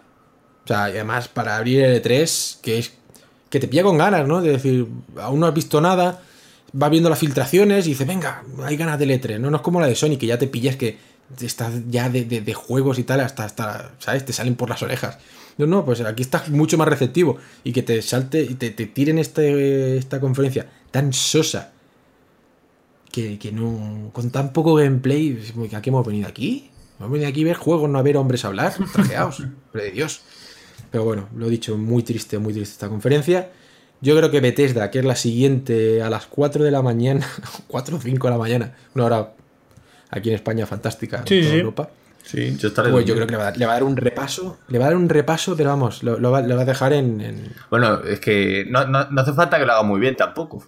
O 0.63 0.67
sea, 0.67 0.88
y 0.89 0.93
además 0.93 1.27
para 1.27 1.58
abrir 1.58 1.84
el 1.84 2.01
E3, 2.01 2.62
que 2.62 2.77
es 2.79 2.93
que 3.49 3.60
te 3.60 3.67
pilla 3.67 3.84
con 3.84 3.97
ganas, 3.97 4.25
¿no? 4.27 4.41
De 4.41 4.51
decir, 4.51 4.88
aún 5.19 5.39
no 5.41 5.47
has 5.47 5.53
visto 5.53 5.82
nada, 5.82 6.21
vas 6.71 6.89
viendo 6.89 7.10
las 7.10 7.19
filtraciones 7.19 7.86
y 7.86 7.89
dices, 7.89 8.08
venga, 8.08 8.43
hay 8.63 8.77
ganas 8.77 8.97
del 8.97 9.10
E3, 9.12 9.39
¿no? 9.39 9.49
No 9.51 9.58
es 9.58 9.62
como 9.63 9.82
la 9.82 9.88
de 9.88 9.95
Sony, 9.95 10.17
que 10.17 10.25
ya 10.27 10.38
te 10.38 10.47
pillas 10.47 10.75
que 10.77 10.97
estás 11.41 11.73
ya 11.89 12.09
de, 12.09 12.25
de- 12.25 12.41
de 12.41 12.53
juegos 12.53 12.99
y 12.99 13.03
tal, 13.03 13.19
hasta, 13.21 13.45
hasta, 13.45 13.91
¿sabes? 13.99 14.25
Te 14.25 14.33
salen 14.33 14.55
por 14.55 14.69
las 14.69 14.81
orejas. 14.83 15.17
No, 15.57 15.67
no, 15.67 15.86
pues 15.86 16.01
aquí 16.01 16.23
estás 16.23 16.49
mucho 16.49 16.77
más 16.77 16.88
receptivo 16.88 17.38
y 17.63 17.71
que 17.73 17.83
te 17.83 18.01
salte 18.01 18.41
y 18.41 18.55
te, 18.55 18.71
te 18.71 18.86
tiren 18.88 19.19
este, 19.19 19.97
esta 19.97 20.19
conferencia 20.19 20.67
tan 20.91 21.13
sosa 21.13 21.71
que, 23.12 23.38
que 23.38 23.51
no. 23.51 24.09
con 24.13 24.31
tan 24.31 24.51
poco 24.53 24.75
gameplay. 24.75 25.39
¿A 25.75 25.81
qué 25.81 25.89
hemos 25.89 26.05
venido 26.05 26.27
aquí? 26.27 26.69
Hemos 26.99 27.12
venido 27.12 27.29
aquí 27.29 27.41
a 27.43 27.45
ver 27.45 27.55
juegos, 27.57 27.89
no 27.89 27.99
a 27.99 28.01
ver 28.01 28.17
hombres 28.17 28.45
hablar, 28.45 28.73
trajeados. 28.93 29.39
Hombre 29.67 29.83
de 29.86 29.91
Dios. 29.91 30.21
Pero 30.91 31.03
bueno, 31.05 31.27
lo 31.36 31.47
he 31.47 31.49
dicho, 31.49 31.77
muy 31.77 32.03
triste, 32.03 32.38
muy 32.39 32.53
triste 32.53 32.73
esta 32.73 32.89
conferencia. 32.89 33.51
Yo 34.01 34.15
creo 34.17 34.29
que 34.31 34.39
Bethesda, 34.41 34.91
que 34.91 34.99
es 34.99 35.05
la 35.05 35.15
siguiente 35.15 36.01
a 36.01 36.09
las 36.09 36.25
4 36.27 36.63
de 36.63 36.71
la 36.71 36.81
mañana, 36.81 37.27
4 37.67 37.97
o 37.97 38.01
5 38.01 38.27
de 38.27 38.31
la 38.31 38.38
mañana, 38.38 38.75
una 38.95 39.05
hora 39.05 39.33
aquí 40.13 40.30
en 40.30 40.36
España 40.36 40.65
fantástica, 40.65 41.17
en 41.19 41.23
toda 41.26 41.41
sí. 41.41 41.58
Europa. 41.60 41.89
Sí, 42.23 42.56
yo 42.58 42.69
estaré. 42.69 42.89
Pues 42.89 43.06
yo 43.06 43.15
creo 43.15 43.28
que 43.28 43.32
le 43.34 43.38
va, 43.38 43.43
a 43.43 43.52
dar, 43.52 43.58
le 43.58 43.65
va 43.65 43.71
a 43.73 43.76
dar 43.76 43.84
un 43.84 43.97
repaso, 43.97 44.58
le 44.69 44.80
va 44.80 44.86
a 44.86 44.88
dar 44.89 44.97
un 44.97 45.10
repaso, 45.10 45.58
pero 45.58 45.69
vamos, 45.71 46.04
lo, 46.04 46.17
lo 46.19 46.32
va, 46.32 46.41
le 46.41 46.56
va 46.56 46.62
a 46.62 46.65
dejar 46.65 46.93
en, 46.93 47.19
en- 47.19 47.54
Bueno, 47.69 47.99
es 48.04 48.21
que 48.21 48.65
no, 48.69 48.86
no- 48.88 49.10
no 49.12 49.21
hace 49.21 49.34
falta 49.34 49.60
que 49.60 49.65
lo 49.65 49.73
haga 49.73 49.84
muy 49.84 49.99
bien 49.99 50.15
tampoco. 50.15 50.65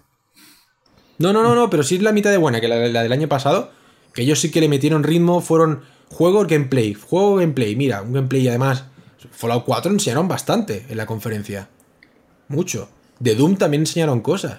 No, 1.18 1.32
no, 1.32 1.42
no, 1.42 1.54
no, 1.54 1.70
pero 1.70 1.82
sí 1.82 1.96
es 1.96 2.02
la 2.02 2.12
mitad 2.12 2.30
de 2.30 2.36
buena 2.36 2.60
que 2.60 2.68
la, 2.68 2.76
la 2.88 3.02
del 3.02 3.12
año 3.12 3.26
pasado, 3.28 3.70
que 4.12 4.22
ellos 4.22 4.38
sí 4.38 4.50
que 4.50 4.60
le 4.60 4.68
metieron 4.68 5.02
ritmo, 5.02 5.40
fueron 5.40 5.80
juego 6.10 6.44
gameplay, 6.46 6.92
juego 6.92 7.36
gameplay, 7.36 7.74
mira, 7.74 8.02
un 8.02 8.12
gameplay 8.12 8.42
y 8.42 8.48
además 8.48 8.84
Fallout 9.32 9.64
4 9.64 9.90
enseñaron 9.92 10.28
bastante 10.28 10.84
en 10.90 10.96
la 10.98 11.06
conferencia. 11.06 11.68
Mucho. 12.48 12.90
De 13.18 13.34
Doom 13.34 13.56
también 13.56 13.82
enseñaron 13.82 14.20
cosas. 14.20 14.58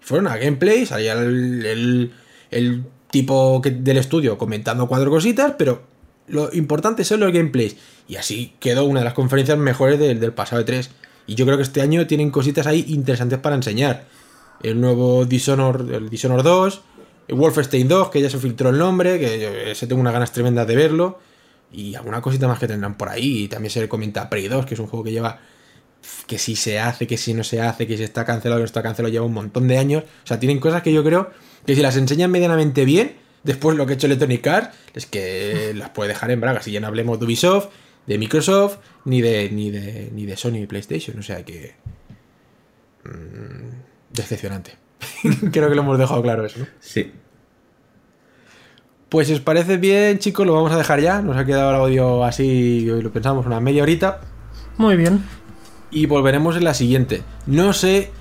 Fueron 0.00 0.28
a 0.28 0.36
gameplay, 0.36 0.86
salía 0.86 1.14
el, 1.14 1.66
el- 1.66 2.12
el 2.52 2.84
tipo 3.10 3.60
del 3.64 3.96
estudio 3.96 4.38
comentando 4.38 4.86
cuatro 4.86 5.10
cositas, 5.10 5.54
pero 5.58 5.82
lo 6.28 6.52
importante 6.52 7.04
son 7.04 7.20
los 7.20 7.32
gameplays. 7.32 7.76
Y 8.08 8.16
así 8.16 8.54
quedó 8.60 8.84
una 8.84 9.00
de 9.00 9.04
las 9.04 9.14
conferencias 9.14 9.58
mejores 9.58 9.98
del, 9.98 10.20
del 10.20 10.32
pasado 10.32 10.58
de 10.58 10.64
3. 10.64 10.90
Y 11.26 11.34
yo 11.34 11.44
creo 11.44 11.56
que 11.56 11.62
este 11.62 11.80
año 11.80 12.06
tienen 12.06 12.30
cositas 12.30 12.66
ahí 12.66 12.84
interesantes 12.88 13.38
para 13.38 13.56
enseñar. 13.56 14.06
El 14.62 14.80
nuevo 14.80 15.24
Dishonor, 15.24 15.86
el 15.92 16.08
Dishonor 16.08 16.42
2, 16.42 16.82
el 17.28 17.34
Wolfenstein 17.34 17.88
2, 17.88 18.10
que 18.10 18.20
ya 18.20 18.30
se 18.30 18.38
filtró 18.38 18.70
el 18.70 18.78
nombre, 18.78 19.18
que 19.18 19.70
ese 19.70 19.86
tengo 19.86 20.00
unas 20.00 20.12
ganas 20.12 20.32
tremendas 20.32 20.66
de 20.66 20.76
verlo. 20.76 21.18
Y 21.72 21.94
alguna 21.94 22.20
cosita 22.20 22.48
más 22.48 22.58
que 22.58 22.66
tendrán 22.66 22.96
por 22.96 23.08
ahí. 23.08 23.44
Y 23.44 23.48
también 23.48 23.70
se 23.70 23.80
le 23.80 23.88
comenta 23.88 24.28
Prey 24.28 24.48
2, 24.48 24.66
que 24.66 24.74
es 24.74 24.80
un 24.80 24.86
juego 24.86 25.04
que 25.04 25.12
lleva 25.12 25.40
que 26.26 26.38
si 26.38 26.56
se 26.56 26.78
hace, 26.78 27.06
que 27.06 27.18
si 27.18 27.34
no 27.34 27.44
se 27.44 27.60
hace, 27.60 27.86
que 27.86 27.96
si 27.96 28.02
está 28.02 28.24
cancelado, 28.24 28.58
que 28.58 28.62
no 28.62 28.66
está 28.66 28.82
cancelado, 28.82 29.12
lleva 29.12 29.26
un 29.26 29.34
montón 29.34 29.68
de 29.68 29.78
años. 29.78 30.04
O 30.24 30.26
sea, 30.26 30.40
tienen 30.40 30.58
cosas 30.58 30.82
que 30.82 30.92
yo 30.92 31.04
creo 31.04 31.30
que 31.66 31.74
si 31.74 31.82
las 31.82 31.96
enseñan 31.96 32.30
medianamente 32.30 32.84
bien, 32.84 33.16
después 33.42 33.76
lo 33.76 33.86
que 33.86 33.92
ha 33.92 33.96
hecho 33.96 34.06
Electronic 34.06 34.46
Arts 34.46 34.76
es 34.94 35.06
que 35.06 35.72
las 35.76 35.90
puede 35.90 36.08
dejar 36.08 36.30
en 36.30 36.40
bragas. 36.40 36.66
Y 36.68 36.72
ya 36.72 36.80
no 36.80 36.86
hablemos 36.86 37.18
de 37.18 37.26
Ubisoft, 37.26 37.68
de 38.06 38.18
Microsoft, 38.18 38.78
ni 39.04 39.20
de, 39.20 39.50
ni 39.50 39.70
de, 39.70 40.10
ni 40.12 40.26
de 40.26 40.36
Sony 40.36 40.56
y 40.62 40.66
PlayStation. 40.66 41.18
O 41.18 41.22
sea 41.22 41.44
que. 41.44 41.74
mm, 43.04 44.12
decepcionante. 44.12 44.72
creo 45.52 45.68
que 45.68 45.74
lo 45.74 45.82
hemos 45.82 45.98
dejado 45.98 46.22
claro 46.22 46.44
eso, 46.44 46.60
¿no? 46.60 46.66
Sí. 46.80 47.12
Pues 49.08 49.26
si 49.26 49.34
os 49.34 49.40
parece 49.40 49.76
bien, 49.76 50.18
chicos, 50.18 50.46
lo 50.46 50.52
vamos 50.52 50.70
a 50.70 50.76
dejar 50.76 51.00
ya. 51.00 51.20
Nos 51.20 51.36
ha 51.36 51.44
quedado 51.44 51.70
el 51.70 51.76
audio 51.76 52.24
así, 52.24 52.84
lo 52.84 53.10
pensamos, 53.12 53.44
una 53.44 53.58
media 53.58 53.82
horita. 53.82 54.20
Muy 54.76 54.96
bien. 54.96 55.24
y 55.90 56.06
volveremos 56.06 56.56
en 56.56 56.64
la 56.64 56.74
siguiente. 56.74 57.22
No 57.46 57.72
sé 57.72 58.12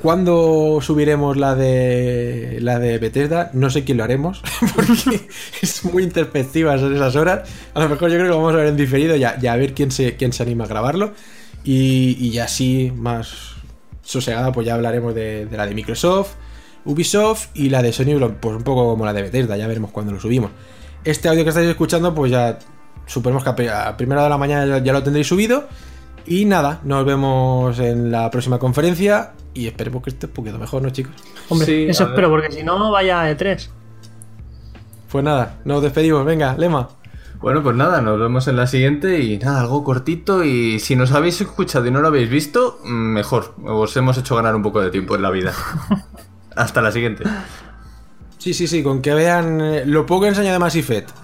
¿Cuándo 0.00 0.80
subiremos 0.82 1.36
la 1.38 1.54
de 1.54 2.58
la 2.60 2.78
de 2.78 2.98
Bethesda? 2.98 3.50
No 3.54 3.70
sé 3.70 3.84
quién 3.84 3.96
lo 3.96 4.04
haremos, 4.04 4.42
porque 4.74 5.26
es 5.62 5.84
muy 5.84 6.02
introspectiva 6.02 6.74
en 6.74 6.94
esas 6.94 7.16
horas. 7.16 7.48
A 7.72 7.80
lo 7.80 7.88
mejor 7.88 8.10
yo 8.10 8.16
creo 8.16 8.24
que 8.26 8.30
lo 8.30 8.36
vamos 8.36 8.52
a 8.54 8.58
ver 8.58 8.66
en 8.66 8.76
diferido 8.76 9.16
y 9.16 9.24
a, 9.24 9.38
y 9.40 9.46
a 9.46 9.56
ver 9.56 9.72
quién 9.72 9.90
se, 9.90 10.16
quién 10.16 10.32
se 10.34 10.42
anima 10.42 10.64
a 10.64 10.66
grabarlo. 10.66 11.12
Y, 11.64 12.18
y 12.20 12.30
ya 12.32 12.44
así, 12.44 12.92
más 12.94 13.54
sosegada, 14.02 14.52
pues 14.52 14.66
ya 14.66 14.74
hablaremos 14.74 15.14
de, 15.14 15.48
la 15.50 15.66
de 15.66 15.74
Microsoft, 15.74 16.32
Ubisoft 16.84 17.46
y 17.54 17.70
la 17.70 17.80
de 17.80 17.90
Sony, 17.94 18.18
pues 18.38 18.56
un 18.56 18.62
poco 18.62 18.84
como 18.90 19.06
la 19.06 19.14
de 19.14 19.22
Bethesda, 19.22 19.56
ya 19.56 19.66
veremos 19.66 19.90
cuándo 19.90 20.12
lo 20.12 20.20
subimos. 20.20 20.50
Este 21.04 21.28
audio 21.30 21.44
que 21.44 21.48
estáis 21.48 21.68
escuchando, 21.70 22.14
pues 22.14 22.30
ya 22.30 22.58
suponemos 23.06 23.42
que 23.42 23.48
a 23.50 23.56
pri- 23.56 23.68
a 23.68 23.96
primera 23.96 24.22
de 24.24 24.28
la 24.28 24.36
mañana 24.36 24.66
ya- 24.66 24.84
ya 24.84 24.92
lo 24.92 25.02
tendréis 25.02 25.26
subido. 25.28 25.66
Y 26.26 26.46
nada, 26.46 26.80
nos 26.84 27.04
vemos 27.04 27.78
en 27.78 28.10
la 28.10 28.30
próxima 28.30 28.58
conferencia 28.58 29.32
y 29.52 29.66
esperemos 29.66 30.02
que 30.02 30.10
esté 30.10 30.26
un 30.26 30.32
poquito 30.32 30.58
mejor, 30.58 30.82
¿no, 30.82 30.90
chicos? 30.90 31.12
Hombre, 31.48 31.66
Sí, 31.66 31.86
eso 31.88 32.04
espero, 32.04 32.30
porque 32.30 32.50
si 32.50 32.62
no, 32.62 32.90
vaya 32.90 33.22
a 33.22 33.30
E3. 33.30 33.68
Pues 35.10 35.24
nada, 35.24 35.58
nos 35.64 35.82
despedimos, 35.82 36.24
venga, 36.24 36.56
Lema. 36.56 36.88
Bueno, 37.40 37.62
pues 37.62 37.76
nada, 37.76 38.00
nos 38.00 38.18
vemos 38.18 38.48
en 38.48 38.56
la 38.56 38.66
siguiente 38.66 39.20
y 39.20 39.36
nada, 39.36 39.60
algo 39.60 39.84
cortito 39.84 40.44
y 40.44 40.80
si 40.80 40.96
nos 40.96 41.12
habéis 41.12 41.42
escuchado 41.42 41.86
y 41.86 41.90
no 41.90 42.00
lo 42.00 42.08
habéis 42.08 42.30
visto, 42.30 42.80
mm, 42.84 42.88
mejor, 42.88 43.54
os 43.64 43.94
hemos 43.98 44.16
hecho 44.16 44.34
ganar 44.34 44.56
un 44.56 44.62
poco 44.62 44.80
de 44.80 44.90
tiempo 44.90 45.14
en 45.14 45.22
la 45.22 45.30
vida. 45.30 45.52
Hasta 46.56 46.80
la 46.80 46.90
siguiente. 46.90 47.24
Sí, 48.38 48.54
sí, 48.54 48.66
sí, 48.66 48.82
con 48.82 49.02
que 49.02 49.12
vean 49.12 49.60
eh, 49.60 49.82
lo 49.84 50.06
poco 50.06 50.22
que 50.22 50.28
enseña 50.28 50.52
de 50.52 50.58
Mass 50.58 50.76
Effect 50.76 51.23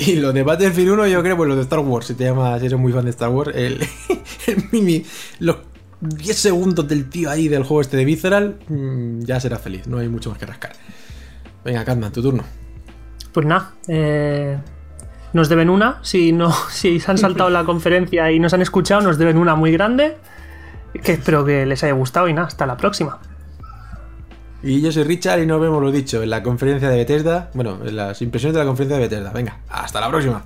y 0.06 0.16
lo 0.16 0.32
de 0.32 0.42
Battlefield 0.42 0.92
1, 0.92 1.06
yo 1.08 1.22
creo, 1.22 1.36
pues 1.36 1.48
lo 1.48 1.56
de 1.56 1.62
Star 1.62 1.80
Wars, 1.80 2.06
si 2.06 2.14
te 2.14 2.24
llamas, 2.24 2.60
si 2.60 2.66
eres 2.66 2.78
muy 2.78 2.92
fan 2.92 3.04
de 3.04 3.10
Star 3.10 3.28
Wars, 3.28 3.52
el, 3.54 3.80
el 4.46 5.04
los 5.40 5.56
10 6.00 6.36
segundos 6.36 6.88
del 6.88 7.10
tío 7.10 7.30
ahí 7.30 7.48
del 7.48 7.64
juego 7.64 7.82
este 7.82 7.96
de 7.98 8.04
Visceral, 8.06 8.58
mm, 8.68 9.20
ya 9.20 9.38
serás 9.38 9.60
feliz, 9.60 9.86
no 9.86 9.98
hay 9.98 10.08
mucho 10.08 10.30
más 10.30 10.38
que 10.38 10.46
rascar. 10.46 10.72
Venga, 11.64 11.84
Catman, 11.84 12.12
tu 12.12 12.22
turno. 12.22 12.42
Pues 13.32 13.46
nada, 13.46 13.74
eh, 13.86 14.56
nos 15.34 15.48
deben 15.50 15.68
una. 15.68 15.98
Si 16.02 16.32
no, 16.32 16.50
si 16.70 16.98
se 17.00 17.10
han 17.10 17.18
saltado 17.18 17.50
la 17.50 17.64
conferencia 17.64 18.32
y 18.32 18.40
nos 18.40 18.54
han 18.54 18.62
escuchado, 18.62 19.02
nos 19.02 19.18
deben 19.18 19.36
una 19.36 19.54
muy 19.54 19.72
grande. 19.72 20.16
Que 21.04 21.12
espero 21.12 21.44
que 21.44 21.66
les 21.66 21.84
haya 21.84 21.92
gustado 21.92 22.28
y 22.28 22.32
nada, 22.32 22.48
hasta 22.48 22.66
la 22.66 22.76
próxima. 22.76 23.20
Y 24.62 24.80
yo 24.82 24.92
soy 24.92 25.04
Richard 25.04 25.40
y 25.42 25.46
nos 25.46 25.60
vemos, 25.60 25.82
lo 25.82 25.90
dicho, 25.90 26.22
en 26.22 26.30
la 26.30 26.42
conferencia 26.42 26.90
de 26.90 26.96
Bethesda, 26.98 27.50
bueno, 27.54 27.78
en 27.84 27.96
las 27.96 28.20
impresiones 28.20 28.54
de 28.54 28.60
la 28.60 28.66
conferencia 28.66 28.98
de 28.98 29.08
Bethesda. 29.08 29.32
Venga, 29.32 29.60
hasta 29.68 30.00
la 30.00 30.08
próxima. 30.08 30.44